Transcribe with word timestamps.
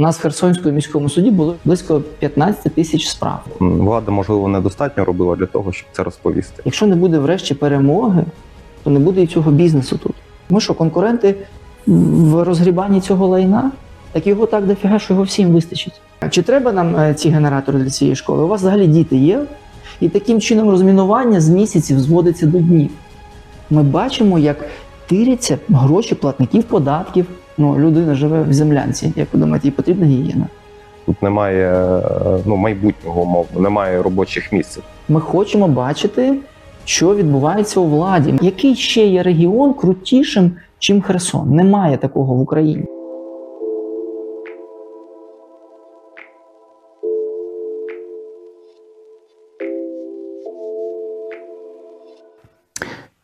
У 0.00 0.02
нас 0.02 0.18
в 0.18 0.20
Херсонському 0.20 0.74
міському 0.74 1.08
суді 1.08 1.30
було 1.30 1.54
близько 1.64 2.02
15 2.18 2.74
тисяч 2.74 3.08
справ. 3.08 3.40
Влада, 3.60 4.10
можливо, 4.10 4.48
недостатньо 4.48 5.04
робила 5.04 5.36
для 5.36 5.46
того, 5.46 5.72
щоб 5.72 5.88
це 5.92 6.02
розповісти. 6.02 6.62
Якщо 6.64 6.86
не 6.86 6.96
буде 6.96 7.18
врешті 7.18 7.54
перемоги, 7.54 8.24
то 8.84 8.90
не 8.90 9.00
буде 9.00 9.22
і 9.22 9.26
цього 9.26 9.50
бізнесу 9.50 9.98
тут. 10.02 10.12
Ми 10.50 10.60
що, 10.60 10.74
конкуренти 10.74 11.34
в 11.86 12.44
розгрібанні 12.44 13.00
цього 13.00 13.26
лайна? 13.26 13.70
Так 14.12 14.26
його 14.26 14.46
так 14.46 14.66
дофіга, 14.66 14.98
що 14.98 15.14
його 15.14 15.24
всім 15.24 15.48
вистачить. 15.48 16.00
Чи 16.30 16.42
треба 16.42 16.72
нам 16.72 16.96
е, 16.96 17.14
ці 17.14 17.28
генератори 17.28 17.78
для 17.78 17.90
цієї 17.90 18.16
школи? 18.16 18.44
У 18.44 18.48
вас 18.48 18.60
взагалі 18.60 18.86
діти 18.86 19.16
є? 19.16 19.42
І 20.00 20.08
таким 20.08 20.40
чином 20.40 20.70
розмінування 20.70 21.40
з 21.40 21.48
місяців 21.48 22.00
зводиться 22.00 22.46
до 22.46 22.58
днів. 22.58 22.90
Ми 23.70 23.82
бачимо, 23.82 24.38
як 24.38 24.64
тиряться 25.06 25.58
гроші 25.68 26.14
платників 26.14 26.64
податків. 26.64 27.26
Ну, 27.60 27.78
людина 27.78 28.14
живе 28.14 28.42
в 28.42 28.52
землянці. 28.52 29.12
Як 29.16 29.28
ви 29.32 29.40
думаєте, 29.40 29.68
їй 29.68 29.72
потрібна 29.72 30.06
гігієна? 30.06 30.46
Тут 31.06 31.22
немає 31.22 31.66
е, 31.66 32.02
ну, 32.46 32.56
майбутнього 32.56 33.22
умовно, 33.22 33.60
немає 33.60 34.02
робочих 34.02 34.52
місць. 34.52 34.78
Ми 35.08 35.20
хочемо 35.20 35.68
бачити, 35.68 36.34
що 36.84 37.14
відбувається 37.14 37.80
у 37.80 37.86
владі. 37.86 38.34
Який 38.42 38.74
ще 38.74 39.06
є 39.06 39.22
регіон 39.22 39.74
крутішим, 39.74 40.52
чим 40.78 41.00
Херсон? 41.02 41.50
Немає 41.54 41.96
такого 41.96 42.34
в 42.34 42.40
Україні. 42.40 42.84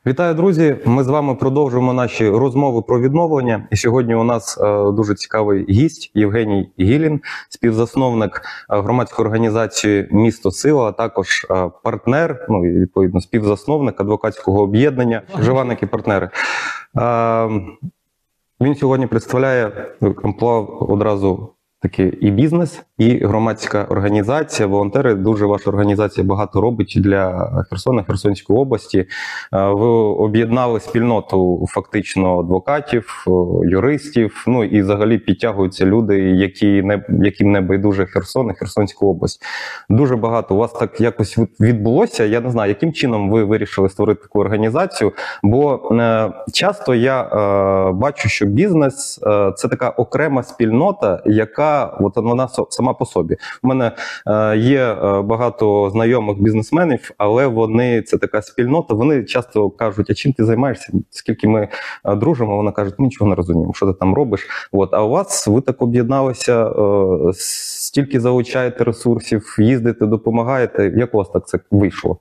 Вітаю, 0.06 0.34
друзі! 0.34 0.76
Ми 0.84 1.04
з 1.04 1.08
вами 1.08 1.34
продовжуємо 1.34 1.92
наші 1.92 2.28
розмови 2.28 2.82
про 2.82 3.00
відновлення. 3.00 3.68
І 3.70 3.76
сьогодні 3.76 4.14
у 4.14 4.24
нас 4.24 4.58
е, 4.58 4.92
дуже 4.92 5.14
цікавий 5.14 5.66
гість 5.68 6.10
Євгеній 6.14 6.70
Гілін, 6.80 7.20
співзасновник 7.48 8.42
е, 8.70 8.80
громадської 8.80 9.26
організації 9.26 10.08
Місто 10.10 10.50
Сила, 10.50 10.88
а 10.88 10.92
також 10.92 11.46
е, 11.50 11.70
партнер, 11.84 12.46
ну 12.48 12.66
і 12.66 12.80
відповідно 12.80 13.20
співзасновник 13.20 14.00
адвокатського 14.00 14.62
об'єднання 14.62 15.22
Живаники 15.38 15.86
партнери. 15.86 16.30
Він 18.60 18.74
сьогодні 18.74 19.06
представляє 19.06 19.86
амплуа 20.24 20.60
одразу 20.80 21.52
таки 21.80 22.18
і 22.20 22.30
бізнес, 22.30 22.82
і 22.98 23.24
громадська 23.26 23.84
організація. 23.84 24.68
Волонтери 24.68 25.14
дуже 25.14 25.46
ваша 25.46 25.70
організація 25.70 26.26
багато 26.26 26.60
робить 26.60 26.94
для 26.96 27.50
Херсона, 27.70 28.02
Херсонської 28.02 28.58
області. 28.58 28.98
Е, 28.98 29.06
Ви 29.68 29.86
об'єднали 29.96 30.80
спільноту 30.80 31.66
фактично 31.68 32.40
адвокатів, 32.40 33.24
е, 33.28 33.30
юристів. 33.70 34.44
Ну 34.46 34.64
і 34.64 34.80
взагалі 34.82 35.18
підтягуються 35.18 35.86
люди, 35.86 36.18
які 36.20 36.82
не 36.82 37.04
яким 37.22 37.52
не 37.52 37.60
байдуже 37.60 38.06
Херсон 38.06 38.50
і 38.50 38.54
Херсонську 38.54 39.10
область. 39.10 39.42
Дуже 39.88 40.16
багато 40.16 40.54
у 40.54 40.58
вас 40.58 40.72
так 40.72 41.00
якось 41.00 41.38
відбулося. 41.60 42.24
Я 42.24 42.40
не 42.40 42.50
знаю, 42.50 42.68
яким 42.68 42.92
чином 42.92 43.30
ви 43.30 43.44
вирішили 43.44 43.88
створити 43.88 44.22
таку 44.22 44.40
організацію. 44.40 45.12
Бо 45.42 45.88
е, 45.92 46.32
часто 46.52 46.94
я 46.94 47.22
е, 47.22 47.92
бачу, 47.92 48.28
що 48.28 48.46
бізнес 48.46 49.20
е, 49.26 49.52
це 49.56 49.68
така 49.68 49.88
окрема 49.90 50.42
спільнота, 50.42 51.22
яка 51.26 51.96
от 52.00 52.16
вона 52.16 52.48
со- 52.48 52.66
сама 52.86 52.94
по 52.94 53.06
собі. 53.06 53.36
У 53.62 53.68
мене 53.68 53.92
е, 54.26 54.56
є 54.56 54.82
е, 54.82 55.22
багато 55.22 55.90
знайомих 55.90 56.38
бізнесменів, 56.38 57.10
але 57.18 57.46
вони 57.46 58.02
це 58.02 58.18
така 58.18 58.42
спільнота. 58.42 58.94
Вони 58.94 59.24
часто 59.24 59.70
кажуть: 59.70 60.10
а 60.10 60.14
чим 60.14 60.32
ти 60.32 60.44
займаєшся? 60.44 60.92
Скільки 61.10 61.48
ми 61.48 61.68
е, 62.04 62.14
дружимо? 62.14 62.56
Вона 62.56 62.72
каже, 62.72 62.92
нічого 62.98 63.30
не 63.30 63.34
розуміємо, 63.34 63.74
що 63.74 63.86
ти 63.86 63.92
там 63.92 64.14
робиш. 64.14 64.68
От 64.72 64.94
а 64.94 65.04
у 65.04 65.08
вас 65.08 65.46
ви 65.46 65.60
так 65.60 65.82
об'єдналися, 65.82 66.70
стільки 67.32 68.20
залучаєте 68.20 68.84
ресурсів, 68.84 69.56
їздите, 69.58 70.06
допомагаєте. 70.06 70.92
Як 70.96 71.14
у 71.14 71.18
вас 71.18 71.28
так 71.28 71.48
це 71.48 71.58
вийшло? 71.70 72.18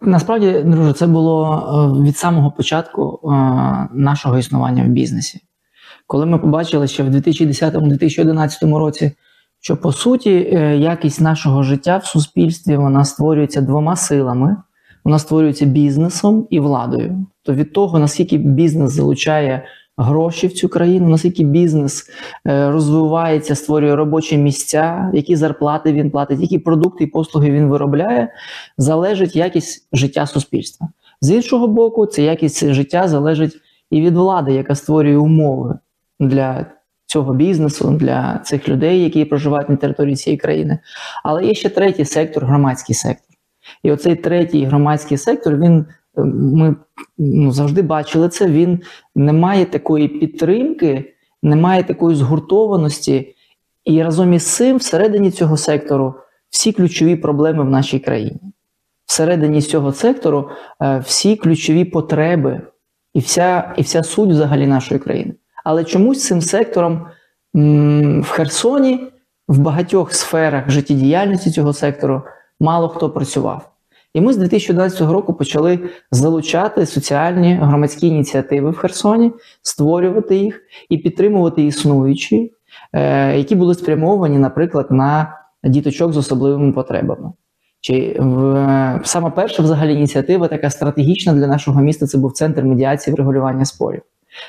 Насправді, 0.00 0.62
друже, 0.66 0.92
це 0.92 1.06
було 1.06 2.02
від 2.06 2.16
самого 2.16 2.50
початку 2.50 3.20
нашого 3.92 4.38
існування 4.38 4.84
в 4.84 4.86
бізнесі. 4.86 5.40
Коли 6.08 6.26
ми 6.26 6.38
побачили 6.38 6.88
ще 6.88 7.02
в 7.02 7.08
2010-2011 7.08 8.76
році, 8.78 9.12
що 9.60 9.76
по 9.76 9.92
суті 9.92 10.30
е, 10.30 10.76
якість 10.76 11.20
нашого 11.20 11.62
життя 11.62 11.96
в 11.96 12.06
суспільстві 12.06 12.76
вона 12.76 13.04
створюється 13.04 13.60
двома 13.60 13.96
силами: 13.96 14.56
вона 15.04 15.18
створюється 15.18 15.64
бізнесом 15.66 16.46
і 16.50 16.60
владою. 16.60 17.26
То 17.42 17.54
від 17.54 17.72
того, 17.72 17.98
наскільки 17.98 18.36
бізнес 18.36 18.92
залучає 18.92 19.66
гроші 19.96 20.46
в 20.46 20.52
цю 20.52 20.68
країну, 20.68 21.08
наскільки 21.08 21.44
бізнес 21.44 22.10
е, 22.46 22.70
розвивається, 22.70 23.54
створює 23.54 23.96
робочі 23.96 24.38
місця, 24.38 25.10
які 25.14 25.36
зарплати 25.36 25.92
він 25.92 26.10
платить, 26.10 26.40
які 26.40 26.58
продукти 26.58 27.04
і 27.04 27.06
послуги 27.06 27.50
він 27.50 27.68
виробляє, 27.68 28.32
залежить 28.78 29.36
якість 29.36 29.88
життя 29.92 30.26
суспільства. 30.26 30.88
З 31.20 31.30
іншого 31.30 31.68
боку, 31.68 32.06
ця 32.06 32.22
якість 32.22 32.72
життя 32.72 33.08
залежить 33.08 33.56
і 33.90 34.00
від 34.00 34.14
влади, 34.14 34.52
яка 34.52 34.74
створює 34.74 35.16
умови 35.16 35.78
для 36.20 36.66
цього 37.06 37.34
бізнесу, 37.34 37.90
для 37.90 38.40
цих 38.44 38.68
людей, 38.68 39.04
які 39.04 39.24
проживають 39.24 39.68
на 39.68 39.76
території 39.76 40.16
цієї 40.16 40.38
країни. 40.38 40.78
Але 41.24 41.44
є 41.44 41.54
ще 41.54 41.68
третій 41.68 42.04
сектор 42.04 42.46
громадський 42.46 42.94
сектор. 42.94 43.36
І 43.82 43.92
оцей 43.92 44.16
третій 44.16 44.64
громадський 44.64 45.18
сектор, 45.18 45.56
він 45.56 45.86
е, 46.18 46.24
ми 46.24 46.76
ну, 47.18 47.52
завжди 47.52 47.82
бачили 47.82 48.28
це. 48.28 48.46
Він 48.46 48.80
не 49.14 49.32
має 49.32 49.64
такої 49.64 50.08
підтримки, 50.08 51.14
не 51.42 51.56
має 51.56 51.82
такої 51.82 52.16
згуртованості. 52.16 53.34
І 53.84 54.02
разом 54.02 54.32
із 54.32 54.46
цим, 54.54 54.76
всередині 54.76 55.30
цього 55.30 55.56
сектору, 55.56 56.14
всі 56.50 56.72
ключові 56.72 57.16
проблеми 57.16 57.64
в 57.64 57.70
нашій 57.70 57.98
країні. 57.98 58.40
Всередині 59.06 59.62
цього 59.62 59.92
сектору 59.92 60.50
е, 60.82 60.98
всі 60.98 61.36
ключові 61.36 61.84
потреби 61.84 62.60
і 63.14 63.20
вся, 63.20 63.74
і 63.76 63.82
вся 63.82 64.02
суть 64.02 64.30
взагалі 64.30 64.66
нашої 64.66 65.00
країни. 65.00 65.34
Але 65.68 65.84
чомусь 65.84 66.26
цим 66.26 66.40
сектором 66.40 67.06
в 68.22 68.28
Херсоні, 68.28 69.00
в 69.48 69.58
багатьох 69.58 70.12
сферах 70.12 70.70
життєдіяльності 70.70 71.50
цього 71.50 71.72
сектору 71.72 72.22
мало 72.60 72.88
хто 72.88 73.10
працював. 73.10 73.70
І 74.14 74.20
ми 74.20 74.32
з 74.32 74.36
2011 74.36 75.00
року 75.00 75.34
почали 75.34 75.78
залучати 76.10 76.86
соціальні 76.86 77.54
громадські 77.54 78.06
ініціативи 78.06 78.70
в 78.70 78.76
Херсоні, 78.76 79.32
створювати 79.62 80.36
їх 80.36 80.62
і 80.88 80.98
підтримувати 80.98 81.62
існуючі, 81.62 82.52
е, 82.92 83.38
які 83.38 83.54
були 83.54 83.74
спрямовані, 83.74 84.38
наприклад, 84.38 84.86
на 84.90 85.38
діточок 85.64 86.12
з 86.12 86.16
особливими 86.16 86.72
потребами. 86.72 87.32
Чи 87.80 88.16
в 88.20 89.00
саме 89.04 89.30
перша 89.30 89.62
взагалі 89.62 89.94
ініціатива, 89.94 90.48
така 90.48 90.70
стратегічна 90.70 91.32
для 91.32 91.46
нашого 91.46 91.80
міста, 91.80 92.06
це 92.06 92.18
був 92.18 92.32
центр 92.32 92.62
медіації 92.62 93.14
врегулювання 93.14 93.64
спорів. 93.64 94.02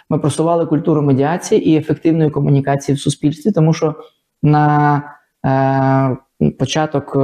Ми 0.10 0.20
просували 0.20 0.66
культуру 0.66 1.02
медіації 1.02 1.70
і 1.70 1.78
ефективної 1.78 2.30
комунікації 2.30 2.96
в 2.96 3.00
суспільстві, 3.00 3.52
тому 3.52 3.74
що 3.74 3.96
на 4.44 5.04
е, 5.46 6.18
початок, 6.60 7.14
е, 7.16 7.20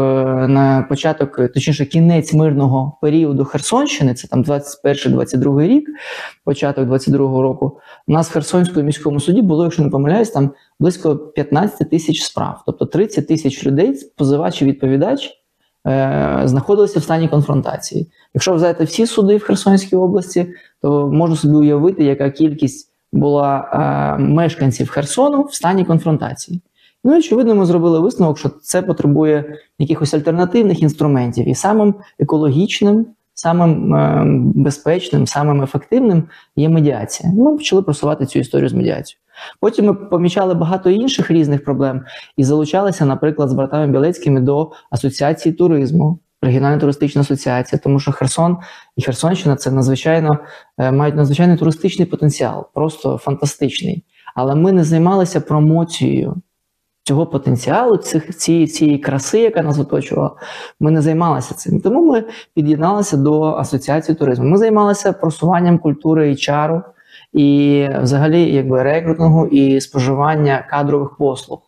на 0.48 0.86
початок, 0.90 1.36
точніше, 1.54 1.86
кінець 1.86 2.34
мирного 2.34 2.98
періоду 3.02 3.46
Херсонщини, 3.46 4.14
це 4.14 4.28
там 4.28 4.44
21-22 4.44 5.68
рік, 5.68 5.90
початок 6.44 6.90
22-го 6.90 7.42
року. 7.42 7.80
У 8.08 8.12
нас 8.12 8.30
в 8.30 8.34
Херсонському 8.34 8.86
міському 8.86 9.20
суді 9.20 9.42
було, 9.42 9.64
якщо 9.64 9.84
не 9.84 9.90
помиляюсь, 9.90 10.30
там 10.30 10.52
близько 10.80 11.18
15 11.18 11.90
тисяч 11.90 12.22
справ, 12.22 12.64
тобто 12.66 12.86
30 12.86 13.28
тисяч 13.28 13.66
людей, 13.66 13.96
позивач 14.18 14.62
і 14.62 14.66
відповідач, 14.66 15.30
е, 15.88 16.42
знаходилися 16.46 17.00
в 17.00 17.04
стані 17.04 17.28
конфронтації. 17.28 18.12
Якщо 18.34 18.54
взяти 18.54 18.84
всі 18.84 19.06
суди 19.06 19.38
в 19.38 19.44
Херсонській 19.44 19.96
області, 19.96 20.48
можна 20.92 21.36
собі 21.36 21.56
уявити, 21.56 22.04
яка 22.04 22.30
кількість 22.30 22.92
була 23.14 23.70
е, 24.18 24.22
мешканців 24.24 24.90
Херсону 24.90 25.42
в 25.42 25.54
стані 25.54 25.86
конфронтації. 25.86 26.62
Ну, 27.04 27.18
очевидно, 27.18 27.56
ми 27.56 27.66
зробили 27.66 28.00
висновок, 28.00 28.38
що 28.38 28.50
це 28.50 28.82
потребує 28.82 29.58
якихось 29.80 30.14
альтернативних 30.14 30.82
інструментів, 30.82 31.50
і 31.50 31.56
самим 31.56 31.96
екологічним, 32.20 33.06
самим 33.34 33.94
е, 33.96 34.24
безпечним, 34.56 35.28
самим 35.28 35.64
ефективним 35.64 36.24
є 36.56 36.70
медіація. 36.70 37.34
Ми 37.34 37.58
почали 37.58 37.82
просувати 37.82 38.26
цю 38.26 38.40
історію 38.40 38.70
з 38.70 38.74
медіацією. 38.74 39.22
Потім 39.60 39.86
ми 39.86 39.94
помічали 39.94 40.54
багато 40.54 40.90
інших 40.90 41.32
різних 41.32 41.64
проблем 41.64 42.02
і 42.38 42.44
залучалися, 42.44 43.06
наприклад, 43.06 43.50
з 43.50 43.54
братами 43.54 43.88
Білецькими 43.88 44.42
до 44.42 44.72
асоціації 44.90 45.56
туризму, 45.56 46.20
регіональна 46.46 46.78
туристична 46.78 47.22
асоціація, 47.22 47.80
тому 47.84 48.00
що 48.00 48.12
Херсон 48.12 48.58
і 48.96 49.02
Херсонщина 49.02 49.56
це 49.56 49.72
надзвичайно 49.72 50.38
е, 50.78 50.92
мають 50.92 51.16
надзвичайний 51.16 51.58
туристичний 51.58 52.08
потенціал, 52.08 52.68
просто 52.74 53.18
фантастичний. 53.18 54.04
Але 54.36 54.56
ми 54.56 54.72
не 54.72 54.84
займалися 54.84 55.42
промоцією 55.42 56.42
цього 57.04 57.26
потенціалу, 57.26 57.98
цих, 57.98 58.38
цієї, 58.38 58.68
цієї 58.68 58.98
краси, 58.98 59.40
яка 59.40 59.62
нас 59.62 59.80
оточувала. 59.80 60.36
Ми 60.80 60.92
не 60.92 61.02
займалися 61.02 61.54
цим. 61.54 61.82
Тому 61.82 62.06
ми 62.06 62.24
під'єдналися 62.54 63.18
до 63.18 63.44
асоціації 63.44 64.16
туризму. 64.16 64.46
Ми 64.46 64.58
займалися 64.58 65.14
просуванням 65.14 65.80
культури 65.80 66.32
і 66.32 66.36
чару. 66.36 66.82
і 67.34 67.90
взагалі 68.02 68.54
якби 68.54 68.84
рекрутингу 68.84 69.48
і 69.48 69.82
споживання 69.82 70.68
кадрових 70.70 71.18
послуг. 71.18 71.60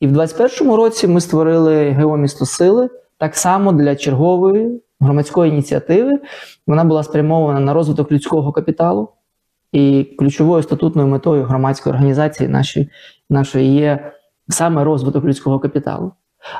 І 0.00 0.06
в 0.06 0.12
2021 0.12 0.74
році 0.74 1.06
ми 1.08 1.20
створили 1.20 1.92
ГО 1.92 2.16
місто 2.16 2.46
сили 2.46 2.90
так 3.18 3.36
само 3.36 3.72
для 3.72 3.96
чергової 3.96 4.82
громадської 5.00 5.52
ініціативи. 5.52 6.20
Вона 6.66 6.84
була 6.84 7.02
спрямована 7.02 7.60
на 7.60 7.74
розвиток 7.74 8.12
людського 8.12 8.52
капіталу. 8.52 9.08
І 9.72 10.04
ключовою 10.18 10.62
статутною 10.62 11.08
метою 11.08 11.44
громадської 11.44 11.92
організації 11.92 12.48
нашої, 12.48 12.90
нашої 13.30 13.74
є 13.74 14.12
саме 14.48 14.84
розвиток 14.84 15.24
людського 15.24 15.58
капіталу. 15.58 16.12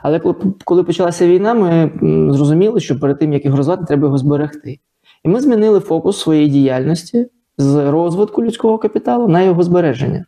Але 0.02 0.20
коли, 0.64 0.84
почалася 0.84 1.26
війна, 1.26 1.54
ми 1.54 1.90
зрозуміли, 2.32 2.80
що 2.80 3.00
перед 3.00 3.18
тим, 3.18 3.32
як 3.32 3.44
його 3.44 3.56
розвивати, 3.56 3.84
треба 3.84 4.06
його 4.06 4.18
зберегти. 4.18 4.78
І 5.24 5.28
ми 5.28 5.40
змінили 5.40 5.80
фокус 5.80 6.20
своєї 6.20 6.48
діяльності 6.48 7.26
з 7.58 7.90
розвитку 7.90 8.44
людського 8.44 8.78
капіталу 8.78 9.28
на 9.28 9.42
його 9.42 9.62
збереження. 9.62 10.24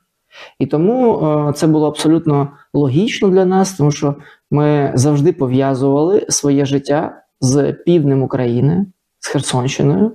І 0.59 0.67
тому 0.67 1.19
е, 1.19 1.53
це 1.53 1.67
було 1.67 1.89
абсолютно 1.89 2.49
логічно 2.75 3.29
для 3.29 3.45
нас, 3.45 3.73
тому 3.73 3.91
що 3.91 4.15
ми 4.51 4.93
завжди 4.95 5.33
пов'язували 5.33 6.27
своє 6.29 6.65
життя 6.65 7.23
з 7.41 7.73
півднем 7.73 8.23
України, 8.23 8.87
з 9.19 9.29
Херсонщиною, 9.29 10.13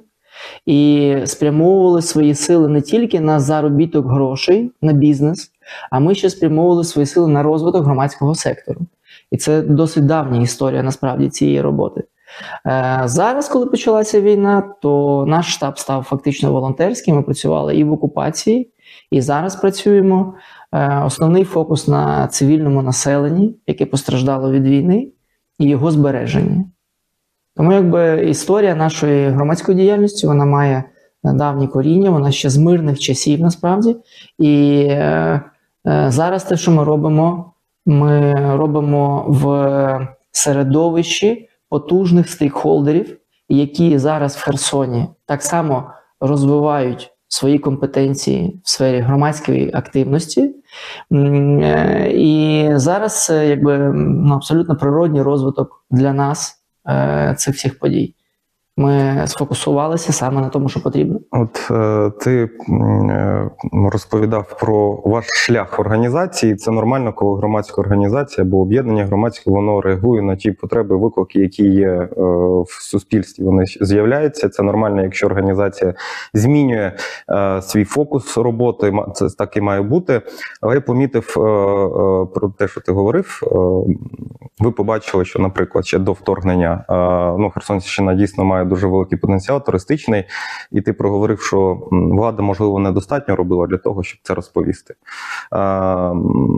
і 0.66 1.16
спрямовували 1.26 2.02
свої 2.02 2.36
сили 2.36 2.68
не 2.68 2.82
тільки 2.82 3.20
на 3.20 3.40
заробіток 3.40 4.06
грошей, 4.06 4.72
на 4.82 4.94
бізнес, 4.94 5.52
а 5.92 6.00
ми 6.00 6.16
ще 6.16 6.30
спрямовували 6.30 6.84
свої 6.84 7.06
сили 7.06 7.28
на 7.28 7.44
розвиток 7.44 7.86
громадського 7.86 8.36
сектору. 8.36 8.82
І 9.32 9.38
це 9.38 9.62
досить 9.62 10.06
давня 10.06 10.42
історія 10.42 10.84
насправді 10.84 11.30
цієї 11.30 11.62
роботи. 11.62 12.04
Е, 12.68 13.02
Зараз, 13.06 13.50
коли 13.50 13.66
почалася 13.66 14.22
війна, 14.22 14.64
то 14.82 15.26
наш 15.28 15.54
штаб 15.54 15.80
став 15.80 16.04
фактично 16.04 16.52
волонтерським. 16.52 17.16
Ми 17.16 17.22
працювали 17.22 17.76
і 17.76 17.84
в 17.84 17.92
окупації, 17.92 18.72
і 19.14 19.22
зараз 19.22 19.56
працюємо. 19.56 20.34
Е, 20.72 21.04
Основний 21.06 21.44
фокус 21.44 21.88
на 21.88 22.28
цивільному 22.28 22.82
населенні, 22.82 23.56
яке 23.68 23.86
постраждало 23.86 24.52
від 24.52 24.68
війни, 24.68 25.08
і 25.60 25.66
його 25.66 25.92
збереженні. 25.92 26.66
Тому 27.56 27.74
якби 27.74 28.26
історія 28.30 28.76
нашої 28.76 29.30
громадської 29.30 29.78
діяльності 29.78 30.28
вона 30.28 30.46
має 30.46 30.84
давні 31.24 31.68
коріння, 31.68 32.10
вона 32.10 32.32
ще 32.32 32.50
з 32.50 32.58
мирних 32.58 33.00
часів 33.00 33.40
насправді. 33.40 33.96
І 34.40 34.86
е, 34.90 35.42
е, 35.88 36.06
зараз 36.08 36.44
те, 36.44 36.58
що 36.58 36.72
ми 36.72 36.84
робимо, 36.84 37.54
ми 37.86 38.34
робимо 38.56 39.26
в 39.28 40.08
середовищі 40.32 41.50
потужних 41.70 42.30
стейкхолдерів, 42.30 43.18
які 43.50 43.98
зараз 43.98 44.36
в 44.36 44.44
Херсоні 44.44 45.08
так 45.26 45.42
само 45.42 45.92
розвивають 46.20 47.13
свої 47.34 47.60
компетенції 47.60 48.62
в 48.64 48.70
сфері 48.70 49.00
громадської 49.00 49.72
активності. 49.74 50.56
Е, 51.12 52.12
І 52.16 52.70
зараз 52.76 53.32
якби 53.48 53.78
ну, 53.96 54.36
абсолютно 54.36 54.76
природній 54.76 55.22
розвиток 55.22 55.86
для 55.92 56.14
нас 56.14 56.64
е, 56.90 57.36
цих 57.38 57.56
всіх 57.56 57.80
подій. 57.80 58.16
Ми 58.78 59.24
сфокусувалися 59.28 60.14
саме 60.14 60.42
на 60.42 60.50
тому, 60.50 60.70
що 60.70 60.84
потрібно. 60.84 61.20
От 61.32 61.68
е, 61.72 62.12
ти 62.20 62.50
е, 62.70 63.50
розповідав 63.92 64.58
про 64.60 65.02
ваш 65.06 65.26
шлях 65.28 65.80
організації. 65.80 66.56
Це 66.56 66.72
нормально, 66.72 67.14
коли 67.14 67.38
громадська 67.38 67.82
організація 67.82 68.46
або 68.46 68.62
об'єднання 68.62 69.06
громадське 69.06 69.52
воно 69.52 69.82
реагує 69.82 70.22
на 70.22 70.36
ті 70.36 70.52
потреби, 70.52 70.98
виклики, 70.98 71.40
які 71.40 71.64
є 71.64 71.88
е, 71.88 72.10
в 72.62 72.82
суспільстві. 72.82 73.44
Вони 73.44 73.66
з'являються. 73.82 74.50
Це 74.50 74.64
нормально, 74.64 75.04
якщо 75.04 75.26
організація 75.28 75.94
змінює 76.34 76.92
е, 77.30 77.62
свій 77.62 77.86
фокус 77.86 78.38
роботи. 78.38 78.94
Це 79.14 79.28
так 79.38 79.58
і 79.58 79.62
має 79.62 79.82
бути. 79.82 80.22
Але 80.62 80.76
я 80.76 80.82
помітив 80.82 81.36
е, 81.38 81.42
е, 81.42 82.26
про 82.26 82.50
те, 82.58 82.68
що 82.68 82.82
ти 82.82 82.92
говорив. 82.92 83.40
Е, 83.44 83.56
ви 84.60 84.72
побачили, 84.72 85.26
що, 85.26 85.40
наприклад, 85.40 85.86
ще 85.86 86.00
до 86.00 86.12
вторгнення 86.12 86.86
е, 86.90 86.94
ну, 87.40 87.50
Херсонщина 87.50 88.14
дійсно 88.14 88.46
має 88.46 88.63
дуже 88.64 88.88
великий 88.88 89.18
потенціал 89.18 89.66
туристичний, 89.66 90.24
і 90.72 90.82
ти 90.82 90.94
проговорив, 90.94 91.42
що 91.42 91.88
влада, 91.92 92.44
можливо, 92.44 92.80
недостатньо 92.80 93.36
робила 93.36 93.68
для 93.68 93.78
того, 93.78 94.04
щоб 94.04 94.20
це 94.24 94.34
розповісти. 94.34 94.94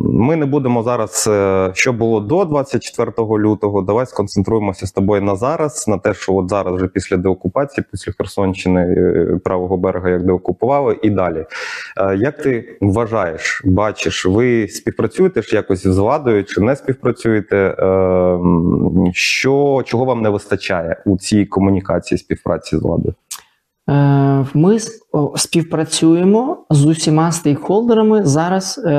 Ми 0.04 0.36
не 0.36 0.46
будемо 0.46 0.84
зараз, 0.84 1.30
е, 1.32 1.70
що 1.74 1.94
було 1.94 2.20
до 2.20 2.46
24 2.46 3.12
лютого. 3.38 3.82
Давай 3.82 4.06
сконцентруємося 4.06 4.88
з 4.88 4.92
тобою 4.92 5.22
на 5.22 5.36
зараз, 5.36 5.88
на 5.88 5.98
те, 5.98 6.14
що 6.14 6.34
от 6.34 6.50
зараз, 6.50 6.76
вже 6.76 6.88
після 6.88 7.18
деокупації, 7.18 7.86
після 7.92 8.12
Херсонщини 8.12 8.82
е, 8.82 9.40
правого 9.44 9.78
берега, 9.78 10.10
як 10.10 10.26
деокупували, 10.26 11.00
і 11.02 11.10
далі. 11.10 11.46
Як 12.18 12.42
ти 12.42 12.78
вважаєш, 12.82 13.62
бачиш, 13.66 14.26
ви 14.26 14.68
співпрацюєте 14.68 15.42
ж 15.42 15.56
якось 15.56 15.88
з 15.88 15.98
владою 15.98 16.44
чи 16.44 16.62
не 16.62 16.76
співпрацюєте? 16.76 17.58
Е, 17.58 18.40
Що 19.14 19.84
чого 19.86 20.06
вам 20.06 20.22
не 20.22 20.30
вистачає 20.30 21.02
у 21.06 21.18
цій 21.18 21.46
комунікації 21.46 21.95
співпраці 22.02 22.78
з 22.78 22.82
владою? 22.82 23.16
Е, 23.90 24.46
Ми 24.54 24.78
співпрацюємо 25.36 26.66
з 26.70 26.86
усіма 26.86 27.32
стейкхолдерами 27.32 28.26
зараз 28.26 28.78
е, 28.78 28.92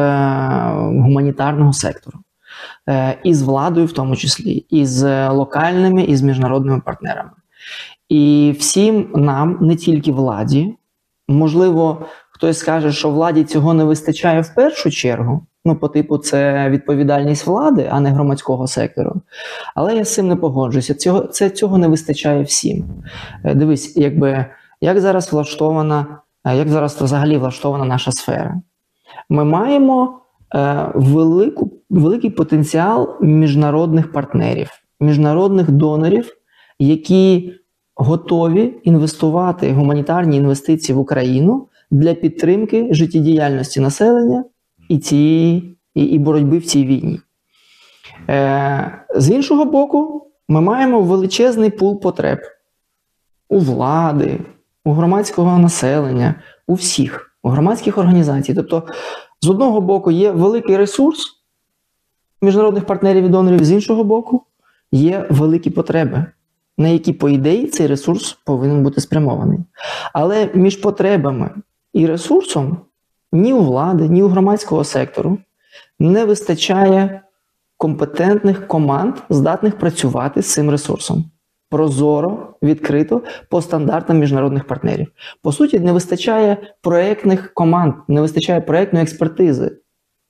гуманітарного 0.74 1.72
сектору, 1.72 2.18
е, 2.88 3.18
і 3.24 3.34
з 3.34 3.42
владою, 3.42 3.86
в 3.86 3.92
тому 3.92 4.16
числі, 4.16 4.52
і 4.52 4.86
з 4.86 5.28
локальними, 5.28 6.02
і 6.02 6.16
з 6.16 6.22
міжнародними 6.22 6.80
партнерами. 6.80 7.30
І 8.08 8.54
всім 8.58 9.08
нам, 9.14 9.58
не 9.60 9.76
тільки 9.76 10.12
владі, 10.12 10.76
можливо, 11.28 12.06
хтось 12.30 12.58
скаже, 12.58 12.92
що 12.92 13.10
владі 13.10 13.44
цього 13.44 13.74
не 13.74 13.84
вистачає 13.84 14.40
в 14.40 14.54
першу 14.54 14.90
чергу. 14.90 15.46
Ну, 15.66 15.76
по 15.76 15.88
типу, 15.88 16.18
це 16.18 16.70
відповідальність 16.70 17.46
влади, 17.46 17.88
а 17.90 18.00
не 18.00 18.10
громадського 18.10 18.66
сектору. 18.66 19.20
Але 19.74 19.96
я 19.96 20.04
з 20.04 20.14
цим 20.14 20.28
не 20.28 20.36
погоджуюся. 20.36 20.94
Цього, 20.94 21.20
це, 21.20 21.50
цього 21.50 21.78
не 21.78 21.88
вистачає 21.88 22.42
всім. 22.42 22.84
Е, 23.44 23.54
Дивись, 23.54 23.96
якби 23.96 24.46
як 24.80 25.00
зараз 25.00 25.32
влаштована, 25.32 26.06
е, 26.44 26.56
як 26.56 26.68
зараз 26.68 27.02
взагалі 27.02 27.36
влаштована 27.38 27.84
наша 27.84 28.12
сфера. 28.12 28.54
Ми 29.28 29.44
маємо 29.44 30.18
е, 30.54 30.90
велику, 30.94 31.72
великий 31.90 32.30
потенціал 32.30 33.16
міжнародних 33.20 34.12
партнерів, 34.12 34.70
міжнародних 35.00 35.70
донорів, 35.70 36.30
які 36.78 37.52
готові 37.94 38.74
інвестувати 38.84 39.72
гуманітарні 39.72 40.36
інвестиції 40.36 40.96
в 40.96 40.98
Україну 40.98 41.68
для 41.90 42.14
підтримки 42.14 42.88
життєдіяльності 42.90 43.80
населення 43.80 44.44
і, 44.88 44.98
цієї, 44.98 45.78
і, 45.94 46.04
і 46.04 46.18
боротьби 46.18 46.58
в 46.58 46.66
цій 46.66 46.84
війні. 46.84 47.20
Е, 48.28 49.04
з 49.14 49.30
іншого 49.30 49.64
боку, 49.64 50.30
ми 50.48 50.60
маємо 50.60 51.00
величезний 51.00 51.70
пул 51.70 52.00
потреб 52.00 52.38
у 53.48 53.58
влади, 53.58 54.40
у 54.84 54.92
громадського 54.92 55.58
населення, 55.58 56.34
у 56.66 56.74
всіх, 56.74 57.38
у 57.42 57.48
громадських 57.48 57.98
організацій. 57.98 58.54
Тобто, 58.54 58.86
з 59.40 59.48
одного 59.48 59.80
боку, 59.80 60.10
є 60.10 60.30
великий 60.30 60.76
ресурс 60.76 61.32
міжнародних 62.42 62.86
партнерів 62.86 63.24
і 63.24 63.28
донорів, 63.28 63.64
з 63.64 63.72
іншого 63.72 64.04
боку, 64.04 64.42
є 64.92 65.26
великі 65.30 65.70
потреби, 65.70 66.26
на 66.78 66.88
які, 66.88 67.12
по 67.12 67.28
ідеї, 67.28 67.66
цей 67.66 67.86
ресурс 67.86 68.32
повинен 68.32 68.82
бути 68.82 69.00
спрямований. 69.00 69.58
Але 70.12 70.50
між 70.54 70.76
потребами 70.76 71.50
і 71.92 72.06
ресурсом 72.06 72.78
ні 73.32 73.52
у 73.52 73.60
влади, 73.60 74.08
ні 74.08 74.22
у 74.22 74.28
громадського 74.28 74.84
сектору 74.84 75.38
не 75.98 76.24
вистачає 76.24 77.22
компетентних 77.76 78.66
команд, 78.66 79.14
здатних 79.30 79.78
працювати 79.78 80.42
з 80.42 80.52
цим 80.52 80.70
ресурсом. 80.70 81.24
Прозоро, 81.70 82.54
відкрито 82.62 83.22
по 83.50 83.62
стандартам 83.62 84.18
міжнародних 84.18 84.66
партнерів. 84.66 85.06
По 85.42 85.52
суті, 85.52 85.80
не 85.80 85.92
вистачає 85.92 86.56
проєктних 86.82 87.54
команд, 87.54 87.94
не 88.08 88.20
вистачає 88.20 88.60
проєктної 88.60 89.02
експертизи. 89.02 89.76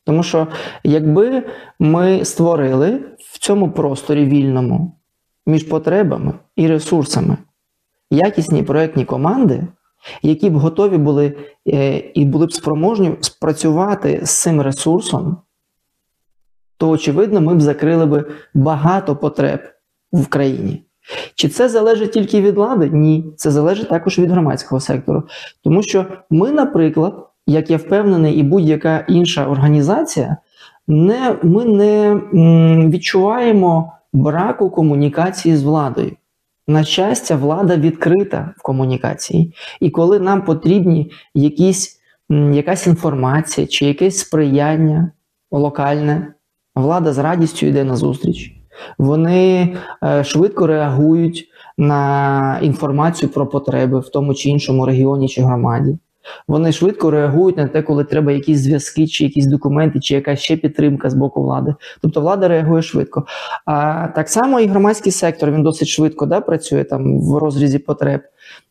Тому 0.05 0.23
що 0.23 0.47
якби 0.85 1.43
ми 1.79 2.25
створили 2.25 3.01
в 3.19 3.39
цьому 3.39 3.71
просторі 3.71 4.25
вільному 4.25 4.97
між 5.47 5.65
потребами 5.65 6.33
і 6.57 6.69
ресурсами 6.69 7.37
якісні 8.11 8.63
проєктні 8.63 9.05
команди, 9.05 9.63
які 10.23 10.51
б 10.51 10.57
готові 10.57 10.99
були 10.99 11.37
е, 11.69 11.99
і 11.99 12.25
були 12.25 12.47
б 12.47 12.53
спроможні 12.53 13.11
спрацювати 13.21 14.21
з 14.25 14.31
цим 14.43 14.61
ресурсом, 14.61 15.37
то 16.79 16.91
очевидно, 16.91 17.41
ми 17.41 17.55
б 17.55 17.61
закрили 17.61 18.07
би 18.07 18.25
багато 18.55 19.17
потреб 19.17 19.61
в 20.13 20.27
країні. 20.27 20.83
Чи 21.35 21.49
це 21.49 21.69
залежить 21.69 22.13
тільки 22.13 22.41
від 22.41 22.55
влади? 22.57 22.91
Ні, 22.93 23.33
це 23.37 23.51
залежить 23.51 23.89
також 23.89 24.19
від 24.19 24.31
громадського 24.31 24.81
сектору. 24.81 25.23
Тому 25.65 25.83
що 25.83 26.07
ми, 26.31 26.53
наприклад, 26.53 27.29
як 27.47 27.71
я 27.71 27.77
впевнений, 27.77 28.35
і 28.35 28.43
будь-яка 28.43 29.05
інша 29.09 29.47
організація, 29.47 30.37
не, 30.89 31.37
ми 31.43 31.65
не 31.65 32.21
м, 32.35 32.91
відчуваємо 32.91 33.93
браку 34.13 34.71
комунікації 34.71 35.57
з 35.57 35.63
владою. 35.63 36.13
На 36.69 36.85
щастя, 36.85 37.37
влада 37.37 37.77
відкрита 37.77 38.55
в 38.57 38.63
комунікації. 38.63 39.55
І 39.81 39.91
коли 39.91 40.21
нам 40.21 40.45
потрібні 40.45 41.11
якісь, 41.35 42.01
якась 42.53 42.87
інформація 42.87 43.67
чи 43.67 43.87
якесь 43.87 44.19
сприяння 44.19 45.11
локальне, 45.51 46.35
влада 46.75 47.13
з 47.13 47.19
радістю 47.19 47.67
йде 47.67 47.85
на 47.85 47.97
зустріч. 47.97 48.53
Вони 48.99 49.77
е, 50.05 50.25
швидко 50.25 50.67
реагують 50.67 51.49
на 51.79 52.59
інформацію 52.63 53.31
про 53.31 53.47
потреби 53.47 54.01
в 54.01 54.09
тому 54.09 54.35
чи 54.35 54.49
іншому 54.49 54.87
регіоні 54.87 55.29
чи 55.29 55.43
громаді. 55.43 55.99
Вони 56.49 56.73
швидко 56.73 57.11
реагують 57.11 57.57
на 57.57 57.69
те, 57.69 57.83
коли 57.83 58.05
треба 58.05 58.33
якісь 58.33 58.59
зв'язки, 58.59 59.07
чи 59.07 59.25
якісь 59.25 59.47
документи, 59.47 60.01
чи 60.01 60.15
якась 60.15 60.41
ще 60.41 60.57
підтримка 60.57 61.11
з 61.11 61.15
боку 61.15 61.43
влади. 61.43 61.75
Тобто 62.01 62.21
влада 62.21 62.49
реагує 62.49 62.83
швидко. 62.83 63.27
А 63.65 64.07
так 64.15 64.29
само 64.29 64.61
і 64.61 64.67
громадський 64.67 65.13
сектор 65.13 65.51
він 65.51 65.63
досить 65.63 65.89
швидко 65.89 66.27
да, 66.27 66.41
працює 66.41 66.85
там 66.85 67.21
в 67.21 67.39
розрізі 67.39 67.79
потреб, 67.79 68.21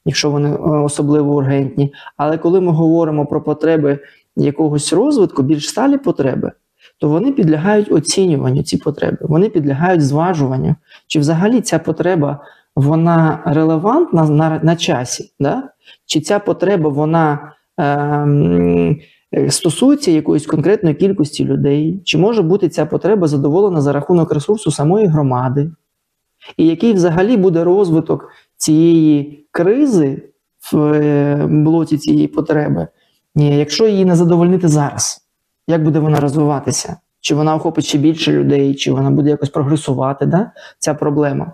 якщо 0.05 0.29
вони 0.29 0.49
е, 0.49 0.57
особливо 0.59 1.35
ургентні. 1.35 1.93
Але 2.17 2.37
коли 2.37 2.61
ми 2.61 2.71
говоримо 2.71 3.25
про 3.25 3.41
потреби 3.41 3.99
якогось 4.35 4.93
розвитку, 4.93 5.43
більш 5.43 5.69
сталі 5.69 5.97
потреби, 5.97 6.51
то 6.97 7.09
вони 7.09 7.31
підлягають 7.31 7.91
оцінюванню 7.91 8.63
ці 8.63 8.77
потреби, 8.77 9.17
вони 9.21 9.49
підлягають 9.49 10.01
зважуванню, 10.01 10.75
чи 11.07 11.19
взагалі 11.19 11.61
ця 11.61 11.79
потреба 11.79 12.39
вона 12.75 13.41
релевантна 13.45 14.23
на, 14.23 14.59
на 14.63 14.75
часі, 14.75 15.33
да? 15.39 15.63
чи 16.05 16.21
ця 16.21 16.39
потреба 16.39 16.89
вона 16.89 17.53
е, 17.79 19.49
стосується 19.49 20.11
якоїсь 20.11 20.45
конкретної 20.45 20.95
кількості 20.95 21.45
людей, 21.45 22.01
чи 22.05 22.17
може 22.17 22.41
бути 22.41 22.69
ця 22.69 22.85
потреба 22.85 23.27
задоволена 23.27 23.81
за 23.81 23.93
рахунок 23.93 24.33
ресурсу 24.33 24.71
самої 24.71 25.07
громади, 25.07 25.71
і 26.57 26.67
який 26.67 26.93
взагалі 26.93 27.37
буде 27.37 27.63
розвиток 27.63 28.29
цієї 28.57 29.47
кризи 29.51 30.21
в 30.71 30.77
е, 30.77 31.47
блоці 31.49 31.97
цієї 31.97 32.27
потреби, 32.27 32.87
якщо 33.35 33.87
її 33.87 34.05
не 34.05 34.15
задовольнити 34.15 34.67
зараз, 34.67 35.27
як 35.67 35.83
буде 35.83 35.99
вона 35.99 36.19
розвиватися? 36.19 36.97
Чи 37.21 37.35
вона 37.35 37.55
охопить 37.55 37.85
ще 37.85 37.97
більше 37.97 38.31
людей, 38.31 38.75
чи 38.75 38.91
вона 38.91 39.11
буде 39.11 39.29
якось 39.29 39.49
прогресувати, 39.49 40.25
да? 40.25 40.51
ця 40.79 40.93
проблема. 40.93 41.51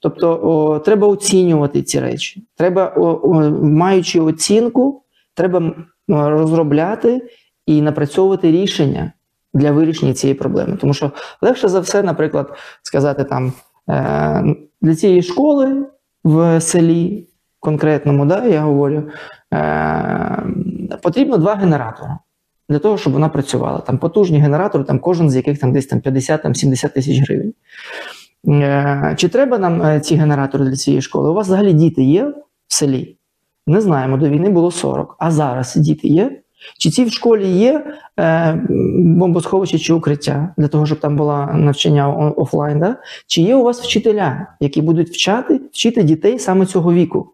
Тобто 0.00 0.40
о, 0.42 0.78
треба 0.78 1.08
оцінювати 1.08 1.82
ці 1.82 2.00
речі. 2.00 2.46
Треба, 2.56 2.94
о, 2.96 3.20
о, 3.22 3.50
маючи 3.62 4.20
оцінку, 4.20 5.02
треба 5.34 5.74
розробляти 6.08 7.30
і 7.66 7.82
напрацьовувати 7.82 8.50
рішення 8.50 9.12
для 9.54 9.72
вирішення 9.72 10.14
цієї 10.14 10.34
проблеми. 10.34 10.76
Тому 10.80 10.94
що 10.94 11.10
легше 11.42 11.68
за 11.68 11.80
все, 11.80 12.02
наприклад, 12.02 12.56
сказати 12.82 13.24
там 13.24 13.52
е, 13.90 14.56
для 14.80 14.94
цієї 14.94 15.22
школи 15.22 15.86
в 16.24 16.60
селі 16.60 17.26
конкретному, 17.60 18.26
да, 18.26 18.44
я 18.44 18.60
говорю, 18.60 19.02
е, 19.54 20.42
потрібно 21.02 21.36
два 21.38 21.54
генератори. 21.54 22.10
Для 22.68 22.78
того, 22.78 22.98
щоб 22.98 23.12
вона 23.12 23.28
працювала. 23.28 23.78
Там 23.78 23.98
потужні 23.98 24.38
генератори, 24.38 24.84
там 24.84 24.98
кожен 24.98 25.30
з 25.30 25.36
яких 25.36 25.58
там 25.58 25.72
десь 25.72 25.86
там 25.86 25.98
50-70 26.00 26.94
тисяч 26.94 27.20
гривень. 27.20 27.54
Е, 28.48 29.14
Чи 29.18 29.28
треба 29.28 29.58
нам 29.58 29.82
е, 29.82 30.00
ці 30.00 30.14
генератори 30.14 30.64
для 30.64 30.76
цієї 30.76 31.02
школи? 31.02 31.30
У 31.30 31.34
вас 31.34 31.46
взагалі 31.46 31.72
діти 31.72 32.02
є 32.02 32.24
в 32.68 32.74
селі? 32.74 33.16
Не 33.66 33.80
знаємо, 33.80 34.16
до 34.16 34.28
війни 34.28 34.50
було 34.50 34.70
40. 34.70 35.16
А 35.18 35.30
зараз 35.30 35.76
діти 35.76 36.08
є? 36.08 36.40
Чи 36.78 36.90
ці 36.90 37.04
в 37.04 37.12
школі 37.12 37.48
є 37.48 37.94
е, 38.20 38.60
бомбосховища 38.98 39.78
чи 39.78 39.92
укриття 39.92 40.54
для 40.56 40.68
того, 40.68 40.86
щоб 40.86 41.00
там 41.00 41.16
було 41.16 41.48
навчання 41.54 42.08
офлайн? 42.36 42.80
Да? 42.80 42.96
Чи 43.26 43.42
є 43.42 43.54
у 43.54 43.62
вас 43.62 43.80
вчителя, 43.80 44.46
які 44.60 44.82
будуть 44.82 45.10
вчати, 45.10 45.60
вчити 45.72 46.02
дітей 46.02 46.38
саме 46.38 46.66
цього 46.66 46.92
віку? 46.92 47.32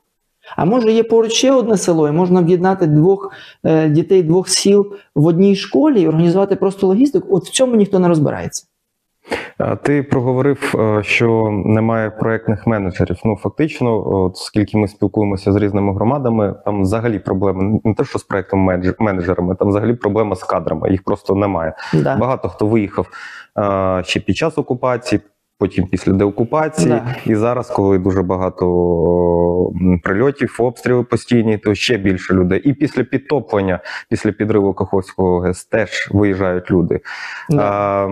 А 0.56 0.64
може 0.64 0.92
є 0.92 1.02
поруч 1.02 1.32
ще 1.32 1.52
одне 1.52 1.76
село, 1.76 2.08
і 2.08 2.12
можна 2.12 2.40
об'єднати 2.40 2.86
двох 2.86 3.32
е, 3.64 3.88
дітей 3.88 4.22
двох 4.22 4.48
сіл 4.48 4.92
в 5.14 5.26
одній 5.26 5.56
школі 5.56 6.02
і 6.02 6.08
організувати 6.08 6.56
просто 6.56 6.86
логістику? 6.86 7.36
От 7.36 7.44
в 7.44 7.50
цьому 7.50 7.76
ніхто 7.76 7.98
не 7.98 8.08
розбирається. 8.08 8.66
Ти 9.82 10.02
проговорив, 10.02 10.74
е, 10.78 11.02
що 11.02 11.50
немає 11.64 12.10
проектних 12.10 12.66
менеджерів. 12.66 13.16
Ну 13.24 13.36
фактично, 13.36 14.08
от 14.08 14.36
скільки 14.36 14.78
ми 14.78 14.88
спілкуємося 14.88 15.52
з 15.52 15.56
різними 15.56 15.94
громадами, 15.94 16.54
там 16.64 16.82
взагалі 16.82 17.18
проблеми 17.18 17.80
не 17.84 17.94
те, 17.94 18.04
що 18.04 18.18
з 18.18 18.24
проектом 18.24 18.68
менеджерами, 18.98 19.54
там 19.54 19.68
взагалі 19.68 19.94
проблема 19.94 20.36
з 20.36 20.44
кадрами. 20.44 20.90
Їх 20.90 21.04
просто 21.04 21.34
немає. 21.34 21.74
Да. 21.94 22.16
Багато 22.16 22.48
хто 22.48 22.66
виїхав 22.66 23.06
ще 24.02 24.20
під 24.20 24.36
час 24.36 24.58
окупації, 24.58 25.20
потім 25.58 25.86
після 25.86 26.12
деокупації, 26.12 26.88
Да. 26.88 27.16
і 27.26 27.34
зараз, 27.34 27.70
коли 27.70 27.98
дуже 27.98 28.22
багато 28.22 28.66
о, 28.68 29.72
прильотів, 30.02 30.56
обстріли 30.58 31.02
постійні, 31.02 31.58
то 31.58 31.74
ще 31.74 31.96
більше 31.96 32.34
людей. 32.34 32.60
І 32.60 32.72
після 32.72 33.04
підтоплення, 33.04 33.80
після 34.10 34.32
підриву 34.32 34.74
Каховського 34.74 35.40
ГЕС 35.40 35.64
теж 35.64 36.08
виїжджають 36.12 36.70
люди. 36.70 37.00
Да. 37.50 37.62
А, 37.62 38.08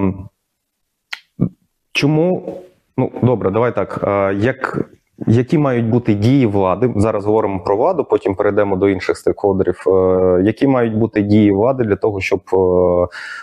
чому? 1.95 2.59
Ну, 2.99 3.13
добре, 3.23 3.51
давай 3.51 3.75
так. 3.75 4.01
Як, 4.39 4.89
які 5.27 5.59
мають 5.59 5.87
бути 5.87 6.15
дії 6.15 6.47
влади? 6.47 6.93
Зараз 6.97 7.25
говоримо 7.25 7.61
про 7.61 7.77
владу, 7.77 8.05
потім 8.05 8.35
перейдемо 8.35 8.77
до 8.77 8.89
інших 8.89 9.17
стейкхолдерів. 9.17 9.85
Е, 9.87 10.43
які 10.45 10.67
мають 10.67 10.97
бути 10.97 11.23
дії 11.23 11.53
влади 11.53 11.85
для 11.85 11.97
того, 11.97 12.21
щоб 12.21 12.41
е, 12.53 12.57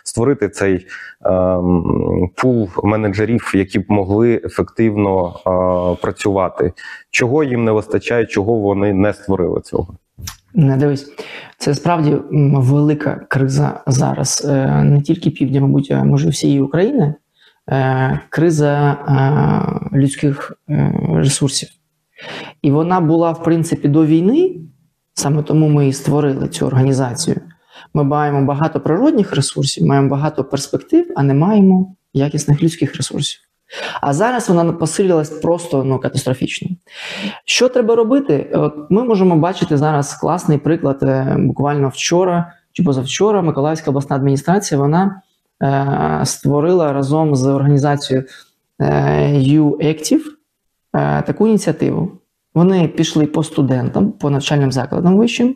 створити 0.03 0.49
цей 0.49 0.75
е, 0.75 1.57
пул 2.35 2.69
менеджерів, 2.83 3.51
які 3.55 3.79
б 3.79 3.85
могли 3.89 4.41
ефективно 4.43 5.27
е, 5.27 6.01
працювати? 6.01 6.73
Чого 7.09 7.43
їм 7.43 7.63
не 7.63 7.71
вистачає, 7.71 8.25
чого 8.25 8.53
вони 8.53 8.93
не 8.93 9.13
створили 9.13 9.61
цього? 9.61 9.87
Не 10.53 10.77
дивись, 10.77 11.13
це 11.57 11.73
справді 11.73 12.17
велика 12.31 13.25
криза 13.27 13.79
зараз 13.87 14.47
не 14.83 15.01
тільки 15.05 15.29
півдня, 15.29 15.61
мабуть, 15.61 15.91
а 15.91 16.03
може 16.03 16.29
всієї 16.29 16.61
України. 16.61 17.13
Е, 17.71 18.19
Криза 18.29 18.91
е, 18.91 19.97
людських 19.97 20.57
е, 20.69 20.93
ресурсів. 21.13 21.69
І 22.61 22.71
вона 22.71 23.01
була, 23.01 23.31
в 23.31 23.43
принципі, 23.43 23.87
до 23.87 24.05
війни, 24.05 24.55
саме 25.13 25.43
тому 25.43 25.69
ми 25.69 25.87
і 25.87 25.93
створили 25.93 26.47
цю 26.47 26.65
організацію. 26.65 27.35
Ми 27.93 28.03
маємо 28.03 28.45
багато 28.45 28.79
природних 28.79 29.35
ресурсів, 29.35 29.87
маємо 29.87 30.09
багато 30.09 30.43
перспектив, 30.43 31.05
а 31.15 31.23
не 31.23 31.33
маємо 31.33 31.95
якісних 32.13 32.63
людських 32.63 32.95
ресурсів. 32.95 33.41
А 34.01 34.13
зараз 34.13 34.49
вона 34.49 34.73
посилилась 34.73 35.29
просто 35.29 35.83
ну, 35.83 35.99
катастрофічно. 35.99 36.69
Що 37.45 37.69
треба 37.69 37.95
робити? 37.95 38.51
От 38.53 38.75
ми 38.89 39.03
можемо 39.03 39.37
бачити 39.37 39.77
зараз 39.77 40.13
класний 40.13 40.57
приклад. 40.57 41.03
Буквально 41.37 41.89
вчора 41.89 42.53
чи 42.73 42.83
позавчора 42.83 43.41
Миколаївська 43.41 43.91
обласна 43.91 44.15
адміністрація 44.15 44.81
вона 44.81 45.21
створила 46.23 46.93
разом 46.93 47.35
з 47.35 47.45
організацією 47.45 48.25
е, 48.79 48.85
U-Active 49.33 50.21
е, 50.93 51.21
таку 51.21 51.47
ініціативу. 51.47 52.11
Вони 52.53 52.87
пішли 52.87 53.25
по 53.25 53.43
студентам, 53.43 54.11
по 54.11 54.29
навчальним 54.29 54.71
закладам 54.71 55.17
вищим 55.17 55.55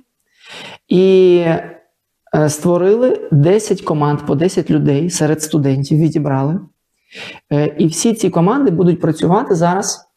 і 0.87 1.37
е, 2.35 2.49
створили 2.49 3.27
10 3.31 3.81
команд 3.81 4.25
по 4.25 4.35
10 4.35 4.71
людей 4.71 5.09
серед 5.09 5.41
студентів 5.41 5.99
відібрали. 5.99 6.59
Е, 7.51 7.75
І 7.77 7.87
всі 7.87 8.13
ці 8.13 8.29
команди 8.29 8.71
будуть 8.71 9.01
працювати 9.01 9.55
зараз 9.55 10.09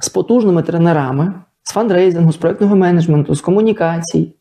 з 0.00 0.08
потужними 0.08 0.62
тренерами, 0.62 1.34
з 1.62 1.72
фандрейзингу, 1.72 2.32
з 2.32 2.36
проєктного 2.36 2.76
менеджменту, 2.76 3.34
з 3.34 3.40
комунікацій 3.40 4.34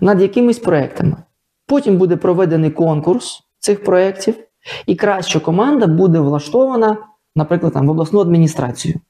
над 0.00 0.22
якимись 0.22 0.58
проектами. 0.58 1.16
Потім 1.66 1.96
буде 1.96 2.16
проведений 2.16 2.70
конкурс 2.70 3.47
цих 3.68 3.84
проєктів, 3.84 4.34
і 4.86 4.94
краща 4.94 5.40
команда 5.40 5.86
буде 5.86 6.20
влаштована, 6.20 6.96
наприклад, 7.36 7.72
там, 7.72 7.86
в 7.86 7.90
обласну 7.90 8.20
адміністрацію. 8.20 9.00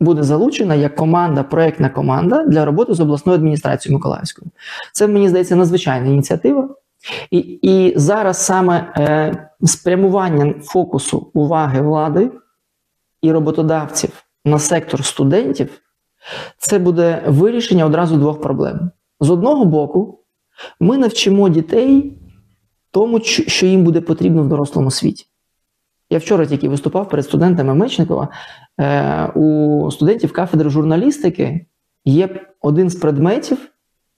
Буде 0.00 0.22
залучена 0.22 0.74
як 0.74 0.96
команда, 0.96 1.42
проєктна 1.42 1.88
команда 1.88 2.44
для 2.44 2.64
роботи 2.64 2.94
з 2.94 3.00
обласною 3.00 3.38
адміністрацією 3.38 3.98
Миколаївською. 3.98 4.50
Це, 4.92 5.06
мені 5.06 5.28
здається, 5.28 5.56
надзвичайна 5.56 6.06
ініціатива. 6.06 6.68
І, 7.30 7.38
і 7.62 7.98
зараз 7.98 8.44
саме 8.44 8.92
е, 8.96 9.48
спрямування 9.64 10.54
фокусу 10.62 11.30
уваги 11.34 11.80
влади 11.80 12.30
і 13.22 13.32
роботодавців 13.32 14.24
на 14.44 14.58
сектор 14.58 15.04
студентів 15.04 15.80
це 16.58 16.78
буде 16.78 17.22
вирішення 17.26 17.86
одразу 17.86 18.16
двох 18.16 18.40
проблем. 18.40 18.90
З 19.20 19.30
одного 19.30 19.64
боку, 19.64 20.24
ми 20.80 20.98
навчимо 20.98 21.48
дітей 21.48 22.21
тому, 22.92 23.20
що 23.24 23.66
їм 23.66 23.84
буде 23.84 24.00
потрібно 24.00 24.42
в 24.42 24.48
дорослому 24.48 24.90
світі. 24.90 25.26
Я 26.10 26.18
вчора 26.18 26.46
тільки 26.46 26.68
виступав 26.68 27.08
перед 27.08 27.24
студентами 27.24 27.74
Мечникова. 27.74 28.28
Е, 28.80 29.26
у 29.26 29.90
студентів 29.90 30.32
кафедри 30.32 30.70
журналістики 30.70 31.66
є 32.04 32.40
один 32.60 32.90
з 32.90 32.94
предметів 32.94 33.58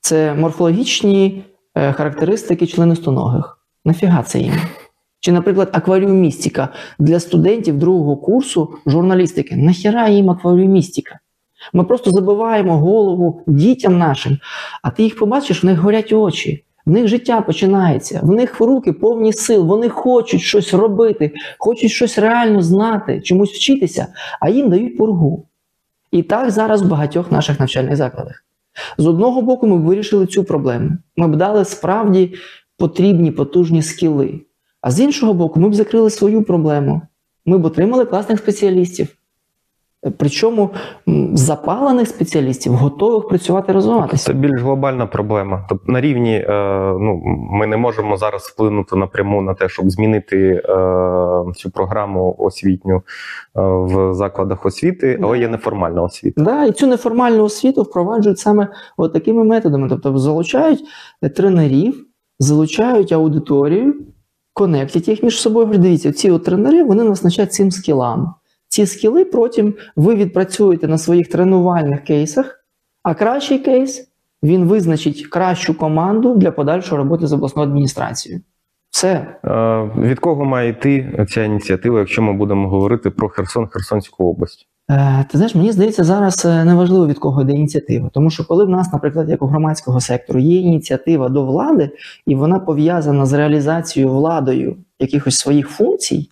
це 0.01 0.35
морфологічні 0.35 1.45
е, 1.75 1.93
характеристики 1.93 2.67
членистоногих. 2.67 3.59
Нафіга 3.85 4.23
це 4.23 4.39
їм? 4.39 4.53
Чи, 5.21 5.33
наприклад, 5.33 5.71
акваріумістика 5.73 6.69
для 6.99 7.21
студентів 7.21 7.79
другого 7.79 8.17
курсу 8.17 8.75
журналістики. 8.87 9.57
Нахіра 9.57 10.09
їм 10.09 10.31
акваріумістика? 10.31 11.19
Ми 11.73 11.85
просто 11.85 12.11
забиваємо 12.11 12.79
голову 12.79 13.43
дітям 13.47 13.99
нашим, 13.99 14.39
а 14.83 14.91
ти 14.91 15.03
їх 15.03 15.19
побачиш, 15.19 15.63
в 15.63 15.67
них 15.67 15.79
горять 15.79 16.13
очі, 16.13 16.65
в 16.87 16.91
них 16.91 17.09
життя 17.09 17.41
починається, 17.41 18.21
в 18.23 18.31
них 18.31 18.61
руки 18.61 18.93
повні 18.93 19.33
сил, 19.33 19.67
вони 19.67 19.89
хочуть 19.89 20.41
щось 20.41 20.75
робити, 20.75 21.33
хочуть 21.59 21.91
щось 21.91 22.19
реально 22.19 22.63
знати, 22.63 23.21
чомусь 23.21 23.53
вчитися, 23.53 24.07
а 24.41 24.49
їм 24.49 24.71
дають 24.71 24.97
пургу. 24.97 25.47
І 26.11 26.23
так 26.23 26.51
зараз 26.51 26.83
в 26.83 26.89
багатьох 26.89 27.33
наших 27.33 27.61
навчальних 27.61 27.97
закладах. 27.97 28.45
З 28.99 29.07
одного 29.07 29.43
боку, 29.43 29.67
ми 29.67 29.79
б 29.79 29.81
вирішили 29.81 30.27
цю 30.27 30.45
проблему. 30.45 30.91
Ми 31.17 31.29
б 31.29 31.37
дали 31.37 31.65
справді 31.65 32.35
потрібні 32.79 33.31
потужні 33.31 33.83
скіли. 33.83 34.41
А 34.81 34.91
з 34.91 35.01
іншого 35.01 35.35
боку, 35.35 35.61
ми 35.61 35.69
б 35.69 35.75
закрили 35.75 36.11
свою 36.11 36.43
проблему. 36.43 37.03
Ми 37.47 37.59
б 37.59 37.65
отримали 37.65 38.05
класних 38.05 38.39
спеціалістів. 38.39 39.09
Причому 40.19 40.71
запалених 41.33 42.09
спеціалістів, 42.09 42.73
готових 42.73 43.29
працювати 43.29 43.73
розвиватися. 43.73 44.25
Це 44.27 44.33
більш 44.33 44.61
глобальна 44.61 45.07
проблема. 45.07 45.67
Тобто 45.69 45.93
на 45.93 46.01
рівні 46.01 46.35
е, 46.35 46.47
ну 47.01 47.21
ми 47.51 47.67
не 47.67 47.77
можемо 47.77 48.17
зараз 48.17 48.43
вплинути 48.43 48.97
напряму 48.97 49.43
на 49.43 49.55
те, 49.55 49.69
щоб 49.69 49.91
змінити 49.91 50.39
е, 50.39 50.63
цю 51.57 51.71
програму 51.71 52.37
освітню 52.39 52.97
е, 52.97 53.03
в 53.63 54.15
закладах 54.15 54.67
освіти, 54.67 55.21
але 55.23 55.39
є 55.39 55.49
неформальна 55.49 56.03
освіта. 56.03 56.43
Да, 56.43 56.65
і 56.65 56.73
цю 56.73 56.87
неформальну 56.87 57.45
освіту 57.45 57.83
впроваджують 57.83 58.39
саме 58.39 58.69
от 58.97 59.13
такими 59.13 59.45
методами. 59.45 59.89
Тобто 59.89 60.19
залучають 60.19 60.81
тренерів, 61.37 62.07
залучають 62.39 63.13
аудиторію, 63.13 63.95
конектять 64.53 65.09
їх 65.09 65.23
між 65.23 65.41
собою. 65.41 65.67
Дивіться, 65.67 66.13
ці 66.13 66.31
от 66.31 66.45
тренери 66.45 66.85
вони 66.85 67.05
нас 67.05 67.23
навчать 67.23 67.53
цим 67.53 67.71
скілам. 67.71 68.35
Ці 68.75 68.87
скіли 68.87 69.25
потім 69.25 69.75
ви 69.97 70.15
відпрацюєте 70.15 70.89
на 70.89 70.99
своїх 70.99 71.29
тренувальних 71.29 72.05
кейсах, 72.05 72.65
а 73.03 73.15
кращий 73.15 73.59
кейс 73.59 74.09
він 74.43 74.65
визначить 74.65 75.27
кращу 75.27 75.79
команду 75.79 76.35
для 76.35 76.51
подальшої 76.51 76.99
роботи 76.99 77.27
з 77.27 77.33
обласною 77.33 77.69
адміністрацією. 77.69 78.41
Все. 78.91 79.27
Е, 79.45 79.91
від 79.99 80.19
кого 80.19 80.45
має 80.45 80.71
йти 80.71 81.27
ця 81.31 81.45
ініціатива, 81.45 81.99
якщо 81.99 82.23
ми 82.23 82.33
будемо 82.33 82.69
говорити 82.69 83.11
про 83.11 83.29
Херсон, 83.29 83.67
Херсонську 83.67 84.31
область? 84.31 84.69
Е, 84.91 85.25
Ти 85.31 85.39
знаєш, 85.39 85.55
мені 85.55 85.73
здається, 85.73 86.05
зараз 86.05 86.45
е, 86.45 86.65
неважливо 86.65 87.07
від 87.07 87.19
кого 87.19 87.43
йде 87.43 87.53
ініціатива. 87.53 88.11
Тому 88.13 88.31
що 88.31 88.45
коли 88.45 88.65
в 88.65 88.69
нас, 88.69 88.93
наприклад, 88.93 89.31
як 89.31 89.43
у 89.43 89.47
громадського 89.47 90.01
сектору, 90.01 90.41
є 90.41 90.61
ініціатива 90.61 91.29
до 91.29 91.45
влади, 91.45 91.91
і 92.27 92.35
вона 92.35 92.59
пов'язана 92.59 93.27
з 93.27 93.33
реалізацією 93.33 94.13
владою 94.13 94.77
якихось 94.99 95.39
своїх 95.39 95.69
функцій, 95.69 96.31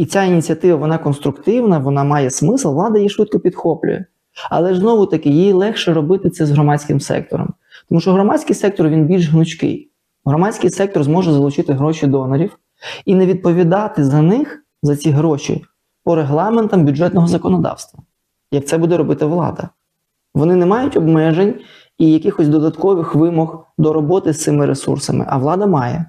і 0.00 0.06
ця 0.06 0.22
ініціатива 0.22 0.76
вона 0.76 0.98
конструктивна, 0.98 1.78
вона 1.78 2.04
має 2.04 2.30
смисл, 2.30 2.68
влада 2.68 2.98
її 2.98 3.10
швидко 3.10 3.40
підхоплює. 3.40 4.04
Але 4.50 4.74
знову 4.74 5.06
таки, 5.06 5.30
їй 5.30 5.52
легше 5.52 5.94
робити 5.94 6.30
це 6.30 6.46
з 6.46 6.50
громадським 6.50 7.00
сектором. 7.00 7.54
Тому 7.88 8.00
що 8.00 8.12
громадський 8.12 8.54
сектор 8.54 8.88
він 8.88 9.06
більш 9.06 9.28
гнучкий. 9.28 9.90
Громадський 10.24 10.70
сектор 10.70 11.02
зможе 11.02 11.32
залучити 11.32 11.72
гроші 11.72 12.06
донорів 12.06 12.58
і 13.04 13.14
не 13.14 13.26
відповідати 13.26 14.04
за 14.04 14.22
них, 14.22 14.64
за 14.82 14.96
ці 14.96 15.10
гроші, 15.10 15.64
по 16.04 16.14
регламентам 16.14 16.84
бюджетного 16.84 17.26
законодавства, 17.26 18.00
як 18.52 18.66
це 18.66 18.78
буде 18.78 18.96
робити 18.96 19.24
влада. 19.24 19.68
Вони 20.34 20.56
не 20.56 20.66
мають 20.66 20.96
обмежень 20.96 21.54
і 21.98 22.12
якихось 22.12 22.48
додаткових 22.48 23.14
вимог 23.14 23.66
до 23.78 23.92
роботи 23.92 24.32
з 24.32 24.42
цими 24.42 24.66
ресурсами, 24.66 25.24
а 25.28 25.38
влада 25.38 25.66
має. 25.66 26.06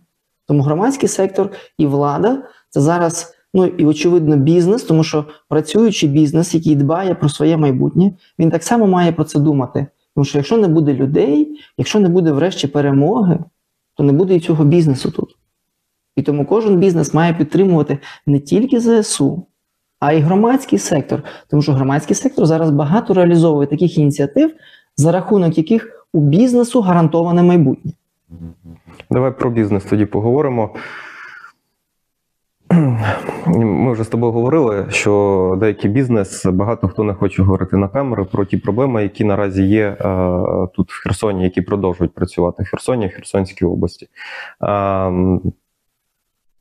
Тому 0.47 0.63
громадський 0.63 1.09
сектор 1.09 1.49
і 1.77 1.85
влада 1.85 2.43
це 2.69 2.81
зараз, 2.81 3.33
ну 3.53 3.65
і 3.65 3.85
очевидно, 3.85 4.37
бізнес, 4.37 4.83
тому 4.83 5.03
що 5.03 5.25
працюючий 5.49 6.09
бізнес, 6.09 6.55
який 6.55 6.75
дбає 6.75 7.15
про 7.15 7.29
своє 7.29 7.57
майбутнє, 7.57 8.11
він 8.39 8.49
так 8.49 8.63
само 8.63 8.87
має 8.87 9.11
про 9.11 9.23
це 9.23 9.39
думати. 9.39 9.87
Тому 10.15 10.25
що 10.25 10.37
якщо 10.37 10.57
не 10.57 10.67
буде 10.67 10.93
людей, 10.93 11.59
якщо 11.77 11.99
не 11.99 12.09
буде 12.09 12.31
врешті 12.31 12.67
перемоги, 12.67 13.39
то 13.95 14.03
не 14.03 14.13
буде 14.13 14.35
і 14.35 14.39
цього 14.39 14.63
бізнесу 14.63 15.11
тут. 15.11 15.37
І 16.15 16.21
тому 16.21 16.45
кожен 16.45 16.77
бізнес 16.77 17.13
має 17.13 17.33
підтримувати 17.33 17.97
не 18.25 18.39
тільки 18.39 18.79
ЗСУ, 18.79 19.45
а 19.99 20.13
й 20.13 20.19
громадський 20.19 20.79
сектор. 20.79 21.23
Тому 21.47 21.61
що 21.61 21.73
громадський 21.73 22.15
сектор 22.15 22.45
зараз 22.45 22.71
багато 22.71 23.13
реалізовує 23.13 23.67
таких 23.67 23.97
ініціатив, 23.97 24.51
за 24.97 25.11
рахунок 25.11 25.57
яких 25.57 26.07
у 26.13 26.21
бізнесу 26.21 26.81
гарантоване 26.81 27.43
майбутнє. 27.43 27.91
Давай 29.11 29.37
про 29.37 29.49
бізнес 29.49 29.83
тоді 29.83 30.05
поговоримо. 30.05 30.75
Ми 33.47 33.91
вже 33.91 34.03
з 34.03 34.07
тобою 34.07 34.31
говорили, 34.31 34.85
що 34.89 35.57
деякий 35.59 35.91
бізнес 35.91 36.45
багато 36.45 36.87
хто 36.87 37.03
не 37.03 37.13
хоче 37.13 37.43
говорити 37.43 37.77
на 37.77 37.87
камеру 37.87 38.25
про 38.25 38.45
ті 38.45 38.57
проблеми, 38.57 39.03
які 39.03 39.23
наразі 39.23 39.63
є 39.63 39.85
е, 39.85 39.97
тут 40.75 40.91
в 40.91 41.03
Херсоні, 41.03 41.43
які 41.43 41.61
продовжують 41.61 42.13
працювати 42.13 42.63
в 42.63 42.69
Херсоні, 42.69 43.07
в 43.07 43.11
Херсонській 43.11 43.65
області. 43.65 44.07
Е, 44.63 45.11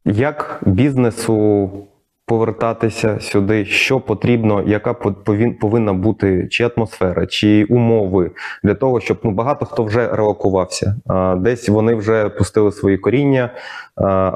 як 0.04 0.60
бізнесу 0.66 1.70
повертатися 2.30 3.18
сюди, 3.20 3.64
що 3.64 4.00
потрібно, 4.00 4.62
яка 4.66 4.92
повин- 4.92 5.58
повинна 5.58 5.92
бути 5.92 6.48
чи 6.50 6.70
атмосфера, 6.76 7.26
чи 7.26 7.64
умови 7.64 8.30
для 8.64 8.74
того, 8.74 9.00
щоб 9.00 9.18
ну 9.22 9.30
багато 9.30 9.66
хто 9.66 9.84
вже 9.84 10.08
релокувався. 10.12 10.96
Десь 11.36 11.68
вони 11.68 11.94
вже 11.94 12.28
пустили 12.28 12.72
свої 12.72 12.98
коріння, 12.98 13.50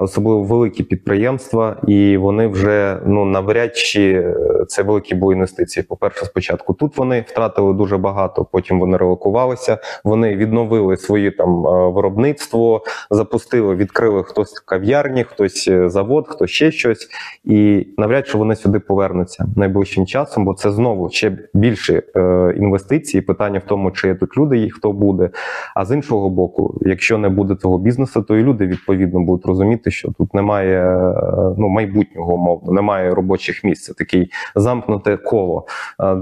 особливо 0.00 0.42
великі 0.42 0.84
підприємства, 0.84 1.76
і 1.86 2.16
вони 2.16 2.46
вже 2.46 2.98
ну 3.06 3.24
навряд 3.24 3.76
чи 3.76 4.12
е, 4.12 4.34
це 4.68 4.82
великі 4.82 5.14
були 5.14 5.34
інвестиції. 5.34 5.84
По 5.88 5.96
перше, 5.96 6.24
спочатку 6.24 6.74
тут 6.74 6.96
вони 6.96 7.24
втратили 7.28 7.72
дуже 7.72 7.98
багато. 7.98 8.44
Потім 8.52 8.80
вони 8.80 8.96
релокувалися. 8.96 9.78
Вони 10.04 10.36
відновили 10.36 10.96
свої 10.96 11.30
там 11.30 11.66
е, 11.66 11.90
виробництво, 11.90 12.82
запустили, 13.10 13.74
відкрили 13.74 14.22
хтось 14.22 14.52
кав'ярні, 14.52 15.24
хтось 15.24 15.68
е, 15.68 15.88
завод, 15.88 16.28
хтось 16.28 16.50
ще 16.50 16.72
щось. 16.72 17.08
І 17.44 17.83
навряд 17.98 18.26
чи 18.26 18.38
вони 18.38 18.56
сюди 18.56 18.78
повернуться 18.78 19.46
найближчим 19.56 20.06
часом, 20.06 20.44
бо 20.44 20.54
це 20.54 20.70
знову 20.70 21.10
ще 21.10 21.38
більше 21.54 22.02
е, 22.16 22.54
інвестицій. 22.56 23.20
Питання 23.20 23.58
в 23.58 23.68
тому, 23.68 23.90
чи 23.90 24.08
є 24.08 24.14
тут 24.14 24.36
люди, 24.36 24.58
і 24.58 24.70
хто 24.70 24.92
буде. 24.92 25.30
А 25.74 25.84
з 25.84 25.94
іншого 25.94 26.30
боку, 26.30 26.80
якщо 26.80 27.18
не 27.18 27.28
буде 27.28 27.54
того 27.54 27.78
бізнесу, 27.78 28.22
то 28.22 28.36
і 28.36 28.42
люди 28.42 28.66
відповідно 28.66 29.20
будуть 29.20 29.46
розуміти, 29.46 29.90
що 29.90 30.12
тут 30.18 30.34
немає 30.34 30.80
е, 30.80 31.14
ну 31.58 31.68
майбутнього 31.68 32.34
умовно, 32.34 32.72
немає 32.72 33.14
робочих 33.14 33.64
місць. 33.64 33.84
Це 33.84 33.94
такий 33.94 34.30
замкнуте 34.54 35.16
коло. 35.16 35.66
Е, 36.02 36.16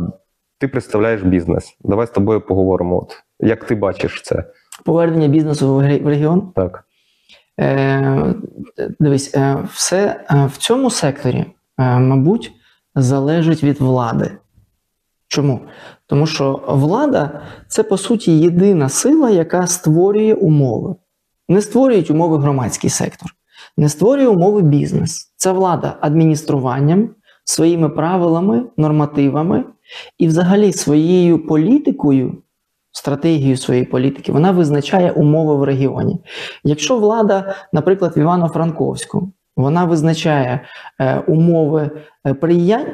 ти 0.59 0.68
представляєш 0.68 1.22
бізнес. 1.22 1.77
Давай 1.81 2.07
з 2.07 2.11
тобою 2.11 2.40
поговоримо. 2.40 2.98
От 3.03 3.22
як 3.40 3.64
ти 3.64 3.75
бачиш 3.75 4.22
це? 4.22 4.44
Повернення 4.85 5.29
бізнесу 5.29 5.75
в 5.77 5.81
регіон. 5.81 6.53
Так. 6.55 6.85
Е, 7.61 8.35
дивись, 9.01 9.35
е, 9.35 9.59
все 9.73 10.25
е, 10.31 10.47
в 10.53 10.57
цьому 10.57 10.91
секторі, 10.91 11.38
е, 11.79 11.99
мабуть, 11.99 12.53
залежить 12.95 13.65
від 13.65 13.81
влади. 13.81 14.31
Чому? 15.29 15.61
Тому 16.07 16.27
що 16.27 16.62
влада 16.69 17.41
це 17.69 17.83
по 17.83 17.99
суті 17.99 18.38
єдина 18.38 18.88
сила, 18.88 19.31
яка 19.31 19.67
створює 19.67 20.35
умови. 20.35 20.95
Не 21.49 21.62
створюють 21.62 22.11
умови 22.11 22.38
громадський 22.38 22.91
сектор, 22.91 23.31
не 23.77 23.88
створює 23.88 24.27
умови 24.27 24.62
бізнес. 24.62 25.33
Це 25.37 25.53
влада 25.53 25.97
адмініструванням, 26.01 27.11
своїми 27.45 27.88
правилами, 27.88 28.65
нормативами 28.77 29.65
і, 30.19 30.27
взагалі, 30.27 30.73
своєю 30.73 31.47
політикою, 31.47 32.43
стратегією 32.93 33.57
своєї 33.57 33.87
політики, 33.87 34.33
вона 34.33 34.51
визначає 34.51 35.13
умови 35.13 35.57
в 35.57 35.63
регіоні. 35.63 36.21
Якщо 36.65 36.99
влада, 36.99 37.55
наприклад, 37.73 38.17
в 38.17 38.19
Івано-Франковську, 38.19 39.33
вона 39.57 39.85
визначає 39.85 40.61
е, 41.01 41.19
умови 41.19 41.91
е, 42.27 42.35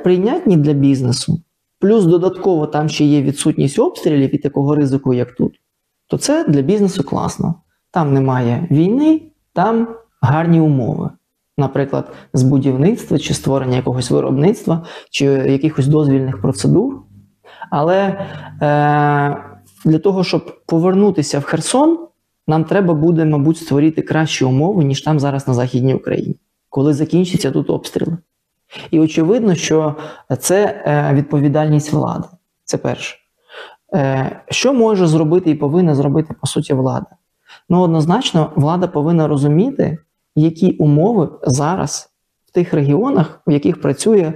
прийнятні 0.05 0.57
для 0.57 0.73
бізнесу, 0.73 1.41
плюс 1.81 2.05
додатково 2.05 2.67
там 2.67 2.89
ще 2.89 3.05
є 3.05 3.23
відсутність 3.23 3.79
обстрілів 3.79 4.35
і 4.35 4.39
такого 4.39 4.75
ризику, 4.75 5.15
як 5.15 5.35
тут, 5.35 5.61
то 6.07 6.19
це 6.19 6.45
для 6.45 6.63
бізнесу 6.63 7.05
класно. 7.05 7.55
Там 7.91 8.15
немає 8.15 8.69
війни, 8.71 9.23
там 9.53 9.89
гарні 10.21 10.61
умови. 10.61 11.11
Наприклад, 11.59 12.13
з 12.33 12.43
будівництва 12.43 13.19
чи 13.19 13.35
створення 13.35 13.77
якогось 13.77 14.11
виробництва, 14.11 14.85
чи 15.11 15.25
якихось 15.27 15.87
дозвільних 15.87 16.41
процедур. 16.41 17.03
Але 17.71 18.27
е, 18.63 19.48
для 19.85 19.99
того, 19.99 20.25
щоб 20.25 20.67
повернутися 20.67 21.38
в 21.38 21.43
Херсон, 21.43 21.99
нам 22.47 22.64
треба 22.64 22.95
буде, 22.95 23.25
мабуть, 23.25 23.59
створити 23.59 24.03
кращі 24.03 24.45
умови, 24.45 24.85
ніж 24.85 25.03
там 25.03 25.21
зараз 25.21 25.49
на 25.49 25.55
Західній 25.55 25.95
Україні, 25.95 26.37
коли 26.69 26.95
закінчаться 26.95 27.51
тут 27.51 27.71
обстріли. 27.71 28.17
І 28.91 29.01
очевидно, 29.01 29.55
що 29.55 29.95
це 30.38 30.83
е, 30.87 31.14
відповідальність 31.14 31.93
влади. 31.93 32.29
Це 32.64 32.79
перше. 32.79 33.17
Е, 33.95 34.41
що 34.49 34.75
може 34.75 35.07
зробити 35.07 35.51
і 35.51 35.55
повинна 35.55 35.95
зробити, 35.95 36.35
по 36.41 36.47
суті, 36.47 36.75
влада? 36.75 37.07
Ну, 37.69 37.81
однозначно, 37.81 38.53
влада 38.57 38.87
повинна 38.87 39.29
розуміти, 39.29 39.99
які 40.37 40.71
умови 40.71 41.29
зараз 41.43 42.11
в 42.47 42.51
тих 42.51 42.75
регіонах, 42.75 43.41
в 43.47 43.51
яких 43.51 43.81
працює 43.81 44.33
е, 44.33 44.35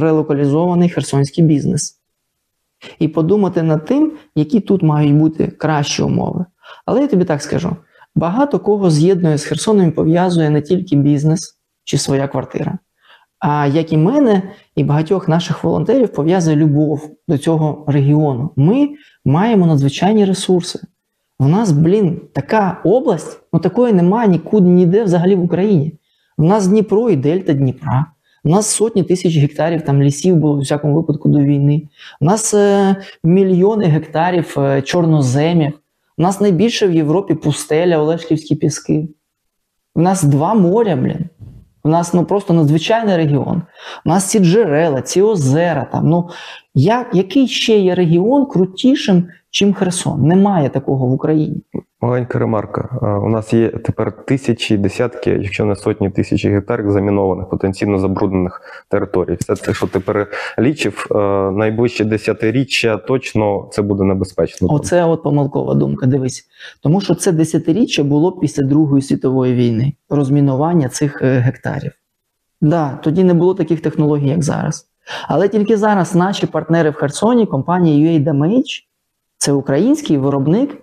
релокалізований 0.00 0.88
херсонський 0.88 1.44
бізнес. 1.44 1.99
І 2.98 3.08
подумати 3.08 3.62
над 3.62 3.84
тим, 3.84 4.12
які 4.34 4.60
тут 4.60 4.82
мають 4.82 5.14
бути 5.14 5.46
кращі 5.46 6.02
умови. 6.02 6.44
Але 6.86 7.00
я 7.00 7.06
тобі 7.06 7.24
так 7.24 7.42
скажу: 7.42 7.76
багато 8.14 8.58
кого 8.58 8.90
з'єднує 8.90 9.38
з 9.38 9.44
Херсоном 9.44 9.88
і 9.88 9.90
пов'язує 9.90 10.50
не 10.50 10.62
тільки 10.62 10.96
бізнес 10.96 11.58
чи 11.84 11.98
своя 11.98 12.28
квартира. 12.28 12.78
А 13.38 13.66
як 13.66 13.92
і 13.92 13.96
мене, 13.96 14.42
і 14.76 14.84
багатьох 14.84 15.28
наших 15.28 15.64
волонтерів 15.64 16.08
пов'язує 16.08 16.56
любов 16.56 17.10
до 17.28 17.38
цього 17.38 17.84
регіону. 17.88 18.50
Ми 18.56 18.88
маємо 19.24 19.66
надзвичайні 19.66 20.24
ресурси. 20.24 20.80
У 21.38 21.48
нас, 21.48 21.72
блін, 21.72 22.20
така 22.32 22.80
область, 22.84 23.40
ну 23.52 23.60
такої 23.60 23.92
немає 23.92 24.28
нікуди 24.28 24.68
ніде 24.68 25.04
взагалі 25.04 25.34
в 25.34 25.42
Україні. 25.42 25.98
У 26.38 26.44
нас 26.44 26.66
Дніпро 26.66 27.10
і 27.10 27.16
Дельта 27.16 27.52
Дніпра. 27.52 28.06
У 28.44 28.48
нас 28.48 28.66
сотні 28.66 29.02
тисяч 29.02 29.36
гектарів 29.36 29.82
там 29.82 30.02
лісів 30.02 30.36
було 30.36 30.56
в 30.56 30.60
всякому 30.60 30.94
випадку 30.94 31.28
до 31.28 31.38
війни. 31.38 31.82
У 32.20 32.24
нас 32.24 32.54
е, 32.54 32.96
мільйони 33.24 33.84
гектарів 33.84 34.54
е, 34.58 34.82
чорноземів. 34.82 35.72
У 36.18 36.22
нас 36.22 36.40
найбільше 36.40 36.86
в 36.86 36.94
Європі 36.94 37.34
пустеля, 37.34 37.98
Олешківські 37.98 38.54
піски. 38.54 39.08
У 39.94 40.00
нас 40.00 40.22
два 40.22 40.54
моря, 40.54 40.96
блін. 40.96 41.28
У 41.84 41.88
нас 41.88 42.14
ну 42.14 42.24
просто 42.24 42.54
надзвичайний 42.54 43.16
регіон. 43.16 43.62
У 44.06 44.08
нас 44.08 44.24
ці 44.24 44.38
джерела, 44.38 45.02
ці 45.02 45.22
озера. 45.22 45.86
Там, 45.92 46.08
ну, 46.08 46.28
як, 46.74 47.14
який 47.14 47.48
ще 47.48 47.78
є 47.78 47.94
регіон 47.94 48.46
крутішим, 48.46 49.28
чим 49.50 49.74
Херсон? 49.74 50.26
Немає 50.26 50.68
такого 50.68 51.06
в 51.06 51.12
Україні. 51.12 51.62
Маленька 52.02 52.38
ремарка. 52.38 52.98
У 53.22 53.28
нас 53.28 53.52
є 53.52 53.68
тепер 53.68 54.12
тисячі, 54.12 54.76
десятки, 54.76 55.30
якщо 55.30 55.64
не 55.64 55.76
сотні 55.76 56.10
тисяч 56.10 56.46
гектарів 56.46 56.90
замінованих, 56.90 57.48
потенційно 57.48 57.98
забруднених 57.98 58.84
територій. 58.88 59.36
Все 59.40 59.54
те, 59.54 59.74
що 59.74 59.86
ти 59.86 60.00
перелічив, 60.00 61.06
найближче 61.56 62.04
десятиріччя 62.04 62.96
точно 62.96 63.68
це 63.72 63.82
буде 63.82 64.04
небезпечно. 64.04 64.68
Оце 64.70 65.04
от 65.04 65.22
помилкова 65.22 65.74
думка. 65.74 66.06
Дивись. 66.06 66.46
Тому 66.80 67.00
що 67.00 67.14
це 67.14 67.32
десятиріччя 67.32 68.02
було 68.02 68.32
після 68.32 68.62
Другої 68.62 69.02
світової 69.02 69.54
війни, 69.54 69.92
розмінування 70.10 70.88
цих 70.88 71.22
е, 71.22 71.38
гектарів. 71.38 71.92
Да, 72.60 72.98
тоді 73.02 73.24
не 73.24 73.34
було 73.34 73.54
таких 73.54 73.80
технологій, 73.80 74.28
як 74.28 74.42
зараз. 74.42 74.86
Але 75.28 75.48
тільки 75.48 75.76
зараз 75.76 76.14
наші 76.14 76.46
партнери 76.46 76.90
в 76.90 76.94
Херсоні, 76.94 77.46
компанія 77.46 78.10
UA 78.10 78.24
це 79.40 79.52
український 79.52 80.18
виробник, 80.18 80.76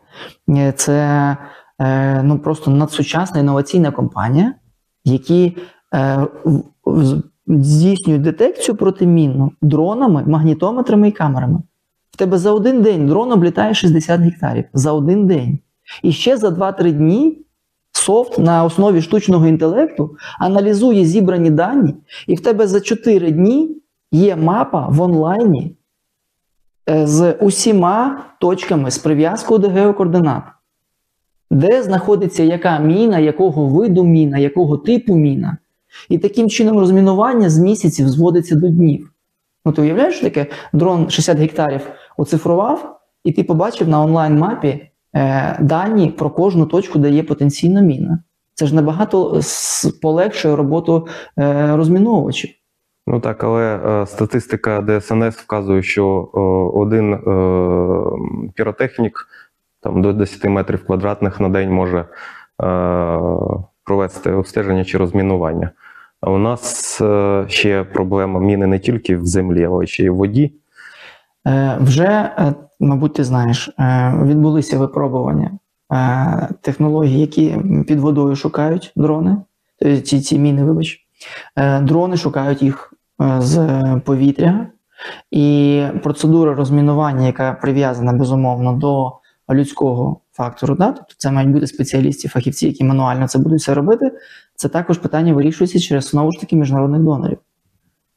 е, 0.49 0.71
це 0.71 1.37
е, 1.79 2.23
ну, 2.23 2.39
просто 2.39 2.71
надсучасна 2.71 3.39
інноваційна 3.39 3.91
компанія, 3.91 4.53
які 5.05 5.57
е, 5.95 6.27
здійснюють 7.47 8.21
детекцію 8.21 8.75
протимінну 8.75 9.51
дронами, 9.61 10.23
магнітометрами 10.27 11.07
і 11.07 11.11
камерами. 11.11 11.61
В 12.11 12.17
тебе 12.17 12.37
за 12.37 12.51
один 12.51 12.81
день 12.81 13.07
дрон 13.07 13.31
облітає 13.31 13.73
60 13.73 14.21
гектарів. 14.21 14.65
За 14.73 14.91
один 14.91 15.27
день. 15.27 15.59
І 16.03 16.11
ще 16.11 16.37
за 16.37 16.49
2-3 16.49 16.91
дні 16.91 17.41
софт 17.91 18.39
на 18.39 18.63
основі 18.63 19.01
штучного 19.01 19.47
інтелекту 19.47 20.15
аналізує 20.39 21.05
зібрані 21.05 21.49
дані, 21.49 21.95
і 22.27 22.35
в 22.35 22.39
тебе 22.39 22.67
за 22.67 22.81
4 22.81 23.31
дні 23.31 23.81
є 24.11 24.35
мапа 24.35 24.87
в 24.87 25.01
онлайні 25.01 25.76
з 26.87 27.31
усіма 27.31 28.25
точками 28.39 28.91
з 28.91 28.97
прив'язкою 28.97 29.59
до 29.59 29.69
геокоординат. 29.69 30.43
Де 31.51 31.83
знаходиться 31.83 32.43
яка 32.43 32.79
міна, 32.79 33.19
якого 33.19 33.65
виду 33.65 34.03
міна, 34.03 34.37
якого 34.37 34.77
типу 34.77 35.15
міна. 35.15 35.57
І 36.09 36.17
таким 36.17 36.49
чином 36.49 36.79
розмінування 36.79 37.49
з 37.49 37.59
місяців 37.59 38.09
зводиться 38.09 38.55
до 38.55 38.67
днів. 38.67 39.11
Ну, 39.65 39.71
ти 39.71 39.81
уявляєш, 39.81 40.19
таке 40.19 40.45
дрон 40.73 41.09
60 41.09 41.37
гектарів 41.37 41.81
оцифрував, 42.17 42.99
і 43.23 43.31
ти 43.31 43.43
побачив 43.43 43.89
на 43.89 44.03
онлайн-мапі 44.03 44.89
е, 45.15 45.57
дані 45.61 46.07
про 46.07 46.29
кожну 46.29 46.65
точку, 46.65 46.99
де 46.99 47.11
є 47.11 47.23
потенційна 47.23 47.81
міна. 47.81 48.19
Це 48.53 48.67
ж 48.67 48.75
набагато 48.75 49.41
полегшує 50.01 50.55
роботу 50.55 51.07
е, 51.39 51.75
розміновувачів. 51.75 52.49
Ну 53.09 53.19
так, 53.19 53.43
але 53.43 53.63
е, 53.63 54.05
статистика 54.05 54.81
ДСНС 54.81 55.35
вказує, 55.35 55.83
що 55.83 56.31
е, 56.33 56.39
один 56.79 57.13
е, 57.13 57.19
піротехнік 58.55 59.27
там 59.81 60.01
до 60.01 60.13
10 60.13 60.43
метрів 60.43 60.85
квадратних 60.85 61.39
на 61.39 61.49
день 61.49 61.71
може 61.71 61.99
е, 61.99 62.05
провести 63.83 64.31
обстеження 64.31 64.83
чи 64.83 64.97
розмінування. 64.97 65.71
А 66.21 66.31
у 66.31 66.37
нас 66.37 67.01
е, 67.01 67.45
ще 67.47 67.83
проблема 67.83 68.39
міни 68.39 68.67
не 68.67 68.79
тільки 68.79 69.17
в 69.17 69.25
землі, 69.25 69.63
але 69.63 69.85
ще 69.85 70.03
й 70.03 70.09
в 70.09 70.15
воді. 70.15 70.53
Е, 71.47 71.77
вже, 71.81 72.31
е, 72.37 72.53
мабуть, 72.79 73.13
ти 73.13 73.23
знаєш, 73.23 73.69
е, 73.79 74.13
відбулися 74.23 74.79
випробування 74.79 75.51
е, 75.93 76.49
технологій, 76.61 77.19
які 77.19 77.57
під 77.87 77.99
водою 77.99 78.35
шукають 78.35 78.93
дрони, 78.95 79.37
е, 79.85 80.01
ці, 80.01 80.21
ці 80.21 80.39
міни, 80.39 80.63
вибач. 80.63 81.07
Е, 81.55 81.81
Дрони 81.81 82.17
шукають 82.17 82.61
їх 82.61 82.93
з 83.19 83.81
повітря, 84.05 84.67
і 85.31 85.83
процедура 86.03 86.53
розмінування, 86.53 87.27
яка 87.27 87.53
прив'язана 87.53 88.13
безумовно 88.13 88.73
до 88.73 89.13
людського 89.55 90.21
фактору, 90.33 90.75
да? 90.75 90.91
тобто 90.91 91.13
це 91.17 91.31
мають 91.31 91.51
бути 91.51 91.67
спеціалісти, 91.67 92.27
фахівці, 92.27 92.67
які 92.67 92.83
мануально 92.83 93.27
це 93.27 93.39
будуть 93.39 93.59
все 93.59 93.73
робити. 93.73 94.11
Це 94.55 94.69
також 94.69 94.97
питання 94.97 95.33
вирішується 95.33 95.79
через 95.79 96.09
знову 96.09 96.31
ж 96.31 96.39
таки 96.39 96.55
міжнародних 96.55 97.01
донорів, 97.01 97.37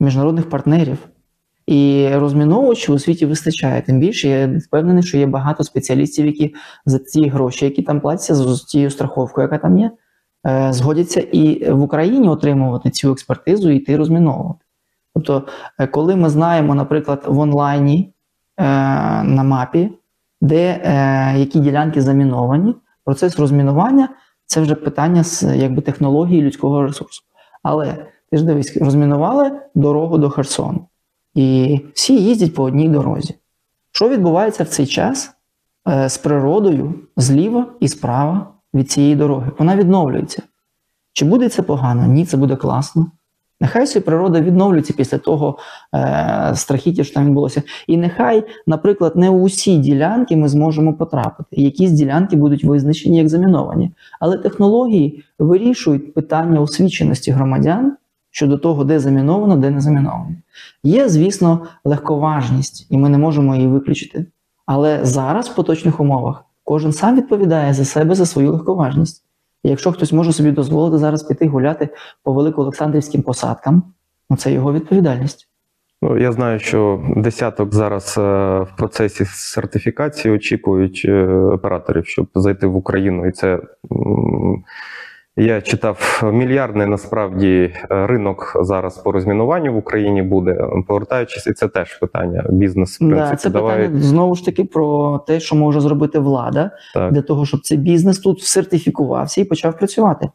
міжнародних 0.00 0.48
партнерів. 0.48 0.98
І 1.66 2.08
розміновувачів 2.14 2.94
у 2.94 2.98
світі 2.98 3.26
вистачає. 3.26 3.82
Тим 3.82 4.00
більше 4.00 4.28
я 4.28 4.58
впевнений, 4.58 5.02
що 5.02 5.18
є 5.18 5.26
багато 5.26 5.64
спеціалістів, 5.64 6.26
які 6.26 6.54
за 6.86 6.98
ці 6.98 7.28
гроші, 7.28 7.64
які 7.64 7.82
там 7.82 8.00
платяться, 8.00 8.34
з 8.34 8.64
тією 8.64 8.90
страховкою, 8.90 9.44
яка 9.44 9.58
там 9.58 9.78
є, 9.78 9.90
е, 10.46 10.72
згодяться 10.72 11.20
і 11.20 11.70
в 11.72 11.82
Україні 11.82 12.28
отримувати 12.28 12.90
цю 12.90 13.12
експертизу 13.12 13.70
і 13.70 13.76
йти 13.76 13.96
розміновувати. 13.96 14.64
Тобто, 15.14 15.42
е, 15.78 15.86
коли 15.86 16.16
ми 16.16 16.30
знаємо, 16.30 16.74
наприклад, 16.74 17.24
в 17.26 17.38
онлайні 17.38 18.14
е, 18.56 18.64
на 19.22 19.42
мапі, 19.42 19.90
де 20.40 20.80
е, 20.84 21.38
які 21.38 21.60
ділянки 21.60 22.02
заміновані, 22.02 22.74
процес 23.04 23.38
розмінування 23.38 24.08
це 24.46 24.60
вже 24.60 24.74
питання 24.74 25.24
з 25.24 25.56
якби 25.56 25.82
технології 25.82 26.42
людського 26.42 26.82
ресурсу. 26.82 27.22
Але 27.62 28.06
ти 28.30 28.36
ж 28.36 28.44
дивись, 28.44 28.76
розмінували 28.76 29.52
дорогу 29.74 30.18
до 30.18 30.30
Херсону. 30.30 30.86
І 31.34 31.80
всі 31.94 32.22
їздять 32.22 32.54
по 32.54 32.62
одній 32.62 32.88
дорозі. 32.88 33.34
Що 33.92 34.08
відбувається 34.08 34.64
в 34.64 34.68
цей 34.68 34.86
час 34.86 35.30
е, 35.88 36.08
з 36.08 36.18
природою 36.18 36.94
зліва 37.16 37.66
і 37.80 37.88
справа 37.88 38.46
від 38.74 38.90
цієї 38.90 39.16
дороги? 39.16 39.50
Вона 39.58 39.76
відновлюється. 39.76 40.42
Чи 41.12 41.24
буде 41.24 41.48
це 41.48 41.62
погано? 41.62 42.06
Ні, 42.06 42.26
це 42.26 42.36
буде 42.36 42.56
класно. 42.56 43.06
Нехай 43.60 43.86
собі 43.86 44.04
природа 44.04 44.40
відновлюється 44.40 44.92
після 44.96 45.18
того 45.18 45.58
е, 45.94 46.52
страхіття, 46.54 47.04
що 47.04 47.14
там 47.14 47.26
відбулося. 47.26 47.62
І 47.86 47.96
нехай, 47.96 48.44
наприклад, 48.66 49.16
не 49.16 49.30
усі 49.30 49.76
ділянки 49.76 50.36
ми 50.36 50.48
зможемо 50.48 50.94
потрапити. 50.94 51.56
Якісь 51.62 51.90
ділянки 51.90 52.36
будуть 52.36 52.64
визначені 52.64 53.18
як 53.18 53.28
заміновані. 53.28 53.90
Але 54.20 54.38
технології 54.38 55.24
вирішують 55.38 56.14
питання 56.14 56.60
освіченості 56.60 57.30
громадян 57.30 57.96
щодо 58.30 58.58
того, 58.58 58.84
де 58.84 59.00
заміновано, 59.00 59.56
де 59.56 59.70
не 59.70 59.80
заміновано. 59.80 60.36
Є, 60.82 61.08
звісно, 61.08 61.66
легковажність, 61.84 62.86
і 62.90 62.98
ми 62.98 63.08
не 63.08 63.18
можемо 63.18 63.54
її 63.54 63.68
виключити. 63.68 64.26
Але 64.66 65.00
зараз, 65.02 65.48
в 65.48 65.54
поточних 65.54 66.00
умовах, 66.00 66.44
кожен 66.64 66.92
сам 66.92 67.16
відповідає 67.16 67.74
за 67.74 67.84
себе, 67.84 68.14
за 68.14 68.26
свою 68.26 68.52
легковажність. 68.52 69.24
Якщо 69.64 69.92
хтось 69.92 70.12
може 70.12 70.32
собі 70.32 70.50
дозволити 70.50 70.98
зараз 70.98 71.22
піти 71.22 71.46
гуляти 71.46 71.88
по 72.24 72.32
великоолександрівським 72.32 73.22
посадкам, 73.22 73.82
ну 74.30 74.36
це 74.36 74.52
його 74.52 74.72
відповідальність. 74.72 75.46
Ну, 76.02 76.18
я 76.18 76.32
знаю, 76.32 76.58
що 76.58 77.02
десяток 77.16 77.74
зараз 77.74 78.14
е, 78.18 78.20
в 78.60 78.68
процесі 78.78 79.24
сертифікації 79.24 80.34
очікують 80.34 81.02
е, 81.04 81.26
операторів, 81.28 82.06
щоб 82.06 82.26
зайти 82.34 82.66
в 82.66 82.76
Україну. 82.76 83.26
І 83.28 83.32
це 83.32 83.60
я 85.36 85.60
читав 85.60 86.22
мільярдний 86.32 86.86
насправді 86.86 87.74
е, 87.90 88.06
ринок 88.06 88.56
зараз 88.62 88.98
по 88.98 89.12
розмінуванню 89.12 89.72
в 89.72 89.76
Україні 89.76 90.22
буде. 90.22 90.68
Повертаючись, 90.88 91.46
і 91.46 91.52
це 91.52 91.68
теж 91.68 91.98
питання. 91.98 92.44
Бізнес 92.50 93.00
в 93.00 93.08
Да, 93.08 93.36
це 93.36 93.50
давай 93.50 93.76
питання 93.76 94.02
знову 94.02 94.34
ж 94.34 94.44
таки 94.44 94.64
про 94.64 95.18
те, 95.26 95.40
що 95.40 95.56
може 95.56 95.80
зробити 95.80 96.18
влада 96.18 96.70
так. 96.94 97.12
для 97.12 97.22
того, 97.22 97.46
щоб 97.46 97.60
цей 97.60 97.78
бізнес 97.78 98.18
тут 98.18 98.42
сертифікувався 98.42 99.40
і 99.40 99.44
почав 99.44 99.78
працювати. 99.78 100.30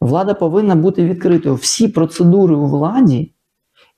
Влада 0.00 0.34
повинна 0.34 0.74
бути 0.74 1.04
відкритою. 1.04 1.54
Всі 1.54 1.88
процедури 1.88 2.54
у 2.54 2.66
владі 2.66 3.32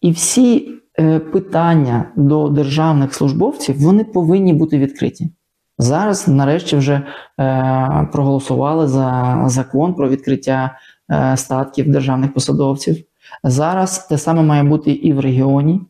і 0.01 0.11
всі 0.11 0.69
е, 0.99 1.19
питання 1.19 2.05
до 2.17 2.49
державних 2.49 3.15
службовців 3.15 3.83
вони 3.83 4.05
повинні 4.05 4.53
бути 4.53 4.79
відкриті. 4.79 5.31
Зараз, 5.79 6.29
нарешті, 6.29 6.77
вже 6.77 7.03
е, 7.41 8.09
проголосували 8.13 8.89
за 8.89 9.43
закон 9.47 9.95
про 9.95 10.09
відкриття 10.09 10.79
е, 11.11 11.37
статків 11.37 11.91
державних 11.91 12.35
посадовців. 12.35 12.97
Зараз 13.45 14.07
те 14.07 14.19
саме 14.19 14.43
має 14.43 14.63
бути 14.63 14.91
і 14.91 15.13
в 15.13 15.21
регіоні. 15.21 15.81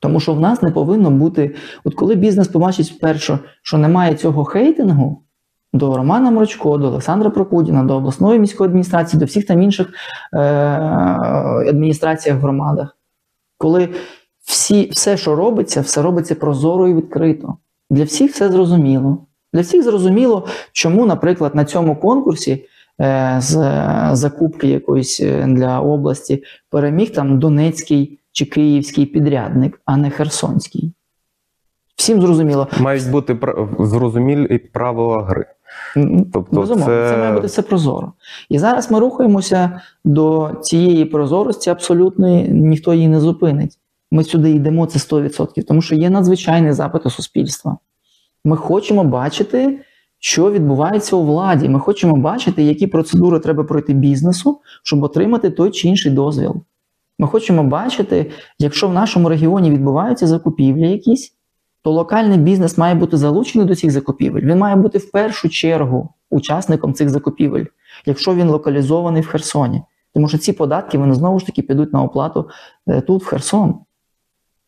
Тому 0.00 0.20
що 0.20 0.34
в 0.34 0.40
нас 0.40 0.62
не 0.62 0.70
повинно 0.70 1.10
бути, 1.10 1.54
от 1.84 1.94
коли 1.94 2.14
бізнес 2.14 2.48
побачить 2.48 2.90
вперше, 2.90 3.38
що 3.62 3.78
немає 3.78 4.14
цього 4.14 4.44
хейтингу 4.44 5.22
до 5.72 5.96
Романа 5.96 6.30
Мрочко, 6.30 6.78
до 6.78 6.86
Олександра 6.86 7.30
Прокудіна, 7.30 7.82
до 7.82 7.96
обласної 7.96 8.38
міської 8.38 8.68
адміністрації, 8.68 9.20
до 9.20 9.26
всіх 9.26 9.46
там 9.46 9.62
інших 9.62 9.88
е- 10.32 10.38
адміністраціях 11.68 12.38
в 12.38 12.40
громадах, 12.40 12.96
коли 13.58 13.88
всі, 14.44 14.90
все, 14.90 15.16
що 15.16 15.36
робиться, 15.36 15.80
все 15.80 16.02
робиться 16.02 16.34
прозоро 16.34 16.88
і 16.88 16.94
відкрито. 16.94 17.56
Для 17.90 18.04
всіх 18.04 18.32
все 18.32 18.48
зрозуміло. 18.48 19.26
Для 19.52 19.60
всіх 19.60 19.82
зрозуміло, 19.82 20.46
чому, 20.72 21.06
наприклад, 21.06 21.54
на 21.54 21.64
цьому 21.64 21.96
конкурсі 21.96 22.64
е, 23.00 23.36
з 23.38 23.54
закупки 24.12 24.68
якоїсь 24.68 25.20
е, 25.20 25.46
для 25.48 25.80
області 25.80 26.44
переміг 26.70 27.12
там 27.12 27.38
Донецький 27.38 28.18
чи 28.32 28.44
Київський 28.44 29.06
підрядник, 29.06 29.80
а 29.84 29.96
не 29.96 30.10
Херсонський. 30.10 30.92
Всім 31.96 32.20
зрозуміло. 32.20 32.68
Мають 32.80 33.10
бути 33.10 33.38
зрозумілі 33.78 34.58
правила 34.58 35.22
гри. 35.22 35.46
Тобто 36.32 36.60
Безумовно, 36.60 36.86
це- 36.86 37.10
це... 37.10 37.16
має 37.18 37.32
бути 37.32 37.46
все 37.46 37.62
прозоро. 37.62 38.12
І 38.48 38.58
зараз 38.58 38.90
ми 38.90 39.00
рухаємося 39.00 39.80
до 40.04 40.50
цієї 40.62 41.04
прозорості 41.04 41.70
абсолютної, 41.70 42.48
ніхто 42.48 42.94
її 42.94 43.08
не 43.08 43.20
зупинить. 43.20 43.77
Ми 44.10 44.24
сюди 44.24 44.50
йдемо 44.50 44.86
це 44.86 44.98
100%, 44.98 45.62
тому 45.62 45.82
що 45.82 45.94
є 45.94 46.10
надзвичайний 46.10 46.72
запит 46.72 47.06
у 47.06 47.10
суспільства. 47.10 47.78
Ми 48.44 48.56
хочемо 48.56 49.04
бачити, 49.04 49.80
що 50.18 50.50
відбувається 50.50 51.16
у 51.16 51.24
владі. 51.24 51.68
Ми 51.68 51.80
хочемо 51.80 52.16
бачити, 52.16 52.62
які 52.62 52.86
процедури 52.86 53.38
треба 53.38 53.64
пройти 53.64 53.94
бізнесу, 53.94 54.60
щоб 54.82 55.02
отримати 55.02 55.50
той 55.50 55.70
чи 55.70 55.88
інший 55.88 56.12
дозвіл. 56.12 56.56
Ми 57.18 57.26
хочемо 57.26 57.64
бачити, 57.64 58.30
якщо 58.58 58.88
в 58.88 58.92
нашому 58.92 59.28
регіоні 59.28 59.70
відбуваються 59.70 60.26
закупівлі 60.26 60.90
якісь, 60.90 61.34
то 61.82 61.90
локальний 61.90 62.38
бізнес 62.38 62.78
має 62.78 62.94
бути 62.94 63.16
залучений 63.16 63.66
до 63.66 63.74
цих 63.74 63.90
закупівель. 63.90 64.42
Він 64.42 64.58
має 64.58 64.76
бути 64.76 64.98
в 64.98 65.10
першу 65.10 65.48
чергу 65.48 66.14
учасником 66.30 66.94
цих 66.94 67.08
закупівель, 67.08 67.64
якщо 68.06 68.34
він 68.34 68.48
локалізований 68.48 69.22
в 69.22 69.26
Херсоні. 69.26 69.82
Тому 70.14 70.28
що 70.28 70.38
ці 70.38 70.52
податки 70.52 70.98
вони 70.98 71.14
знову 71.14 71.38
ж 71.38 71.46
таки 71.46 71.62
підуть 71.62 71.92
на 71.92 72.02
оплату 72.02 72.48
е, 72.86 73.00
тут, 73.00 73.22
в 73.22 73.26
Херсон. 73.26 73.74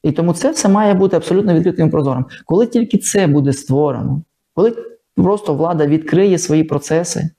І 0.02 0.12
тому 0.12 0.32
це 0.32 0.50
все 0.50 0.68
має 0.68 0.94
бути 0.94 1.16
абсолютно 1.16 1.54
відкритим 1.54 1.88
і 1.88 1.90
прозорим. 1.90 2.24
Коли 2.46 2.66
тільки 2.66 2.98
це 2.98 3.26
буде 3.26 3.52
створено, 3.52 4.22
коли 4.54 4.76
просто 5.16 5.54
влада 5.54 5.86
відкриє 5.86 6.38
свої 6.38 6.64
процеси 6.64 7.30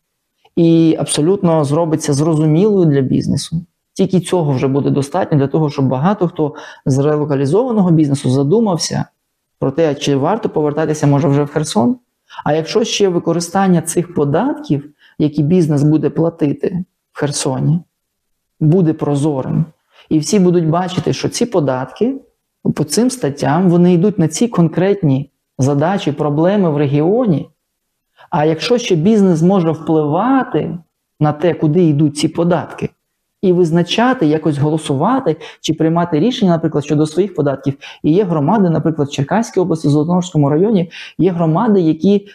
і 0.56 0.96
абсолютно 1.00 1.66
зробиться 1.66 2.14
зрозумілою 2.14 2.86
для 2.86 3.02
бізнесу, 3.02 3.66
тільки 3.94 4.20
цього 4.20 4.52
вже 4.52 4.68
буде 4.68 4.90
достатньо 4.90 5.38
для 5.38 5.48
того, 5.48 5.70
щоб 5.70 5.88
багато 5.88 6.28
хто 6.28 6.56
з 6.86 7.00
релокалізованого 7.00 7.92
бізнесу 7.92 8.30
задумався 8.30 9.06
про 9.60 9.72
те, 9.72 9.96
чи 9.96 10.16
варто 10.16 10.50
повертатися 10.50 11.08
може 11.08 11.28
вже 11.28 11.44
в 11.44 11.48
Херсон. 11.48 11.98
А 12.46 12.54
якщо 12.54 12.84
ще 12.84 13.08
використання 13.10 13.82
цих 13.82 14.14
податків, 14.14 14.90
які 15.20 15.44
бізнес 15.44 15.84
буде 15.84 16.10
платити 16.10 16.86
в 17.14 17.20
Херсоні, 17.20 17.80
буде 18.60 18.94
прозорим, 18.94 19.66
і 20.10 20.20
всі 20.20 20.40
будуть 20.40 20.70
бачити, 20.70 21.14
що 21.14 21.30
ці 21.30 21.46
податки 21.46 22.16
по 22.76 22.84
цим 22.84 23.10
статтям 23.10 23.70
вони 23.70 23.94
йдуть 23.94 24.20
на 24.20 24.28
ці 24.28 24.48
конкретні 24.48 25.30
задачі, 25.58 26.12
проблеми 26.12 26.70
в 26.70 26.78
регіоні. 26.78 27.50
А 28.30 28.46
якщо 28.46 28.78
ще 28.78 28.96
бізнес 28.96 29.40
зможе 29.40 29.72
впливати 29.72 30.78
на 31.20 31.34
те, 31.34 31.54
куди 31.54 31.84
йдуть 31.84 32.18
ці 32.18 32.28
податки, 32.28 32.90
і 33.42 33.54
визначати, 33.54 34.26
якось 34.26 34.58
голосувати 34.58 35.36
чи 35.62 35.74
приймати 35.74 36.20
рішення, 36.20 36.52
наприклад, 36.52 36.86
щодо 36.86 37.06
своїх 37.06 37.36
податків. 37.36 37.74
І 38.04 38.14
є 38.14 38.24
громади, 38.24 38.70
наприклад, 38.70 39.08
в 39.08 39.12
Черкаській 39.12 39.60
області, 39.60 39.88
в 39.88 39.92
Золотоножському 39.92 40.50
районі, 40.50 40.92
є 41.18 41.32
громади, 41.32 41.82
які 41.82 42.28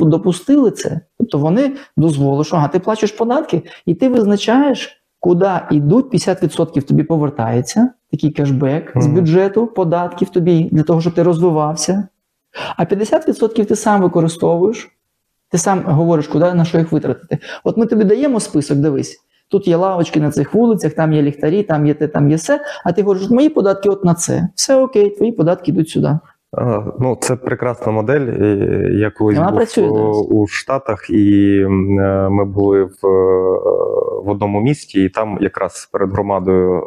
допустили 0.00 0.70
це. 0.70 1.00
Тобто 1.18 1.38
вони 1.38 1.72
дозволили, 1.96 2.44
що 2.44 2.56
ага, 2.56 2.68
ти 2.68 2.78
плачеш 2.78 3.12
податки, 3.12 3.62
і 3.86 3.94
ти 3.94 4.08
визначаєш, 4.08 5.02
куди 5.20 5.50
йдуть 5.70 6.14
50% 6.14 6.82
тобі 6.82 7.02
повертається, 7.02 7.90
такий 8.14 8.30
кешбек 8.30 8.92
з 8.96 9.06
бюджету, 9.06 9.66
податків 9.66 10.28
тобі 10.28 10.68
для 10.72 10.82
того, 10.82 11.00
щоб 11.00 11.14
ти 11.14 11.22
розвивався. 11.22 12.08
А 12.76 12.84
50% 12.84 13.64
ти 13.64 13.76
сам 13.76 14.02
використовуєш, 14.02 14.88
ти 15.50 15.58
сам 15.58 15.82
говориш, 15.86 16.28
куди 16.28 16.54
на 16.54 16.64
що 16.64 16.78
їх 16.78 16.92
витратити. 16.92 17.38
От 17.64 17.76
ми 17.76 17.86
тобі 17.86 18.04
даємо 18.04 18.40
список, 18.40 18.78
дивись. 18.78 19.20
Тут 19.48 19.68
є 19.68 19.76
лавочки 19.76 20.20
на 20.20 20.30
цих 20.30 20.54
вулицях, 20.54 20.92
там 20.92 21.12
є 21.12 21.22
ліхтарі, 21.22 21.62
там 21.62 21.86
є 21.86 21.94
те, 21.94 22.08
там 22.08 22.30
є 22.30 22.36
все. 22.36 22.60
А 22.84 22.92
ти 22.92 23.02
говориш, 23.02 23.30
мої 23.30 23.48
податки 23.48 23.88
от 23.88 24.04
на 24.04 24.14
це. 24.14 24.48
Все 24.54 24.76
окей, 24.76 25.10
твої 25.10 25.32
податки 25.32 25.70
йдуть 25.70 25.88
сюди. 25.88 26.18
А, 26.56 26.82
Ну, 27.00 27.18
це 27.20 27.36
прекрасна 27.36 27.92
модель. 27.92 28.26
Я 28.90 29.10
колись 29.10 29.38
Вона 29.38 29.50
був 29.50 29.56
працює 29.56 29.88
у, 29.88 30.42
у 30.42 30.46
Штатах, 30.46 31.10
і 31.10 31.58
е, 31.60 31.68
ми 32.28 32.44
були 32.44 32.84
в, 32.84 33.06
е, 33.06 33.58
в 34.24 34.28
одному 34.28 34.60
місті, 34.60 35.04
і 35.04 35.08
там 35.08 35.38
якраз 35.40 35.88
перед 35.92 36.12
громадою 36.12 36.78
е, 36.78 36.82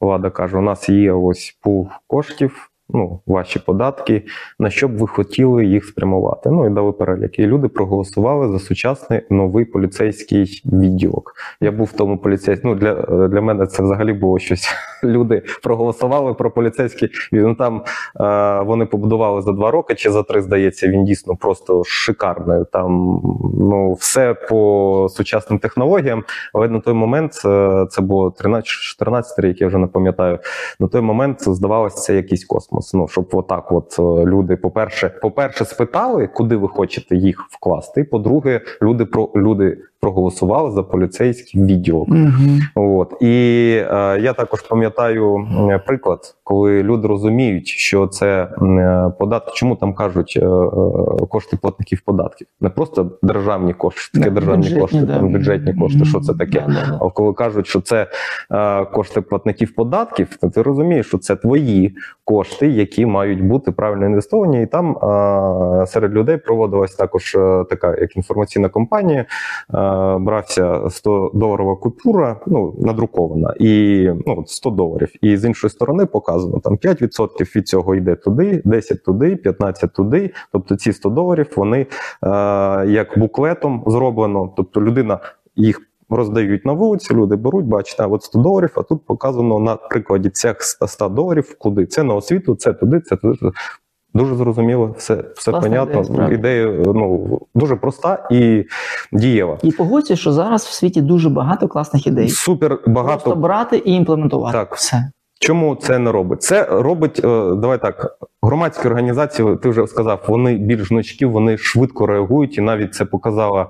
влада 0.00 0.30
каже: 0.30 0.58
у 0.58 0.62
нас 0.62 0.88
є 0.88 1.12
ось 1.12 1.58
пул 1.62 1.88
коштів. 2.06 2.70
Ну, 2.88 3.20
ваші 3.26 3.58
податки, 3.58 4.22
на 4.58 4.70
що 4.70 4.88
б 4.88 4.96
ви 4.96 5.06
хотіли 5.06 5.64
їх 5.64 5.84
спрямувати. 5.84 6.50
Ну 6.50 6.66
і 6.66 6.70
дали 6.70 6.92
перелік. 6.92 7.38
І 7.38 7.46
люди 7.46 7.68
проголосували 7.68 8.48
за 8.48 8.58
сучасний 8.58 9.20
новий 9.30 9.64
поліцейський 9.64 10.62
відділок. 10.64 11.34
Я 11.60 11.72
був 11.72 11.86
в 11.86 11.92
тому 11.92 12.18
поліцейському. 12.18 12.74
Ну 12.74 12.80
для, 12.80 12.94
для 13.28 13.40
мене 13.40 13.66
це 13.66 13.82
взагалі 13.82 14.12
було 14.12 14.38
щось. 14.38 14.68
Люди 15.04 15.42
проголосували 15.62 16.34
про 16.34 16.50
поліцейський. 16.50 17.10
Ну 17.32 17.54
там 17.54 17.82
Е, 18.20 18.60
Вони 18.60 18.86
побудували 18.86 19.42
за 19.42 19.52
два 19.52 19.70
роки 19.70 19.94
чи 19.94 20.10
за 20.10 20.22
три, 20.22 20.42
здається, 20.42 20.88
він 20.88 21.04
дійсно 21.04 21.36
просто 21.36 21.82
шикарний. 21.84 22.64
Там 22.72 23.20
ну 23.58 23.92
все 23.92 24.34
по 24.34 25.08
сучасним 25.10 25.58
технологіям. 25.58 26.24
Але 26.52 26.68
на 26.68 26.80
той 26.80 26.94
момент 26.94 27.32
е, 27.44 27.86
це 27.90 28.02
було 28.02 28.28
13-14 28.28 29.22
рік, 29.38 29.60
я 29.60 29.66
вже 29.66 29.78
не 29.78 29.86
пам'ятаю. 29.86 30.38
На 30.80 30.88
той 30.88 31.00
момент 31.00 31.42
здавалося, 31.42 31.96
це 31.96 32.16
якийсь 32.16 32.44
космос. 32.44 32.75
Ну 32.94 33.08
щоб 33.08 33.28
отак, 33.32 33.72
от 33.72 33.96
е, 33.98 34.02
люди, 34.02 34.56
по-перше, 34.56 35.08
по-перше, 35.08 35.64
спитали, 35.64 36.26
куди 36.26 36.56
ви 36.56 36.68
хочете 36.68 37.16
їх 37.16 37.46
вкласти. 37.50 38.04
По-друге, 38.04 38.60
люди 38.82 39.04
про 39.04 39.30
люди 39.36 39.78
проголосували 40.06 40.70
за 40.70 40.82
поліцейський 40.82 41.62
відділок. 41.62 42.08
Угу. 42.08 42.98
От 43.00 43.14
і 43.20 43.26
е, 43.90 44.18
я 44.20 44.32
також 44.32 44.62
пам'ятаю 44.62 45.46
приклад, 45.86 46.34
коли 46.44 46.82
люди 46.82 47.08
розуміють, 47.08 47.66
що 47.66 48.06
це 48.06 48.48
е, 48.62 49.12
податки. 49.18 49.50
Чому 49.54 49.76
там 49.76 49.94
кажуть 49.94 50.38
е, 50.42 50.46
е, 50.46 51.26
кошти 51.28 51.56
платників 51.56 52.00
податків? 52.00 52.46
Не 52.60 52.68
просто 52.68 53.10
державні 53.22 53.74
кошти, 53.74 54.18
таке 54.18 54.30
державні 54.30 54.80
кошти, 54.80 55.06
там 55.06 55.32
бюджетні 55.32 55.74
кошти. 55.74 56.04
Що 56.04 56.20
це 56.20 56.34
таке? 56.34 56.66
А 57.00 57.08
коли 57.08 57.32
кажуть, 57.32 57.66
що 57.66 57.80
це 57.80 58.06
е, 58.50 58.84
кошти 58.84 59.20
платників 59.20 59.74
податків, 59.74 60.36
то 60.40 60.50
ти 60.50 60.62
розумієш, 60.62 61.06
що 61.06 61.18
це 61.18 61.36
твої 61.36 61.96
кошти, 62.24 62.66
які 62.68 63.06
мають 63.06 63.44
бути 63.44 63.72
правильно 63.72 64.06
інвестовані, 64.06 64.62
і 64.62 64.66
там 64.66 64.96
е, 64.96 65.86
серед 65.86 66.12
людей 66.12 66.36
проводилась 66.36 66.94
також 66.94 67.34
е, 67.34 67.64
така 67.70 67.96
як 68.00 68.16
інформаційна 68.16 68.68
кампанія. 68.68 69.20
Е, 69.20 69.26
брався 70.20 70.90
100 70.90 71.30
доларова 71.34 71.76
купюра, 71.76 72.40
ну 72.46 72.74
надрукована, 72.78 73.54
і 73.60 74.08
ну 74.26 74.44
100 74.46 74.70
доларів. 74.70 75.12
І 75.20 75.36
з 75.36 75.44
іншої 75.44 75.70
сторони 75.70 76.06
показано 76.06 76.60
там 76.60 76.76
5% 76.76 77.56
від 77.56 77.68
цього 77.68 77.94
йде 77.94 78.14
туди, 78.14 78.62
10 78.64 79.04
туди, 79.04 79.36
15 79.36 79.92
туди. 79.92 80.30
Тобто 80.52 80.76
ці 80.76 80.92
100 80.92 81.08
доларів 81.10 81.52
вони 81.56 81.80
е, 81.80 81.86
як 82.86 83.18
буклетом 83.18 83.84
зроблено. 83.86 84.52
Тобто 84.56 84.82
людина 84.82 85.18
їх. 85.56 85.80
Роздають 86.08 86.66
на 86.66 86.72
вулиці, 86.72 87.14
люди 87.14 87.36
беруть, 87.36 87.64
бачите, 87.64 88.02
а 88.02 88.06
от 88.06 88.22
100 88.22 88.38
доларів, 88.38 88.70
а 88.74 88.82
тут 88.82 89.06
показано 89.06 89.58
на 89.58 89.76
прикладі 89.76 90.30
цих 90.30 90.62
100 90.62 91.08
доларів, 91.08 91.56
куди 91.58 91.86
це 91.86 92.02
на 92.02 92.14
освіту, 92.14 92.54
це 92.54 92.72
туди, 92.72 93.00
це 93.00 93.16
туди. 93.16 93.38
Дуже 94.16 94.34
зрозуміло, 94.34 94.94
все, 94.98 95.24
все 95.36 95.50
Класна 95.50 95.68
понятно. 95.68 96.02
ідея. 96.02 96.28
Ідея 96.28 96.82
ну 96.94 97.40
дуже 97.54 97.76
проста 97.76 98.28
і 98.30 98.64
дієва. 99.12 99.58
І 99.62 99.72
погодься, 99.72 100.16
що 100.16 100.32
зараз 100.32 100.64
в 100.64 100.72
світі 100.72 101.00
дуже 101.00 101.30
багато 101.30 101.68
класних 101.68 102.06
ідей. 102.06 102.28
Супер 102.28 102.78
багато. 102.86 103.24
Просто 103.24 103.40
брати 103.40 103.76
і 103.76 103.92
імплементувати. 103.92 104.58
Так. 104.58 104.74
Все. 104.74 105.10
Чому 105.40 105.76
це 105.76 105.98
не 105.98 106.12
робить? 106.12 106.42
Це 106.42 106.64
робить, 106.70 107.20
е, 107.24 107.54
давай 107.54 107.80
так, 107.80 108.18
громадські 108.42 108.88
організації, 108.88 109.56
ти 109.56 109.68
вже 109.68 109.86
сказав, 109.86 110.24
вони 110.28 110.54
більш 110.54 110.90
гнучкі, 110.90 111.26
вони 111.26 111.58
швидко 111.58 112.06
реагують, 112.06 112.58
і 112.58 112.60
навіть 112.60 112.94
це 112.94 113.04
показала 113.04 113.62
е, 113.62 113.66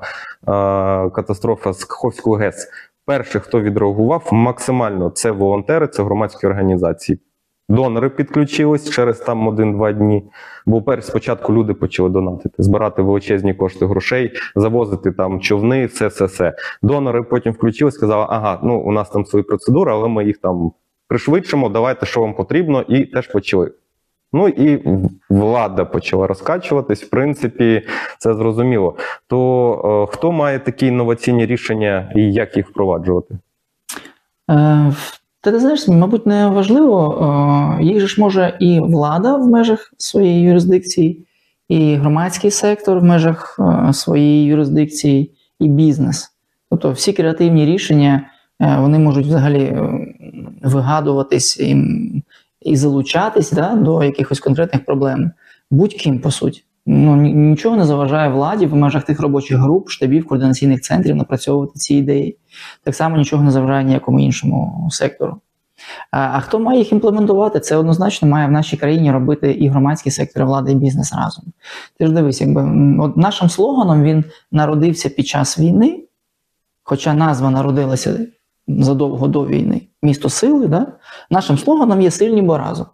катастрофа 1.11 1.73
з 1.73 1.85
Каховського 1.85 2.37
ГЕС. 2.37 2.69
Перший, 3.07 3.41
хто 3.41 3.61
відреагував 3.61 4.29
максимально, 4.33 5.11
це 5.11 5.31
волонтери, 5.31 5.89
це 5.89 6.03
громадські 6.03 6.47
організації. 6.47 7.19
Донори 7.69 8.11
підключились 8.11 8.91
через 8.91 9.19
там 9.19 9.49
один-два 9.49 9.93
дні. 9.93 10.23
Бо 10.67 10.83
перш 10.83 11.05
спочатку 11.05 11.53
люди 11.53 11.75
почали 11.75 12.09
донатити, 12.09 12.63
збирати 12.63 13.03
величезні 13.03 13.55
кошти 13.55 13.87
грошей, 13.87 14.33
завозити 14.57 15.13
там 15.13 15.41
човни, 15.41 15.87
все, 15.87 16.07
все, 16.07 16.25
все. 16.25 16.55
Донори 16.83 17.23
потім 17.23 17.53
включились, 17.53 17.95
сказали, 17.95 18.27
ага, 18.29 18.61
ну 18.63 18.79
у 18.81 18.93
нас 18.93 19.11
там 19.11 19.27
свої 19.27 19.43
процедури, 19.43 19.93
але 19.93 20.09
ми 20.09 20.25
їх 20.25 20.39
там 20.39 20.73
пришвидшимо, 21.09 21.69
давайте, 21.69 22.07
що 22.07 22.21
вам 22.21 22.35
потрібно, 22.35 22.83
і 22.83 23.05
теж 23.05 23.27
почали. 23.27 23.73
Ну 24.33 24.49
і 24.49 24.89
влада 25.31 25.85
почала 25.85 26.27
розкачуватись. 26.27 27.03
В 27.03 27.11
принципі, 27.11 27.83
це 28.19 28.35
зрозуміло. 28.35 28.97
То 29.27 30.09
е, 30.11 30.13
хто 30.17 30.33
має 30.33 30.59
такі 30.59 30.87
інноваційні 30.87 31.47
рішення 31.47 32.13
і 32.17 32.33
як 32.33 32.57
їх 32.57 32.69
впроваджувати? 32.69 33.39
Е, 34.51 34.93
Та 35.41 35.53
ти 35.53 35.61
знаєш, 35.61 35.89
мабуть, 35.89 36.27
не 36.27 36.47
важливо. 36.47 37.79
Е, 37.81 37.85
Їх 37.85 38.01
же 38.01 38.07
ж 38.07 38.21
може 38.21 38.57
і 38.61 38.81
влада 38.81 39.37
в 39.37 39.47
межах 39.47 39.93
своєї 39.99 40.43
юрисдикції, 40.43 41.27
і 41.69 41.95
громадський 41.95 42.51
сектор 42.51 42.99
в 42.99 43.05
межах 43.05 43.61
е, 43.61 43.93
своєї 43.93 44.45
юрисдикції, 44.45 45.33
і 45.61 45.69
бізнес. 45.69 46.31
Тобто 46.71 46.93
всі 46.93 47.13
креативні 47.13 47.67
рішення 47.67 48.31
е, 48.61 48.77
вони 48.81 48.99
можуть 48.99 49.27
взагалі 49.27 49.79
вигадуватись 50.63 51.61
і, 51.61 51.77
і 52.63 52.77
залучатись 52.77 53.53
да, 53.53 53.75
до 53.75 54.05
якихось 54.05 54.41
конкретних 54.41 54.85
проблем 54.85 55.31
будь-ким, 55.71 56.21
по 56.21 56.31
суті. 56.31 56.65
Ну, 56.87 57.17
нічого 57.17 57.77
не 57.77 57.85
заважає 57.85 58.29
владі 58.29 58.67
в 58.67 58.75
межах 58.75 59.05
тих 59.05 59.21
робочих 59.21 59.59
груп, 59.59 59.91
штабів, 59.91 60.27
координаційних 60.27 60.81
центрів 60.81 61.17
напрацьовувати 61.17 61.79
ці 61.79 61.95
ідеї. 61.95 62.37
Так 62.85 62.95
само 62.95 63.17
нічого 63.17 63.43
не 63.43 63.51
заважає 63.51 63.85
ніякому 63.85 64.21
іншому 64.21 64.89
сектору. 64.91 65.37
А, 66.11 66.19
а 66.33 66.41
хто 66.41 66.59
має 66.59 66.79
їх 66.79 66.93
імплементувати? 66.93 67.61
Це 67.61 67.77
однозначно 67.77 68.29
має 68.29 68.47
в 68.49 68.51
нашій 68.51 68.77
країні 68.77 69.13
робити 69.13 69.53
і 69.53 69.69
громадський 69.69 70.13
сектор, 70.13 70.43
і 70.43 70.47
влада, 70.47 70.71
і 70.71 70.75
бізнес 70.75 71.13
разом. 71.13 71.45
Ти 71.99 72.07
ж 72.07 72.13
дивись, 72.13 72.41
якби 72.41 72.63
от 73.01 73.17
нашим 73.17 73.51
слоганом 73.51 74.03
він 74.03 74.25
народився 74.53 75.09
під 75.09 75.27
час 75.27 75.59
війни, 75.59 76.05
хоча 76.83 77.15
назва 77.15 77.51
народилася 77.51 78.27
задовго 78.69 79.29
до 79.29 79.47
війни, 79.47 79.83
місто 80.03 80.29
сили, 80.29 80.69
да? 80.69 80.87
нашим 81.31 81.59
слоганом 81.59 82.01
є 82.01 82.11
сильні 82.11 82.43
бо 82.43 82.59
разом. 82.59 82.87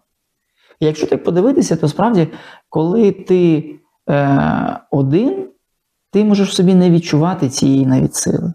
Якщо 0.79 1.07
так 1.07 1.23
подивитися, 1.23 1.75
то 1.75 1.87
справді, 1.87 2.27
коли 2.69 3.11
ти 3.11 3.63
е, 4.09 4.79
один, 4.91 5.47
ти 6.11 6.23
можеш 6.23 6.55
собі 6.55 6.75
не 6.75 6.89
відчувати 6.89 7.49
цієї 7.49 7.85
навіть 7.85 8.15
сили. 8.15 8.53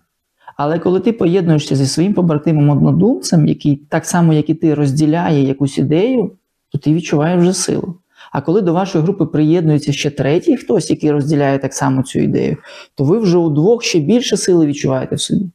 Але 0.56 0.78
коли 0.78 1.00
ти 1.00 1.12
поєднуєшся 1.12 1.76
зі 1.76 1.86
своїм 1.86 2.14
побратимом 2.14 2.70
однодумцем, 2.70 3.46
який 3.46 3.76
так 3.76 4.06
само, 4.06 4.32
як 4.32 4.50
і 4.50 4.54
ти, 4.54 4.74
розділяє 4.74 5.42
якусь 5.42 5.78
ідею, 5.78 6.32
то 6.72 6.78
ти 6.78 6.94
відчуваєш 6.94 7.40
вже 7.40 7.52
силу. 7.52 7.94
А 8.32 8.40
коли 8.40 8.60
до 8.60 8.72
вашої 8.72 9.04
групи 9.04 9.26
приєднується 9.26 9.92
ще 9.92 10.10
третій 10.10 10.56
хтось, 10.56 10.90
який 10.90 11.10
розділяє 11.10 11.58
так 11.58 11.74
само 11.74 12.02
цю 12.02 12.18
ідею, 12.18 12.56
то 12.94 13.04
ви 13.04 13.18
вже 13.18 13.38
удвох 13.38 13.82
ще 13.82 13.98
більше 13.98 14.36
сили 14.36 14.66
відчуваєте 14.66 15.16
в 15.16 15.20
собі. 15.20 15.50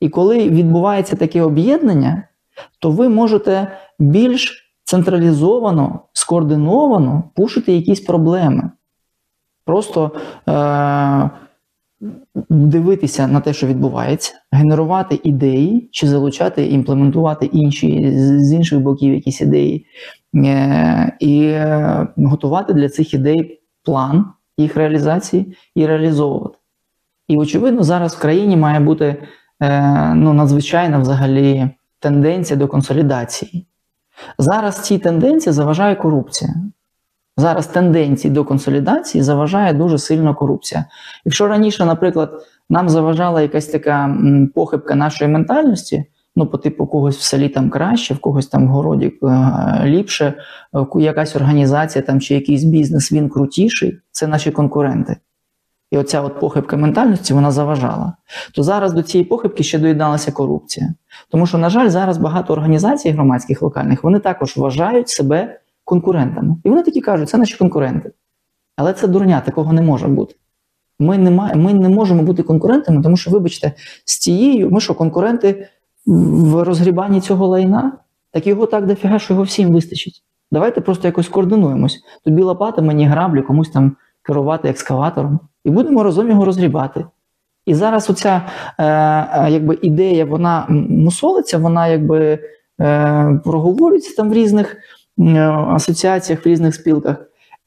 І 0.00 0.08
коли 0.08 0.48
відбувається 0.48 1.16
таке 1.16 1.42
об'єднання, 1.42 2.28
то 2.78 2.90
ви 2.90 3.08
можете 3.08 3.78
більш 3.98 4.72
централізовано, 4.84 6.00
скоординовано 6.12 7.24
пушити 7.34 7.72
якісь 7.72 8.00
проблеми. 8.00 8.70
Просто 9.64 10.10
е- 10.48 11.30
дивитися 12.50 13.26
на 13.26 13.40
те, 13.40 13.52
що 13.52 13.66
відбувається, 13.66 14.34
генерувати 14.52 15.20
ідеї 15.24 15.88
чи 15.92 16.08
залучати, 16.08 16.66
імплементувати 16.66 17.46
інші 17.46 18.10
з 18.20 18.52
інших 18.52 18.80
боків 18.80 19.14
якісь 19.14 19.40
ідеї, 19.40 19.86
е- 20.36 21.12
і 21.20 21.44
е, 21.44 22.06
готувати 22.16 22.72
для 22.72 22.88
цих 22.88 23.14
ідей 23.14 23.60
план 23.84 24.26
їх 24.58 24.76
реалізації 24.76 25.56
і 25.74 25.86
реалізовувати. 25.86 26.58
І, 27.28 27.36
очевидно, 27.36 27.82
зараз 27.82 28.14
в 28.14 28.20
країні 28.20 28.56
має 28.56 28.80
бути 28.80 29.16
е- 29.62 30.14
ну, 30.14 30.32
надзвичайна 30.32 30.98
взагалі 30.98 31.70
тенденція 32.00 32.56
до 32.58 32.68
консолідації. 32.68 33.66
Зараз 34.38 34.80
цій 34.82 34.98
тенденції 34.98 35.52
заважає 35.52 35.94
корупція. 35.94 36.54
Зараз 37.36 37.66
тенденції 37.66 38.34
до 38.34 38.44
консолідації 38.44 39.22
заважає 39.22 39.72
дуже 39.72 39.98
сильно 39.98 40.34
корупція. 40.34 40.84
Якщо 41.24 41.48
раніше, 41.48 41.84
наприклад, 41.84 42.46
нам 42.70 42.88
заважала 42.88 43.42
якась 43.42 43.66
така 43.66 44.16
похибка 44.54 44.94
нашої 44.94 45.30
ментальності, 45.30 46.04
ну, 46.36 46.46
по 46.46 46.58
типу 46.58 46.86
когось 46.86 47.16
в 47.16 47.22
селі 47.22 47.48
там 47.48 47.70
краще, 47.70 48.14
в 48.14 48.18
когось 48.18 48.46
там 48.46 48.66
в 48.66 48.70
городі 48.70 49.12
е, 49.22 49.82
ліпше, 49.84 50.34
е, 50.74 50.86
якась 51.00 51.36
організація 51.36 52.02
там 52.02 52.20
чи 52.20 52.34
якийсь 52.34 52.64
бізнес 52.64 53.12
він 53.12 53.28
крутіший, 53.28 53.98
це 54.10 54.26
наші 54.26 54.50
конкуренти. 54.50 55.16
І 55.90 55.98
оця 55.98 56.20
от 56.20 56.40
похибка 56.40 56.76
ментальності 56.76 57.34
вона 57.34 57.50
заважала. 57.50 58.12
То 58.54 58.62
зараз 58.62 58.92
до 58.92 59.02
цієї 59.02 59.28
похибки 59.28 59.62
ще 59.62 59.78
доєдналася 59.78 60.32
корупція. 60.32 60.94
Тому 61.30 61.46
що, 61.46 61.58
на 61.58 61.70
жаль, 61.70 61.88
зараз 61.88 62.18
багато 62.18 62.52
організацій 62.52 63.10
громадських 63.10 63.62
локальних 63.62 64.04
вони 64.04 64.18
також 64.18 64.56
вважають 64.56 65.08
себе 65.08 65.60
конкурентами. 65.92 66.56
І 66.64 66.68
вони 66.68 66.82
такі 66.82 67.00
кажуть, 67.00 67.28
це 67.28 67.38
наші 67.38 67.58
конкуренти. 67.58 68.12
Але 68.76 68.92
це 68.92 69.08
дурня, 69.08 69.40
такого 69.40 69.72
не 69.72 69.82
може 69.82 70.08
бути. 70.08 70.34
Ми 70.98 71.18
не, 71.18 71.30
ма- 71.30 71.54
ми 71.54 71.74
не 71.74 71.88
можемо 71.88 72.22
бути 72.22 72.42
конкурентами, 72.42 73.02
тому 73.02 73.16
що, 73.16 73.30
вибачте, 73.30 73.72
з 74.04 74.18
цією, 74.18 74.70
ми 74.70 74.80
що, 74.80 74.94
конкуренти 74.94 75.68
в 76.06 76.62
розгрібанні 76.62 77.20
цього 77.20 77.46
лайна, 77.46 77.92
так 78.30 78.46
його 78.46 78.66
так 78.66 78.86
дофіга, 78.86 79.18
що 79.18 79.34
його 79.34 79.44
всім 79.44 79.72
вистачить. 79.72 80.22
Давайте 80.52 80.80
просто 80.80 81.08
якось 81.08 81.28
координуємось. 81.28 82.00
Тобі 82.24 82.42
лопата, 82.42 82.82
мені 82.82 83.06
граблі, 83.06 83.42
комусь 83.42 83.70
там 83.70 83.96
керувати 84.22 84.68
екскаватором, 84.68 85.40
і 85.64 85.70
будемо 85.70 86.02
разом 86.02 86.28
його 86.28 86.44
розгрібати. 86.44 87.04
І 87.66 87.74
зараз 87.74 88.10
оця 88.10 88.42
е, 88.78 88.84
е, 88.84 89.50
якби 89.50 89.78
ідея, 89.82 90.24
вона 90.24 90.66
мусолиться, 90.88 91.58
вона 91.58 91.88
якби 91.88 92.38
е, 92.80 93.40
проговорюється 93.44 94.16
там 94.16 94.30
в 94.30 94.32
різних 94.32 94.76
асоціаціях, 95.68 96.46
в 96.46 96.48
різних 96.48 96.74
спілках. 96.74 97.16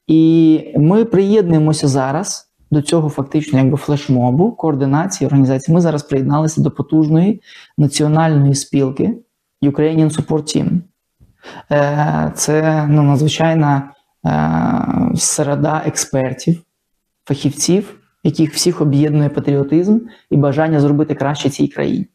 І 0.07 0.63
ми 0.77 1.05
приєднуємося 1.05 1.87
зараз 1.87 2.51
до 2.71 2.81
цього 2.81 3.09
фактично 3.09 3.59
якби 3.59 3.77
флешмобу, 3.77 4.51
координації 4.51 5.27
організації. 5.27 5.75
Ми 5.75 5.81
зараз 5.81 6.03
приєдналися 6.03 6.61
до 6.61 6.71
потужної 6.71 7.41
національної 7.77 8.55
спілки 8.55 9.13
Ukrainian 9.63 10.09
Support 10.09 10.57
Team. 10.57 10.81
Е, 11.71 12.31
Це 12.35 12.85
ну, 12.89 13.03
надзвичайна 13.03 13.91
е, 14.25 15.15
середа 15.15 15.81
експертів, 15.85 16.61
фахівців, 17.25 17.99
яких 18.23 18.53
всіх 18.53 18.81
об'єднує 18.81 19.29
патріотизм 19.29 19.99
і 20.29 20.37
бажання 20.37 20.79
зробити 20.79 21.15
краще 21.15 21.49
цій 21.49 21.67
країні. 21.67 22.07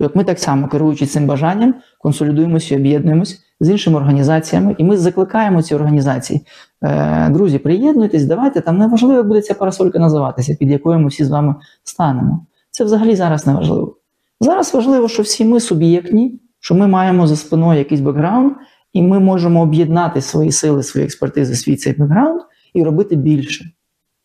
І 0.00 0.04
от 0.04 0.16
ми 0.16 0.24
так 0.24 0.38
само, 0.38 0.68
керуючи 0.68 1.06
цим 1.06 1.26
бажанням, 1.26 1.74
консолідуємося 1.98 2.74
і 2.74 2.78
об'єднуємося 2.78 3.38
з 3.62 3.70
іншими 3.70 3.96
організаціями, 3.96 4.74
і 4.78 4.84
ми 4.84 4.96
закликаємо 4.96 5.62
ці 5.62 5.74
організації. 5.74 6.46
Е, 6.82 7.28
друзі, 7.30 7.58
приєднуйтесь, 7.58 8.24
давайте 8.24 8.60
там 8.60 8.78
неважливо, 8.78 9.16
як 9.16 9.28
буде 9.28 9.42
ця 9.42 9.54
парасолька 9.54 9.98
називатися, 9.98 10.56
під 10.60 10.70
якою 10.70 10.98
ми 10.98 11.08
всі 11.08 11.24
з 11.24 11.30
вами 11.30 11.54
станемо. 11.84 12.46
Це 12.70 12.84
взагалі 12.84 13.16
зараз 13.16 13.46
не 13.46 13.54
важливо. 13.54 13.96
Зараз 14.40 14.74
важливо, 14.74 15.08
що 15.08 15.22
всі 15.22 15.44
ми 15.44 15.60
суб'єктні, 15.60 16.40
що 16.60 16.74
ми 16.74 16.86
маємо 16.86 17.26
за 17.26 17.36
спиною 17.36 17.78
якийсь 17.78 18.00
бекграунд, 18.00 18.52
і 18.92 19.02
ми 19.02 19.20
можемо 19.20 19.62
об'єднати 19.62 20.20
свої 20.20 20.52
сили, 20.52 20.82
свої 20.82 21.06
експертизи, 21.06 21.54
свій 21.54 21.76
цей 21.76 21.92
бекграунд 21.92 22.40
і 22.74 22.82
робити 22.82 23.16
більше. 23.16 23.64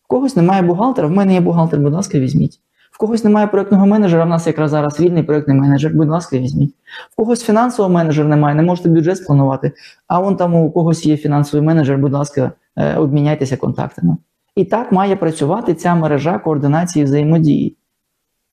В 0.04 0.08
когось 0.08 0.36
немає 0.36 0.62
бухгалтера, 0.62 1.08
в 1.08 1.10
мене 1.10 1.34
є 1.34 1.40
бухгалтер, 1.40 1.80
будь 1.80 1.92
ласка, 1.92 2.18
візьміть. 2.18 2.60
Когось 2.98 3.24
немає 3.24 3.46
проєктного 3.46 3.86
менеджера, 3.86 4.24
в 4.24 4.28
нас 4.28 4.46
якраз 4.46 4.70
зараз 4.70 5.00
вільний 5.00 5.22
проєктний 5.22 5.56
менеджер, 5.56 5.92
будь 5.94 6.08
ласка, 6.08 6.38
візьміть. 6.38 6.74
В 7.12 7.16
когось 7.16 7.44
фінансового 7.44 7.94
менеджера 7.94 8.28
немає, 8.28 8.54
не 8.54 8.62
можете 8.62 8.88
бюджет 8.88 9.16
спланувати, 9.16 9.72
а 10.06 10.20
вон 10.20 10.36
там 10.36 10.54
у 10.54 10.70
когось 10.70 11.06
є 11.06 11.16
фінансовий 11.16 11.66
менеджер, 11.66 11.98
будь 11.98 12.12
ласка, 12.12 12.52
е, 12.76 12.96
обміняйтеся 12.96 13.56
контактами. 13.56 14.16
І 14.56 14.64
так 14.64 14.92
має 14.92 15.16
працювати 15.16 15.74
ця 15.74 15.94
мережа 15.94 16.38
координації 16.38 17.04
взаємодії. 17.04 17.76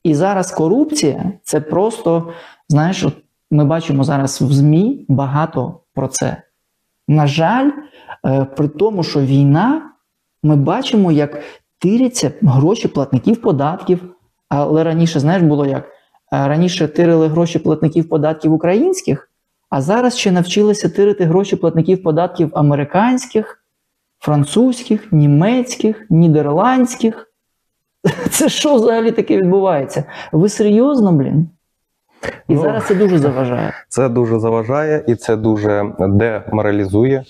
І 0.04 0.16
зараз 0.16 0.52
корупція 0.52 1.32
це 1.44 1.62
просто, 1.62 2.34
знаєш, 2.70 3.04
от 3.04 3.14
ми 3.52 3.66
бачимо 3.66 4.04
зараз 4.04 4.42
в 4.42 4.54
ЗМІ 4.54 5.06
багато 5.10 5.80
про 5.94 6.08
це. 6.08 6.42
На 7.08 7.28
жаль, 7.28 7.72
е, 8.26 8.46
при 8.46 8.68
тому, 8.68 9.04
що 9.04 9.22
війна, 9.22 9.82
ми 10.44 10.56
бачимо, 10.56 11.12
як 11.12 11.44
тиряться 11.80 12.32
гроші 12.42 12.88
платників 12.88 13.42
податків. 13.42 14.15
Але 14.50 14.84
раніше, 14.84 15.20
знаєш, 15.20 15.44
було 15.44 15.66
як? 15.66 15.84
Е, 16.34 16.48
Раніше 16.48 16.88
тирили 16.88 17.28
гроші 17.28 17.60
платників 17.60 18.10
податків 18.10 18.54
українських, 18.54 19.30
а 19.70 19.82
зараз 19.82 20.18
ще 20.18 20.32
навчилися 20.32 20.90
тирити 20.90 21.26
гроші 21.26 21.56
платників 21.56 22.04
податків 22.04 22.52
американських, 22.54 23.64
французьких, 24.20 25.12
німецьких, 25.12 26.06
нідерландських. 26.10 27.32
Це 28.30 28.50
що 28.50 28.76
взагалі 28.76 29.12
таке 29.12 29.38
відбувається? 29.38 30.04
Ви 30.32 30.50
серйозно, 30.50 31.12
блін? 31.12 31.50
І 32.48 32.56
Ну, 32.56 32.62
зараз 32.62 32.88
це 32.88 32.96
дуже 32.96 33.18
заважає. 33.18 33.74
Це 33.90 34.10
дуже 34.10 34.40
заважає 34.40 35.04
і 35.08 35.16
це 35.16 35.36
дуже 35.36 35.94
деморалізує 36.00 37.24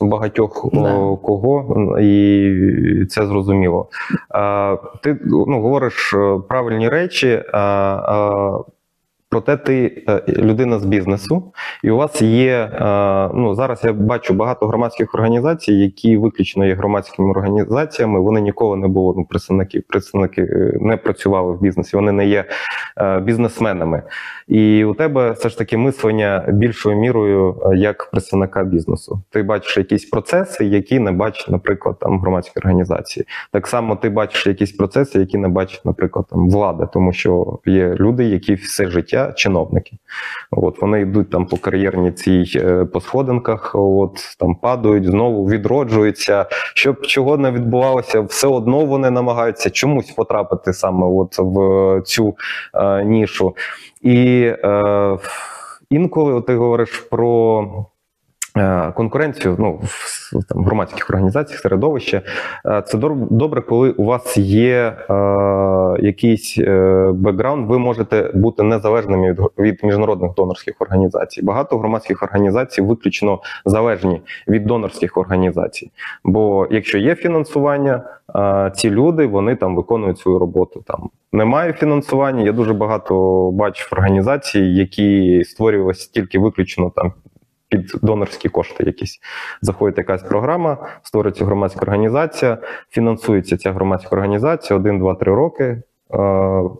багатьох 0.00 0.68
Да. 0.72 0.94
о, 0.94 1.16
кого, 1.16 1.76
і 2.00 3.06
це 3.08 3.26
зрозуміло. 3.26 3.88
А, 4.30 4.76
ти 5.02 5.16
ну, 5.24 5.60
говориш 5.60 6.14
е, 6.14 6.38
правильні 6.48 6.88
речі. 6.88 7.42
А, 7.52 7.58
а, 7.58 8.58
Проте 9.28 9.56
ти 9.56 10.04
е, 10.08 10.22
людина 10.28 10.78
з 10.78 10.84
бізнесу, 10.84 11.52
і 11.84 11.90
у 11.90 11.96
вас 11.96 12.22
є 12.22 12.52
е, 12.52 13.30
ну 13.34 13.54
зараз. 13.54 13.84
Я 13.84 13.92
бачу 13.92 14.34
багато 14.34 14.66
громадських 14.66 15.14
організацій, 15.14 15.72
які 15.72 16.16
виключно 16.16 16.66
є 16.66 16.74
громадськими 16.74 17.30
організаціями. 17.30 18.20
Вони 18.20 18.40
ніколи 18.40 18.76
не 18.76 18.88
були 18.88 19.14
ну, 19.16 19.24
представники, 19.24 19.80
представники 19.88 20.42
не 20.80 20.96
працювали 20.96 21.52
в 21.52 21.60
бізнесі. 21.60 21.96
Вони 21.96 22.12
не 22.12 22.26
є 22.26 22.44
бізнесменами. 23.22 24.02
І 24.48 24.84
у 24.84 24.94
тебе 24.94 25.30
все 25.30 25.48
ж 25.48 25.58
таки 25.58 25.76
мислення 25.76 26.44
більшою 26.48 26.96
мірою 26.96 27.62
е, 27.64 27.76
як 27.76 28.10
представника 28.10 28.64
бізнесу. 28.64 29.22
Ти 29.30 29.42
бачиш 29.42 29.76
якісь 29.76 30.04
процеси, 30.04 30.64
які 30.64 30.98
не 30.98 31.12
бачать, 31.12 31.50
наприклад, 31.50 31.96
там 32.00 32.20
громадські 32.20 32.52
організації. 32.56 33.26
Так 33.52 33.66
само 33.66 33.96
ти 33.96 34.08
бачиш 34.08 34.46
якісь 34.46 34.72
процеси, 34.72 35.18
які 35.18 35.38
не 35.38 35.48
бачить, 35.48 35.80
наприклад, 35.84 36.26
там 36.30 36.50
влада, 36.50 36.86
тому 36.86 37.12
що 37.12 37.58
є 37.66 37.94
люди, 38.00 38.24
які 38.24 38.54
все 38.54 38.88
життя 38.88 39.32
чиновники. 39.36 39.96
От 40.50 40.82
вони 40.82 41.00
йдуть 41.00 41.30
там 41.30 41.46
по 41.46 41.56
кар'єрній 41.56 42.12
цій 42.12 42.44
е, 42.56 42.84
по 42.84 43.00
сходинках, 43.00 43.70
от 43.74 44.36
там 44.38 44.54
падають, 44.54 45.04
знову 45.04 45.48
відроджуються. 45.48 46.46
Щоб 46.74 47.06
чого 47.06 47.36
не 47.36 47.50
відбувалося, 47.50 48.20
все 48.20 48.46
одно 48.46 48.84
вони 48.84 49.10
намагаються 49.10 49.70
чомусь 49.70 50.10
потрапити 50.10 50.72
саме 50.72 51.06
от 51.06 51.38
в 51.38 52.02
цю 52.04 52.36
е, 52.74 53.04
нішу. 53.04 53.54
І 54.02 54.42
е, 54.64 55.18
інколи 55.90 56.42
ти 56.42 56.56
говориш 56.56 56.90
про. 57.00 57.86
Е, 58.56 58.92
Конкуренцію 58.96 59.56
ну, 59.58 59.80
в 60.32 60.44
там, 60.48 60.64
громадських 60.64 61.10
організаціях, 61.10 61.60
середовище. 61.60 62.22
Е, 62.66 62.82
Це 62.86 62.98
добре, 63.30 63.60
коли 63.60 63.90
у 63.90 64.04
вас 64.04 64.36
є 64.36 64.96
е, 65.10 65.14
якийсь 66.00 66.58
е, 66.58 67.10
бекграунд, 67.14 67.68
ви 67.68 67.78
можете 67.78 68.30
бути 68.34 68.62
незалежними 68.62 69.32
від, 69.32 69.40
від 69.58 69.84
міжнародних 69.84 70.34
донорських 70.34 70.74
організацій. 70.78 71.42
Багато 71.42 71.78
громадських 71.78 72.22
організацій 72.22 72.82
виключно 72.82 73.40
залежні 73.64 74.20
від 74.48 74.66
донорських 74.66 75.16
організацій. 75.16 75.90
Бо 76.24 76.68
якщо 76.70 76.98
є 76.98 77.14
фінансування, 77.14 78.02
е, 78.36 78.72
ці 78.74 78.90
люди 78.90 79.26
вони 79.26 79.56
там 79.56 79.76
виконують 79.76 80.18
свою 80.18 80.38
роботу. 80.38 80.82
Там 80.86 81.10
немає 81.32 81.72
фінансування. 81.72 82.42
Я 82.42 82.52
дуже 82.52 82.74
багато 82.74 83.50
бачив 83.50 83.88
організацій, 83.92 84.60
які 84.60 85.42
створювалися 85.44 86.10
тільки 86.12 86.38
виключно 86.38 86.92
там. 86.96 87.12
Під 87.68 87.92
донорські 88.02 88.48
кошти 88.48 88.84
якісь 88.84 89.20
заходить 89.62 89.98
якась 89.98 90.22
програма, 90.22 90.78
створюється 91.02 91.44
громадська 91.44 91.80
організація, 91.82 92.58
фінансується 92.90 93.56
ця 93.56 93.72
громадська 93.72 94.08
організація 94.16 94.78
один, 94.78 94.98
два, 94.98 95.14
три 95.14 95.34
роки. 95.34 95.64
е, 95.64 95.82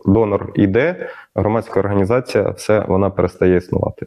Донор 0.05 0.51
іде, 0.55 1.09
громадська 1.35 1.79
організація, 1.79 2.49
все 2.49 2.85
вона 2.87 3.09
перестає 3.09 3.57
існувати. 3.57 4.05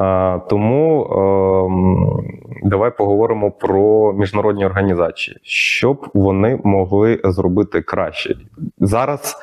Е, 0.00 0.40
Тому 0.48 1.04
ем, 1.04 2.24
давай 2.62 2.96
поговоримо 2.96 3.50
про 3.50 4.12
міжнародні 4.12 4.66
організації, 4.66 5.36
щоб 5.42 6.06
вони 6.14 6.60
могли 6.64 7.20
зробити 7.24 7.82
краще 7.82 8.36
зараз. 8.78 9.36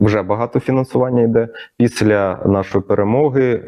Вже 0.00 0.22
багато 0.22 0.60
фінансування 0.60 1.22
йде 1.22 1.48
після 1.76 2.42
нашої 2.46 2.84
перемоги. 2.84 3.52
Е, 3.54 3.62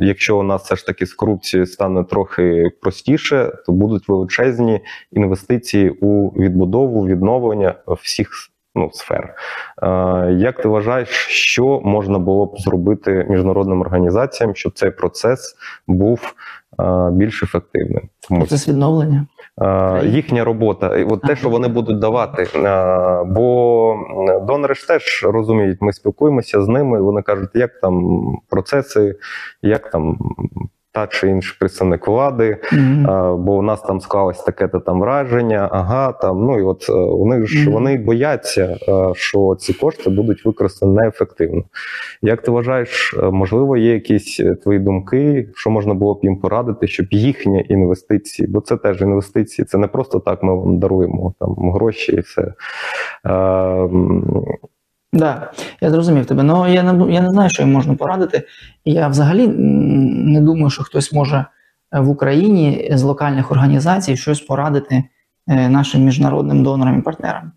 якщо 0.00 0.38
у 0.38 0.42
нас 0.42 0.64
все 0.64 0.76
ж 0.76 0.86
таки 0.86 1.06
з 1.06 1.14
корупцією 1.14 1.66
стане 1.66 2.04
трохи 2.04 2.70
простіше, 2.82 3.52
то 3.66 3.72
будуть 3.72 4.08
величезні 4.08 4.80
інвестиції 5.12 5.90
у 5.90 6.28
відбудову, 6.28 7.06
відновлення 7.06 7.74
всіх 7.86 8.30
ну, 8.76 8.90
сфер. 8.92 9.34
Е, 9.82 10.32
як 10.32 10.62
ти 10.62 10.68
вважаєш, 10.68 11.08
що 11.28 11.80
можна 11.84 12.18
було 12.18 12.46
б 12.46 12.58
зробити 12.58 13.26
міжнародним 13.28 13.80
організаціям, 13.80 14.54
щоб 14.54 14.72
цей 14.72 14.90
процес 14.90 15.56
був 15.86 16.34
е, 16.80 17.10
більш 17.12 17.42
ефективним? 17.42 18.08
Тому 18.28 18.40
Процес 18.40 18.68
відновлення. 18.68 19.26
Е, 19.62 20.06
їхня 20.06 20.44
робота, 20.44 20.96
і 20.96 21.04
от 21.04 21.22
те, 21.22 21.36
що 21.36 21.48
вони 21.48 21.68
будуть 21.68 21.98
давати. 21.98 22.42
Е, 22.54 23.24
Бо 23.26 23.96
донори 24.46 24.74
ж 24.74 24.88
теж 24.88 25.24
розуміють, 25.24 25.78
ми 25.80 25.92
спілкуємося 25.92 26.62
з 26.62 26.68
ними, 26.68 27.02
вони 27.02 27.22
кажуть, 27.22 27.50
як 27.54 27.80
там 27.80 28.18
процеси, 28.48 29.16
як 29.62 29.90
там 29.90 30.18
та 30.96 31.06
чи 31.06 31.28
інший 31.28 31.56
представник 31.60 32.08
влади, 32.08 32.56
Мгм. 32.72 33.06
е, 33.10 33.36
бо 33.36 33.56
у 33.56 33.62
нас 33.62 33.82
там 33.82 34.00
склалось 34.00 34.42
таке-то 34.42 34.80
там 34.80 35.00
враження, 35.00 35.68
ага, 35.72 36.12
там, 36.12 36.44
ну 36.46 36.58
і 36.58 36.62
от 36.62 36.86
е, 36.88 36.92
у 36.92 37.26
них 37.26 37.46
ж 37.46 37.64
Мгм. 37.64 37.72
вони 37.74 37.98
бояться, 37.98 38.76
е, 38.88 39.12
що 39.14 39.56
ці 39.58 39.72
кошти 39.74 40.10
будуть 40.10 40.44
використані 40.44 40.94
неефективно. 40.94 41.62
Як 42.22 42.42
ти 42.42 42.50
вважаєш, 42.50 43.14
е, 43.22 43.30
можливо, 43.30 43.76
є 43.76 43.92
якісь 43.94 44.40
е, 44.40 44.54
твої 44.54 44.78
думки, 44.78 45.48
що 45.54 45.70
можна 45.70 45.94
було 45.94 46.14
б 46.14 46.20
їм 46.22 46.36
порадити, 46.40 46.86
щоб 46.86 47.06
їхні 47.10 47.66
інвестиції, 47.68 48.48
бо 48.48 48.60
це 48.60 48.76
теж 48.76 49.00
інвестиції, 49.02 49.66
це 49.66 49.78
не 49.78 49.86
просто 49.86 50.20
так 50.20 50.42
ми 50.42 50.54
вам 50.56 50.78
даруємо 50.78 51.34
там 51.40 51.54
гроші 51.72 52.12
і 52.12 52.20
все. 52.20 52.42
Е, 53.24 53.32
м, 53.32 54.44
Да, 55.16 55.50
я 55.80 55.90
зрозумів 55.90 56.26
тебе. 56.26 56.42
Ну 56.42 56.68
я 56.68 56.82
не 56.82 57.12
я 57.12 57.20
не 57.20 57.30
знаю, 57.30 57.50
що 57.50 57.62
їм 57.62 57.72
можна 57.72 57.94
порадити. 57.94 58.42
Я 58.84 59.08
взагалі 59.08 59.48
не 59.48 60.40
думаю, 60.40 60.70
що 60.70 60.82
хтось 60.82 61.12
може 61.12 61.46
е, 61.92 62.00
в 62.00 62.08
Україні 62.08 62.90
з 62.94 63.02
локальних 63.02 63.50
організацій 63.50 64.16
щось 64.16 64.40
порадити 64.40 65.04
е, 65.48 65.68
нашим 65.68 66.04
міжнародним 66.04 66.62
донорам 66.62 66.98
і 66.98 67.02
партнерам. 67.02 67.52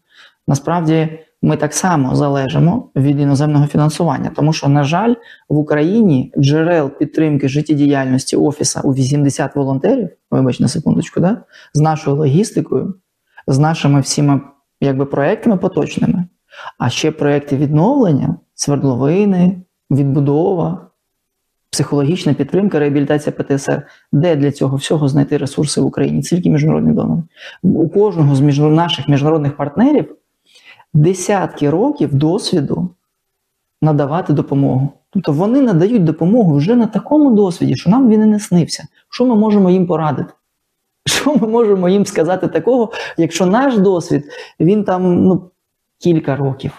Насправді, 0.47 1.19
ми 1.41 1.57
так 1.57 1.73
само 1.73 2.15
залежимо 2.15 2.91
від 2.95 3.19
іноземного 3.19 3.67
фінансування, 3.67 4.31
тому 4.35 4.53
що, 4.53 4.67
на 4.67 4.83
жаль, 4.83 5.13
в 5.49 5.57
Україні 5.57 6.33
джерел 6.37 6.89
підтримки 6.89 7.47
життєдіяльності 7.49 8.35
офіса 8.35 8.81
у 8.81 8.93
80 8.93 9.55
волонтерів, 9.55 10.09
вибач 10.31 10.59
на 10.59 10.67
секундочку, 10.67 11.19
да, 11.19 11.37
з 11.73 11.79
нашою 11.79 12.15
логістикою, 12.15 12.95
з 13.47 13.59
нашими 13.59 14.01
всіма 14.01 14.41
якби 14.81 15.05
проектами 15.05 15.57
поточними. 15.57 16.25
А 16.77 16.89
ще 16.89 17.11
проекти 17.11 17.57
відновлення, 17.57 18.35
свердловини, 18.53 19.61
відбудова, 19.91 20.89
психологічна 21.71 22.33
підтримка, 22.33 22.79
реабілітація 22.79 23.33
ПТСР. 23.33 23.87
Де 24.11 24.35
для 24.35 24.51
цього 24.51 24.77
всього 24.77 25.07
знайти 25.07 25.37
ресурси 25.37 25.81
в 25.81 25.85
Україні? 25.85 26.21
Тільки 26.21 26.49
міжнародні 26.49 26.93
донори. 26.93 27.23
У 27.63 27.89
кожного 27.89 28.35
з 28.35 28.59
наших 28.59 29.07
міжнародних 29.07 29.57
партнерів 29.57 30.15
десятки 30.93 31.69
років 31.69 32.13
досвіду 32.13 32.89
надавати 33.81 34.33
допомогу. 34.33 34.89
Тобто 35.09 35.31
вони 35.31 35.61
надають 35.61 36.03
допомогу 36.03 36.55
вже 36.55 36.75
на 36.75 36.87
такому 36.87 37.31
досвіді, 37.31 37.75
що 37.75 37.89
нам 37.89 38.09
він 38.09 38.21
і 38.21 38.25
не 38.25 38.39
снився. 38.39 38.87
Що 39.09 39.25
ми 39.25 39.35
можемо 39.35 39.69
їм 39.69 39.87
порадити? 39.87 40.33
Що 41.05 41.35
ми 41.35 41.47
можемо 41.47 41.89
їм 41.89 42.05
сказати 42.05 42.47
такого, 42.47 42.91
якщо 43.17 43.45
наш 43.45 43.77
досвід 43.77 44.25
він 44.59 44.83
там 44.83 45.23
ну, 45.23 45.51
кілька 45.99 46.35
років. 46.35 46.71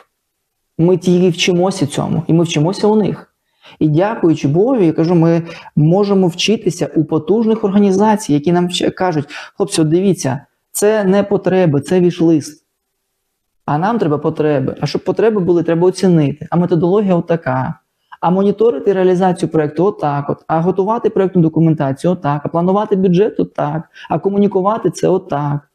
Ми 0.78 0.96
тільки 0.96 1.28
вчимося 1.30 1.86
цьому, 1.86 2.22
і 2.26 2.32
ми 2.32 2.44
вчимося 2.44 2.86
у 2.86 2.96
них. 2.96 3.34
І 3.78 3.88
дякуючи 3.88 4.48
Богу, 4.48 4.76
я 4.76 4.92
кажу, 4.92 5.14
ми 5.14 5.42
можемо 5.76 6.26
вчитися 6.26 6.90
у 6.96 7.04
потужних 7.04 7.64
організацій, 7.64 8.32
які 8.32 8.52
нам 8.52 8.68
кажуть: 8.96 9.24
хлопці, 9.56 9.84
дивіться, 9.84 10.46
це 10.72 11.04
не 11.04 11.22
потреби, 11.22 11.80
це 11.80 12.00
вішлист. 12.00 12.66
А 13.64 13.78
нам 13.78 13.98
треба 13.98 14.18
потреби. 14.18 14.76
А 14.80 14.86
щоб 14.86 15.04
потреби 15.04 15.40
були, 15.40 15.62
треба 15.62 15.88
оцінити. 15.88 16.46
А 16.50 16.56
методологія 16.56 17.14
отака. 17.14 17.74
А 18.20 18.30
моніторити 18.30 18.92
реалізацію 18.92 19.48
проєкту 19.48 19.84
отак. 19.84 20.30
От. 20.30 20.44
А 20.46 20.60
готувати 20.60 21.10
проєктну 21.10 21.42
документацію 21.42 22.12
отак. 22.12 22.42
А 22.44 22.48
планувати 22.48 22.96
бюджет 22.96 23.40
отак. 23.40 23.82
А 24.08 24.18
комунікувати 24.18 24.90
це 24.90 25.08
отак. 25.08 25.69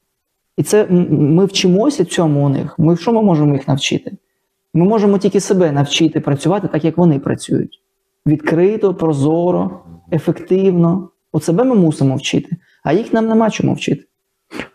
І 0.58 0.64
це 0.64 0.88
ми 1.10 1.46
вчимося 1.46 2.06
цьому 2.06 2.46
у 2.46 2.50
них. 2.50 2.80
Ми 2.80 2.98
що 2.98 3.14
ми 3.14 3.22
можемо 3.22 3.54
їх 3.54 3.68
навчити? 3.68 4.12
Ми 4.74 4.86
можемо 4.86 5.18
тільки 5.18 5.40
себе 5.40 5.72
навчити 5.72 6.20
працювати 6.20 6.68
так, 6.68 6.86
як 6.86 6.98
вони 6.98 7.20
працюють. 7.20 7.82
Відкрито, 8.28 8.94
прозоро, 8.94 9.80
ефективно. 10.12 11.10
От 11.32 11.44
себе 11.44 11.64
ми 11.64 11.76
мусимо 11.76 12.16
вчити, 12.16 12.58
а 12.84 12.94
їх 12.94 13.14
нам 13.14 13.28
нема 13.28 13.50
чому 13.50 13.74
вчити. 13.74 14.06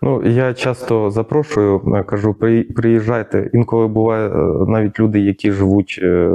Ну, 0.03 0.23
я 0.25 0.55
часто 0.55 1.11
запрошую, 1.11 1.95
е, 1.97 2.03
кажу, 2.03 2.35
приїжджайте. 2.77 3.51
Інколи 3.53 3.89
буває 3.89 4.29
е, 4.29 4.33
навіть 4.69 5.01
люди, 5.01 5.21
які 5.21 5.53
живуть 5.53 6.01
е, 6.03 6.27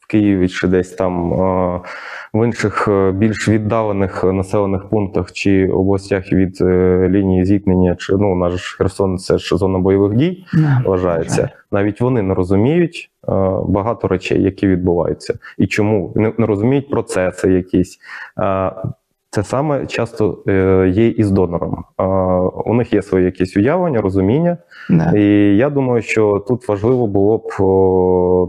в 0.00 0.06
Києві 0.08 0.48
чи 0.48 0.68
десь 0.68 0.90
там 0.90 1.32
в 2.38 2.44
інших 2.44 2.88
е, 2.88 3.12
більш 3.12 3.48
віддалених 3.48 4.24
населених 4.24 4.88
пунктах 4.88 5.32
чи 5.32 5.68
областях 5.68 6.32
від 6.32 6.58
е, 6.60 7.08
лінії 7.10 7.44
зіткнення, 7.44 7.96
чи 7.96 8.12
ну 8.12 8.34
наш 8.34 8.74
Херсон 8.74 9.18
це 9.18 9.38
ж 9.38 9.56
зона 9.56 9.78
бойових 9.78 10.14
дій 10.14 10.44
yeah. 10.54 10.84
вважається. 10.84 11.48
Навіть 11.72 12.00
вони 12.00 12.22
не 12.22 12.34
розуміють 12.34 13.10
е, 13.28 13.32
багато 13.68 14.08
речей, 14.08 14.42
які 14.42 14.66
відбуваються, 14.66 15.38
і 15.58 15.66
чому 15.66 16.12
не 16.16 16.46
розуміють 16.46 16.90
процеси 16.90 17.52
якісь. 17.52 17.98
Це 19.36 19.42
саме 19.42 19.86
часто 19.86 20.38
е, 20.48 20.88
є 20.94 21.08
і 21.08 21.24
з 21.24 21.30
донором. 21.30 21.84
У 22.64 22.74
них 22.74 22.92
є 22.92 23.02
свої 23.02 23.24
якісь 23.24 23.56
уявлення, 23.56 24.00
розуміння, 24.00 24.56
Да. 24.90 25.12
і 25.16 25.22
я 25.56 25.70
думаю, 25.70 26.02
що 26.02 26.44
тут 26.48 26.68
важливо 26.68 27.06
було 27.06 27.38
б 27.38 27.42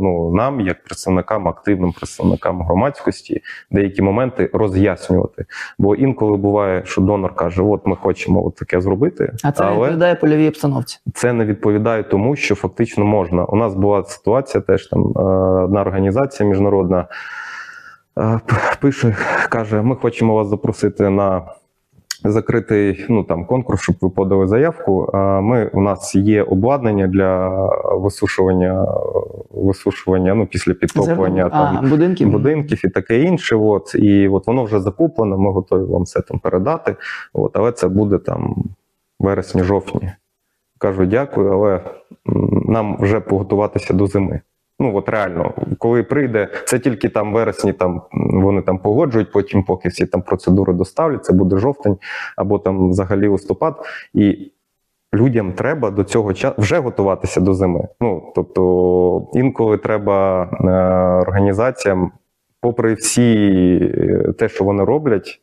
ну, 0.01 0.31
нам, 0.35 0.61
як 0.61 0.83
представникам, 0.83 1.47
активним 1.47 1.91
представникам 1.91 2.61
громадськості, 2.61 3.41
деякі 3.71 4.01
моменти 4.01 4.49
роз'яснювати. 4.53 5.45
Бо 5.79 5.95
інколи 5.95 6.37
буває, 6.37 6.81
що 6.85 7.01
донор 7.01 7.35
каже: 7.35 7.61
От 7.61 7.87
ми 7.87 7.95
хочемо 7.95 8.45
от 8.45 8.55
таке 8.55 8.81
зробити, 8.81 9.33
А 9.43 9.51
це 9.51 9.63
але 9.63 9.75
відповідає 9.79 10.15
польовій 10.15 10.47
обстановці. 10.47 10.99
це 11.13 11.33
не 11.33 11.45
відповідає 11.45 12.03
тому, 12.03 12.35
що 12.35 12.55
фактично 12.55 13.05
можна. 13.05 13.45
У 13.45 13.55
нас 13.55 13.75
була 13.75 14.03
ситуація, 14.03 14.61
теж 14.61 14.87
там 14.87 15.01
е, 15.01 15.19
одна 15.63 15.81
організація 15.81 16.49
міжнародна 16.49 17.07
пише, 18.81 19.15
каже: 19.49 19.81
ми 19.81 19.95
хочемо 19.95 20.35
вас 20.35 20.47
запросити 20.47 21.09
на. 21.09 21.41
Закритий 22.23 23.05
ну 23.09 23.23
там 23.23 23.45
конкурс, 23.45 23.81
щоб 23.81 23.95
ви 24.01 24.09
подали 24.09 24.47
заявку. 24.47 25.11
Ми 25.41 25.69
у 25.73 25.81
нас 25.81 26.15
є 26.15 26.43
обладнання 26.43 27.07
для 27.07 27.49
висушування, 27.95 28.87
висушування 29.51 30.35
ну 30.35 30.45
після 30.45 30.73
підтоплення 30.73 31.49
там 31.49 31.77
а, 31.77 31.81
будинків. 31.81 32.29
будинків 32.29 32.81
і 32.85 32.89
таке 32.89 33.21
інше. 33.21 33.55
От 33.55 33.95
і 33.95 34.27
от 34.27 34.47
воно 34.47 34.63
вже 34.63 34.79
закуплено. 34.79 35.37
Ми 35.37 35.51
готові 35.51 35.83
вам 35.83 36.03
все 36.03 36.21
там 36.21 36.39
передати. 36.39 36.95
От, 37.33 37.57
але 37.57 37.71
це 37.71 37.87
буде 37.87 38.17
там 38.17 38.55
вересні-жовтні. 39.19 40.11
Кажу, 40.77 41.05
дякую, 41.05 41.51
але 41.51 41.81
нам 42.65 42.97
вже 42.99 43.19
поготуватися 43.19 43.93
до 43.93 44.07
зими. 44.07 44.41
Ну 44.79 44.97
от 44.97 45.09
реально, 45.09 45.53
коли 45.77 46.03
прийде, 46.03 46.49
це 46.65 46.79
тільки 46.79 47.09
там 47.09 47.33
вересні, 47.33 47.73
там 47.73 48.01
вони 48.13 48.61
там 48.61 48.79
погоджують, 48.79 49.31
потім, 49.31 49.63
поки 49.63 49.89
всі 49.89 50.05
там 50.05 50.21
процедури 50.21 50.73
доставлять, 50.73 51.25
це 51.25 51.33
буде 51.33 51.57
жовтень 51.57 51.97
або 52.35 52.59
там 52.59 52.89
взагалі 52.89 53.27
листопад. 53.27 53.85
І 54.13 54.51
людям 55.13 55.53
треба 55.53 55.91
до 55.91 56.03
цього 56.03 56.33
часу 56.33 56.55
вже 56.57 56.79
готуватися 56.79 57.41
до 57.41 57.53
зими. 57.53 57.87
Ну 58.01 58.31
тобто 58.35 59.27
інколи 59.33 59.77
треба 59.77 60.43
е, 60.43 60.67
організаціям, 61.27 62.11
попри 62.61 62.93
всі 62.93 63.33
е, 63.97 64.33
те, 64.39 64.49
що 64.49 64.63
вони 64.63 64.83
роблять, 64.83 65.41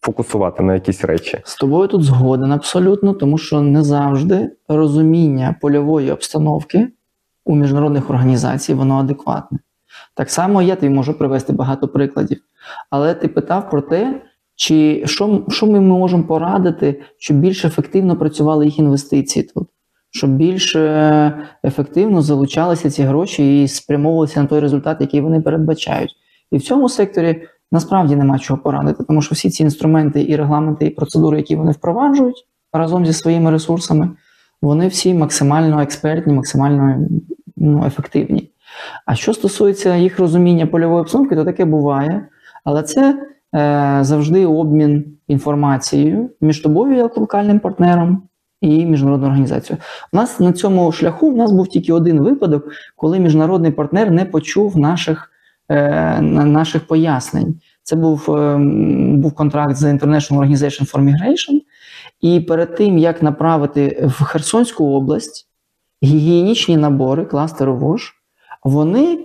фокусувати 0.00 0.62
на 0.62 0.74
якісь 0.74 1.04
речі. 1.04 1.38
З 1.44 1.56
тобою 1.56 1.88
тут 1.88 2.02
згоден 2.02 2.52
абсолютно, 2.52 3.14
тому 3.14 3.38
що 3.38 3.60
не 3.60 3.82
завжди 3.82 4.50
розуміння 4.68 5.56
польової 5.60 6.10
обстановки 6.10 6.88
у 7.44 7.56
міжнародних 7.56 8.10
організацій 8.10 8.74
воно 8.74 8.96
адекватне. 8.96 9.58
Так 10.14 10.30
само 10.30 10.62
я 10.62 10.76
тобі 10.76 10.94
можу 10.94 11.14
привести 11.14 11.52
багато 11.52 11.88
прикладів. 11.88 12.40
Але 12.90 13.14
ти 13.14 13.28
питав 13.28 13.70
про 13.70 13.82
те, 13.82 14.22
чи 14.54 15.02
що, 15.06 15.44
що 15.48 15.66
ми 15.66 15.80
можемо 15.80 16.22
порадити, 16.22 17.02
щоб 17.18 17.36
більш 17.36 17.64
ефективно 17.64 18.16
працювали 18.16 18.64
їх 18.64 18.78
інвестиції 18.78 19.50
тут, 19.54 19.68
щоб 20.10 20.30
більш 20.30 20.76
е, 20.76 21.38
ефективно 21.64 22.22
залучалися 22.22 22.90
ці 22.90 23.02
гроші 23.02 23.62
і 23.62 23.68
спрямовувалися 23.68 24.42
на 24.42 24.46
той 24.48 24.60
результат, 24.60 25.00
який 25.00 25.20
вони 25.20 25.40
передбачають. 25.40 26.10
І 26.50 26.56
в 26.56 26.62
цьому 26.62 26.88
секторі 26.88 27.42
насправді 27.72 28.16
нема 28.16 28.38
чого 28.38 28.60
порадити, 28.62 29.04
тому 29.04 29.22
що 29.22 29.34
всі 29.34 29.50
ці 29.50 29.62
інструменти 29.62 30.26
і 30.28 30.36
регламенти, 30.36 30.86
і 30.86 30.90
процедури, 30.90 31.36
які 31.36 31.56
вони 31.56 31.72
впроваджують 31.72 32.46
разом 32.72 33.06
зі 33.06 33.12
своїми 33.12 33.50
ресурсами, 33.50 34.10
вони 34.62 34.88
всі 34.88 35.14
максимально 35.14 35.80
експертні, 35.80 36.32
максимально 36.32 37.08
ну, 37.62 37.86
ефективні. 37.86 38.50
А 39.06 39.14
що 39.14 39.34
стосується 39.34 39.96
їх 39.96 40.18
розуміння 40.18 40.66
польової 40.66 41.00
обстановки, 41.00 41.36
то 41.36 41.44
таке 41.44 41.64
буває, 41.64 42.28
але 42.64 42.82
це 42.82 43.26
е, 43.54 43.98
завжди 44.00 44.46
обмін 44.46 45.04
інформацією 45.28 46.30
між 46.40 46.60
тобою, 46.60 46.96
як 46.96 47.16
локальним 47.16 47.60
партнером, 47.60 48.22
і 48.60 48.86
міжнародною 48.86 49.30
організацією. 49.30 49.82
У 50.12 50.16
нас 50.16 50.40
на 50.40 50.52
цьому 50.52 50.92
шляху 50.92 51.30
в 51.30 51.36
нас 51.36 51.52
був 51.52 51.68
тільки 51.68 51.92
один 51.92 52.20
випадок, 52.20 52.68
коли 52.96 53.18
міжнародний 53.18 53.70
партнер 53.70 54.10
не 54.10 54.24
почув 54.24 54.78
наших, 54.78 55.30
е, 55.68 56.20
наших 56.20 56.86
пояснень. 56.86 57.60
Це 57.82 57.96
був, 57.96 58.30
е, 58.30 58.56
був 59.16 59.32
контракт 59.32 59.76
з 59.76 59.84
International 59.84 60.38
Organization 60.38 60.92
for 60.92 61.00
Migration, 61.00 61.60
і 62.20 62.40
перед 62.40 62.76
тим, 62.76 62.98
як 62.98 63.22
направити 63.22 64.06
в 64.18 64.24
Херсонську 64.24 64.84
область 64.84 65.51
гігієнічні 66.02 66.76
набори 66.76 67.24
кластеру 67.24 67.76
ВОЖ, 67.76 68.14
вони 68.64 69.18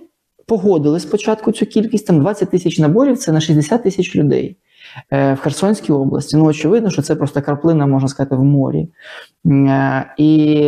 погодили 0.47 0.99
спочатку 0.99 1.51
цю 1.51 1.65
кількість, 1.65 2.07
там 2.07 2.19
20 2.19 2.49
тисяч 2.49 2.80
наборів 2.80 3.17
це 3.17 3.32
на 3.32 3.39
60 3.39 3.84
тисяч 3.84 4.15
людей 4.15 4.57
е, 5.11 5.34
в 5.34 5.38
Херсонській 5.38 5.93
області. 5.93 6.38
Ну, 6.38 6.45
очевидно, 6.45 6.89
що 6.89 7.01
це 7.01 7.15
просто 7.15 7.41
краплина, 7.41 7.86
можна 7.86 8.07
сказати, 8.07 8.36
в 8.36 8.43
морі. 8.43 8.89
Е, 9.45 10.13
І 10.17 10.61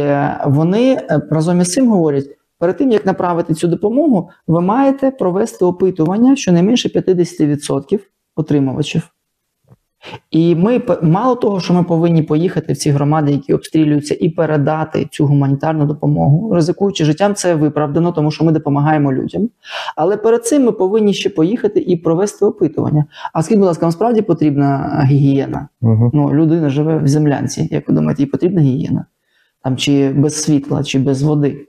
вони 0.45 0.93
е, 0.93 1.22
разом 1.32 1.62
із 1.62 1.74
цим 1.74 1.89
говорять: 1.89 2.26
перед 2.60 2.78
тим 2.78 2.91
як 2.91 3.05
направити 3.05 3.53
цю 3.53 3.68
допомогу, 3.68 4.30
ви 4.47 4.62
маєте 4.62 5.12
провести 5.12 5.66
опитування 5.66 6.36
щонайменше 6.36 6.89
50% 6.89 7.99
отримувачів. 8.36 9.10
І 10.32 10.56
ми 10.56 10.82
мало 11.02 11.36
того, 11.36 11.60
що 11.60 11.74
ми 11.74 11.84
повинні 11.84 12.24
поїхати 12.24 12.74
в 12.74 12.78
ці 12.78 12.89
громади, 12.91 13.32
які 13.32 13.54
обстрілюються, 13.54 14.18
і 14.20 14.30
передати 14.30 15.08
цю 15.12 15.26
гуманітарну 15.26 15.86
допомогу, 15.86 16.54
ризикуючи 16.54 17.06
життям, 17.06 17.36
це 17.36 17.56
виправдано, 17.56 18.12
тому 18.12 18.32
що 18.32 18.45
ми 18.45 18.52
допомагаємо 18.52 19.14
людям. 19.14 19.50
Але 19.95 20.18
перед 20.18 20.45
цим 20.45 20.64
ми 20.64 20.72
повинні 20.72 21.14
ще 21.14 21.30
поїхати 21.30 21.80
і 21.80 21.97
провести 21.97 22.45
опитування. 22.45 23.06
А 23.34 23.43
скажіть, 23.43 23.60
будь 23.60 23.68
ласка, 23.68 23.86
вам 23.86 23.91
справді 23.91 24.22
потрібна 24.22 25.02
гігієна? 25.10 25.68
Угу. 25.82 26.12
Ну, 26.14 26.34
людина 26.34 26.70
живе 26.70 26.97
в 26.97 27.08
землянці. 27.08 27.68
Як 27.72 27.89
ви 27.89 27.95
думаєте, 27.95 28.22
їй 28.22 28.30
потрібна 28.30 28.62
гігієна? 28.62 29.06
Там 29.64 29.78
чи 29.78 30.10
без 30.10 30.43
світла, 30.43 30.84
чи 30.84 31.00
без 31.00 31.22
води? 31.22 31.66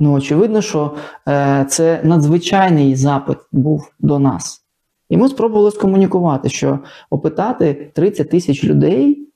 Ну, 0.00 0.12
очевидно, 0.12 0.62
що 0.62 0.94
е, 1.28 1.64
це 1.68 2.00
надзвичайний 2.04 2.96
запит 2.96 3.38
був 3.52 3.92
до 4.00 4.18
нас. 4.18 4.65
І 5.08 5.16
ми 5.16 5.28
спробували 5.28 5.70
скомунікувати, 5.70 6.48
що 6.48 6.78
опитати 7.10 7.90
30 7.94 8.30
тисяч 8.30 8.64
людей 8.64 9.28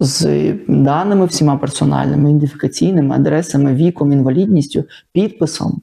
з 0.00 0.52
даними 0.68 1.26
всіма 1.26 1.56
персональними, 1.56 2.30
ідентифікаційними 2.30 3.14
адресами, 3.14 3.74
віком, 3.74 4.12
інвалідністю, 4.12 4.84
підписом. 5.12 5.82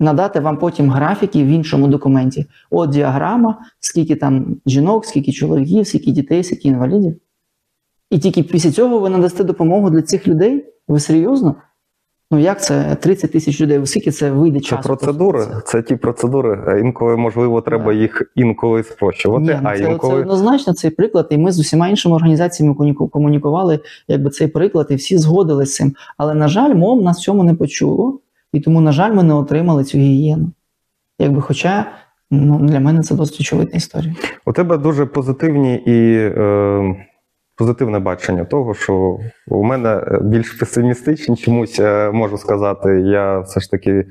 Надати 0.00 0.40
вам 0.40 0.58
потім 0.58 0.90
графіки 0.90 1.44
в 1.44 1.46
іншому 1.46 1.88
документі. 1.88 2.46
От 2.70 2.90
діаграма, 2.90 3.58
скільки 3.80 4.16
там 4.16 4.56
жінок, 4.66 5.06
скільки 5.06 5.32
чоловіків, 5.32 5.86
скільки 5.86 6.10
дітей, 6.10 6.44
скільки 6.44 6.68
інвалідів. 6.68 7.16
І 8.10 8.18
тільки 8.18 8.42
після 8.42 8.70
цього 8.70 8.98
ви 8.98 9.08
надасте 9.08 9.44
допомогу 9.44 9.90
для 9.90 10.02
цих 10.02 10.28
людей? 10.28 10.64
Ви 10.88 11.00
серйозно? 11.00 11.54
Ну 12.32 12.38
як 12.38 12.62
це 12.62 12.96
30 13.00 13.32
тисяч 13.32 13.60
людей? 13.60 13.86
Скільки 13.86 14.10
це 14.10 14.30
вийде 14.30 14.60
Це 14.60 14.64
часу? 14.66 14.82
процедури, 14.82 15.46
це 15.64 15.82
ті 15.82 15.96
процедури. 15.96 16.80
Інколи 16.80 17.16
можливо 17.16 17.60
треба 17.60 17.84
Да. 17.84 17.92
їх 17.92 18.32
інколи 18.34 18.82
спрощувати, 18.82 19.44
Ні, 19.44 19.58
ну 19.62 19.68
а 19.68 19.76
це, 19.78 19.98
це 20.00 20.14
однозначно 20.14 20.74
цей 20.74 20.90
приклад, 20.90 21.26
і 21.30 21.38
ми 21.38 21.52
з 21.52 21.58
усіма 21.58 21.88
іншими 21.88 22.14
організаціями 22.14 22.74
комунікували 23.12 23.80
якби 24.08 24.30
цей 24.30 24.46
приклад, 24.46 24.86
і 24.90 24.94
всі 24.94 25.18
згодились 25.18 25.70
з 25.72 25.76
цим. 25.76 25.92
Але, 26.16 26.34
на 26.34 26.48
жаль, 26.48 26.74
мов 26.74 27.02
нас 27.02 27.18
в 27.18 27.22
цьому 27.22 27.44
не 27.44 27.54
почуло, 27.54 28.18
і 28.52 28.60
тому, 28.60 28.80
на 28.80 28.92
жаль, 28.92 29.12
ми 29.14 29.22
не 29.22 29.34
отримали 29.34 29.84
цю 29.84 29.98
гігієну. 29.98 30.50
Якби, 31.18 31.40
хоча 31.40 31.86
ну, 32.30 32.58
для 32.58 32.80
мене 32.80 33.02
це 33.02 33.14
досить 33.14 33.40
очевидна 33.40 33.76
історія. 33.76 34.14
у 34.46 34.52
тебе 34.52 34.78
дуже 34.78 35.06
позитивні 35.06 35.74
і 35.74 36.14
е, 36.16 37.06
позитивне 37.56 37.98
бачення 37.98 38.44
того, 38.44 38.74
що 38.74 39.18
у 39.48 39.62
мене 39.62 40.18
більш 40.22 40.52
песимістичні 40.52 41.36
чомусь 41.36 41.80
е, 41.80 42.10
можу 42.10 42.38
сказати. 42.38 43.00
Я 43.00 43.40
все 43.40 43.60
ж 43.60 43.70
таки 43.70 43.90
е, 43.90 44.04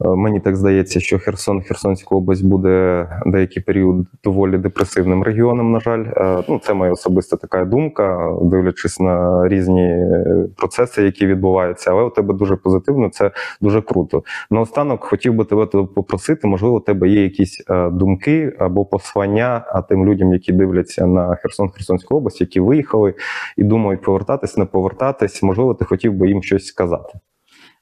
мені 0.00 0.40
так 0.40 0.56
здається, 0.56 1.00
що 1.00 1.18
Херсон, 1.18 1.62
Херсонська 1.62 2.14
область 2.14 2.46
буде 2.46 3.06
деякий 3.26 3.62
період 3.62 4.06
доволі 4.24 4.58
депресивним 4.58 5.22
регіоном. 5.22 5.72
На 5.72 5.80
жаль, 5.80 6.04
Е, 6.16 6.42
ну 6.48 6.58
це 6.58 6.74
моя 6.74 6.92
особиста 6.92 7.36
така 7.36 7.64
думка, 7.64 8.34
дивлячись 8.42 9.00
на 9.00 9.48
різні 9.48 9.82
е, 9.82 10.46
процеси, 10.56 11.02
які 11.02 11.26
відбуваються. 11.26 11.90
Але 11.90 12.02
у 12.02 12.10
тебе 12.10 12.34
дуже 12.34 12.56
позитивно, 12.56 13.10
це 13.10 13.30
дуже 13.60 13.82
круто. 13.82 14.22
Наостанок 14.50 15.04
хотів 15.04 15.34
би 15.34 15.44
тебе 15.44 15.66
попросити, 15.66 16.46
можливо, 16.46 16.76
у 16.76 16.80
тебе 16.80 17.08
є 17.08 17.22
якісь 17.22 17.64
е, 17.70 17.90
думки 17.90 18.56
або 18.58 18.84
послання 18.84 19.64
тим 19.88 20.06
людям, 20.06 20.32
які 20.32 20.52
дивляться 20.52 21.06
на 21.06 21.34
Херсон, 21.34 21.68
Херсонську 21.68 22.16
область, 22.16 22.40
які 22.40 22.60
виїхали 22.66 23.14
і 23.56 23.64
думають 23.64 24.02
повертатись, 24.02 24.56
не 24.56 24.64
повертатись. 24.64 25.42
Можливо, 25.42 25.74
ти 25.74 25.84
хотів 25.84 26.12
би 26.14 26.28
їм 26.28 26.42
щось 26.42 26.66
сказати. 26.66 27.18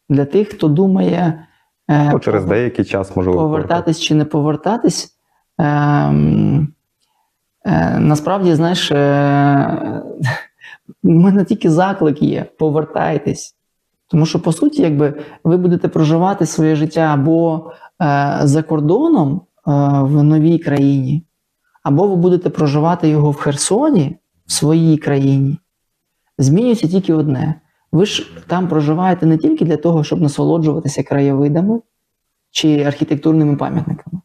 Для 0.09 0.25
тих, 0.25 0.49
хто 0.49 0.69
думає 0.69 1.47
Е, 1.91 2.11
Ну, 2.13 2.19
через 2.19 2.45
пов- 2.45 2.49
деякий 2.49 2.85
час 2.85 3.17
можливо. 3.17 3.39
повертатись 3.39 4.01
чи 4.01 4.15
не 4.15 4.25
повертатись. 4.25 5.11
Ем, 5.59 6.69
е, 7.67 7.99
насправді, 7.99 8.55
знаєш, 8.55 8.91
е, 8.93 8.97
в 11.03 11.09
мене 11.09 11.45
тільки 11.45 11.71
заклик 11.71 12.23
є: 12.23 12.45
повертайтесь. 12.59 13.57
Тому 14.09 14.27
що, 14.27 14.43
по 14.43 14.53
суті, 14.53 14.83
якби 14.83 15.15
ви 15.45 15.57
будете 15.57 15.89
проживати 15.89 16.47
своє 16.47 16.75
життя 16.77 17.01
або 17.01 17.71
е, 18.03 18.39
за 18.43 18.63
кордоном 18.63 19.35
е, 19.35 19.41
в 20.03 20.23
новій 20.23 20.59
країні, 20.59 21.27
або 21.83 22.09
ви 22.09 22.17
будете 22.17 22.51
проживати 22.51 23.09
його 23.09 23.31
в 23.31 23.37
Херсоні, 23.37 24.17
в 24.47 24.53
своїй 24.53 24.99
країні. 24.99 25.59
Змінюється 26.39 26.89
тільки 26.89 27.15
одне. 27.15 27.61
Ви 27.93 28.07
ж 28.07 28.31
там 28.47 28.69
проживаєте 28.69 29.27
не 29.27 29.39
тільки 29.39 29.65
для 29.65 29.77
того, 29.77 30.05
щоб 30.05 30.21
насолоджуватися 30.21 31.03
краєвидами 31.03 31.81
чи 32.51 32.83
архітектурними 32.83 33.57
пам'ятниками. 33.57 34.21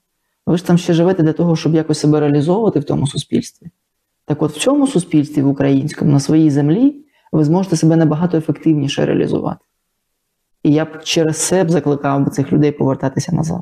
Ви 0.45 0.57
ж 0.57 0.65
там 0.65 0.77
ще 0.77 0.93
живете 0.93 1.23
для 1.23 1.33
того, 1.33 1.55
щоб 1.55 1.75
якось 1.75 1.99
себе 1.99 2.19
реалізовувати 2.19 2.79
в 2.79 2.83
тому 2.83 3.07
суспільстві. 3.07 3.67
Так 4.25 4.41
от 4.41 4.51
в 4.51 4.59
цьому 4.59 4.87
суспільстві, 4.87 5.41
в 5.41 5.47
українському, 5.47 6.11
на 6.11 6.19
своїй 6.19 6.49
землі, 6.49 7.05
ви 7.31 7.43
зможете 7.43 7.75
себе 7.75 7.95
набагато 7.95 8.37
ефективніше 8.37 9.05
реалізувати. 9.05 9.65
І 10.63 10.71
я 10.71 10.85
б 10.85 11.03
через 11.03 11.47
це 11.47 11.69
закликав 11.69 12.23
би 12.25 12.31
цих 12.31 12.53
людей 12.53 12.71
повертатися 12.71 13.35
назад. 13.35 13.61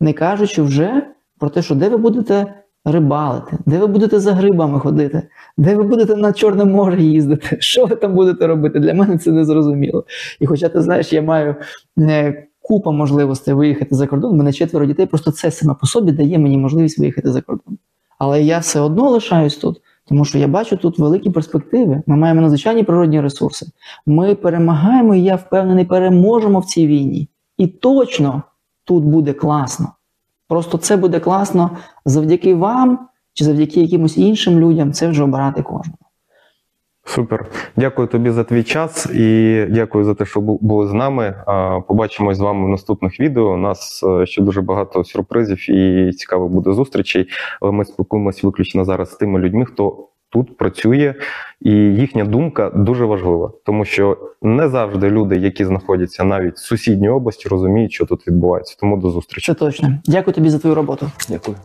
Не 0.00 0.12
кажучи 0.12 0.62
вже 0.62 1.06
про 1.38 1.50
те, 1.50 1.62
що 1.62 1.74
де 1.74 1.88
ви 1.88 1.96
будете 1.96 2.61
рибалити, 2.84 3.58
де 3.66 3.78
ви 3.78 3.86
будете 3.86 4.20
за 4.20 4.32
грибами 4.32 4.80
ходити, 4.80 5.22
де 5.56 5.76
ви 5.76 5.82
будете 5.82 6.16
на 6.16 6.32
Чорне 6.32 6.64
море 6.64 7.02
їздити, 7.02 7.56
що 7.60 7.86
ви 7.86 7.96
там 7.96 8.14
будете 8.14 8.46
робити? 8.46 8.80
Для 8.80 8.94
мене 8.94 9.18
це 9.18 9.32
не 9.32 9.44
зрозуміло. 9.44 10.04
І 10.40 10.46
хоча 10.46 10.68
ти 10.68 10.82
знаєш, 10.82 11.12
я 11.12 11.22
маю 11.22 11.54
е, 11.98 12.46
купа 12.60 12.90
можливостей 12.90 13.54
виїхати 13.54 13.94
за 13.94 14.06
кордон, 14.06 14.34
у 14.34 14.36
мене 14.36 14.52
четверо 14.52 14.86
дітей, 14.86 15.06
просто 15.06 15.32
це 15.32 15.50
саме 15.50 15.74
по 15.80 15.86
собі 15.86 16.12
дає 16.12 16.38
мені 16.38 16.58
можливість 16.58 16.98
виїхати 16.98 17.32
за 17.32 17.40
кордон. 17.40 17.78
Але 18.18 18.42
я 18.42 18.58
все 18.58 18.80
одно 18.80 19.10
лишаюсь 19.10 19.56
тут, 19.56 19.80
тому 20.08 20.24
що 20.24 20.38
я 20.38 20.48
бачу 20.48 20.76
тут 20.76 20.98
великі 20.98 21.30
перспективи. 21.30 22.02
Ми 22.06 22.16
маємо 22.16 22.40
надзвичайні 22.40 22.82
природні 22.82 23.20
ресурси. 23.20 23.66
Ми 24.06 24.34
перемагаємо, 24.34 25.14
і 25.14 25.22
я 25.22 25.36
впевнений, 25.36 25.84
переможемо 25.84 26.60
в 26.60 26.64
цій 26.64 26.86
війні. 26.86 27.28
І 27.58 27.66
точно 27.66 28.42
тут 28.84 29.04
буде 29.04 29.32
класно. 29.32 29.88
Просто 30.52 30.78
це 30.78 30.96
буде 30.96 31.20
класно 31.20 31.70
завдяки 32.04 32.54
вам 32.54 33.08
чи 33.32 33.44
завдяки 33.44 33.80
якимось 33.80 34.18
іншим 34.18 34.60
людям. 34.60 34.92
Це 34.92 35.08
вже 35.08 35.22
обирати 35.24 35.62
кожного. 35.62 35.98
Супер. 37.04 37.46
Дякую 37.76 38.08
тобі 38.08 38.30
за 38.30 38.44
твій 38.44 38.62
час 38.62 39.06
і 39.06 39.66
дякую 39.70 40.04
за 40.04 40.14
те, 40.14 40.24
що 40.24 40.40
були 40.40 40.88
з 40.88 40.92
нами. 40.92 41.44
Побачимось 41.88 42.36
з 42.36 42.40
вами 42.40 42.66
в 42.66 42.68
наступних 42.68 43.20
відео. 43.20 43.52
У 43.52 43.56
нас 43.56 44.02
е, 44.02 44.26
ще 44.26 44.42
дуже 44.42 44.60
багато 44.60 45.04
сюрпризів 45.04 45.70
і 45.70 46.12
цікавих 46.12 46.50
буде 46.50 46.72
зустрічей. 46.72 47.26
Але 47.60 47.72
ми 47.72 47.84
спілкуємося 47.84 48.46
виключно 48.46 48.84
зараз 48.84 49.10
з 49.10 49.16
тими 49.16 49.38
людьми, 49.38 49.66
хто 49.66 50.08
тут 50.32 50.56
працює, 50.56 51.14
і 51.60 51.70
їхня 51.72 52.24
думка 52.24 52.70
дуже 52.74 53.04
важлива, 53.04 53.52
тому 53.64 53.84
що 53.84 54.18
не 54.42 54.68
завжди 54.68 55.10
люди, 55.10 55.36
які 55.36 55.64
знаходяться 55.64 56.24
навіть 56.24 56.54
в 56.54 56.58
сусідній 56.58 57.08
області, 57.08 57.48
розуміють, 57.48 57.92
що 57.92 58.06
тут 58.06 58.28
відбувається. 58.28 58.76
Тому 58.80 58.96
до 58.96 59.10
зустрічі. 59.10 59.52
Це 59.52 59.58
точно. 59.58 59.98
Дякую 60.04 60.34
тобі 60.34 60.48
за 60.48 60.58
твою 60.58 60.74
роботу. 60.74 61.10
Дякую. 61.28 61.56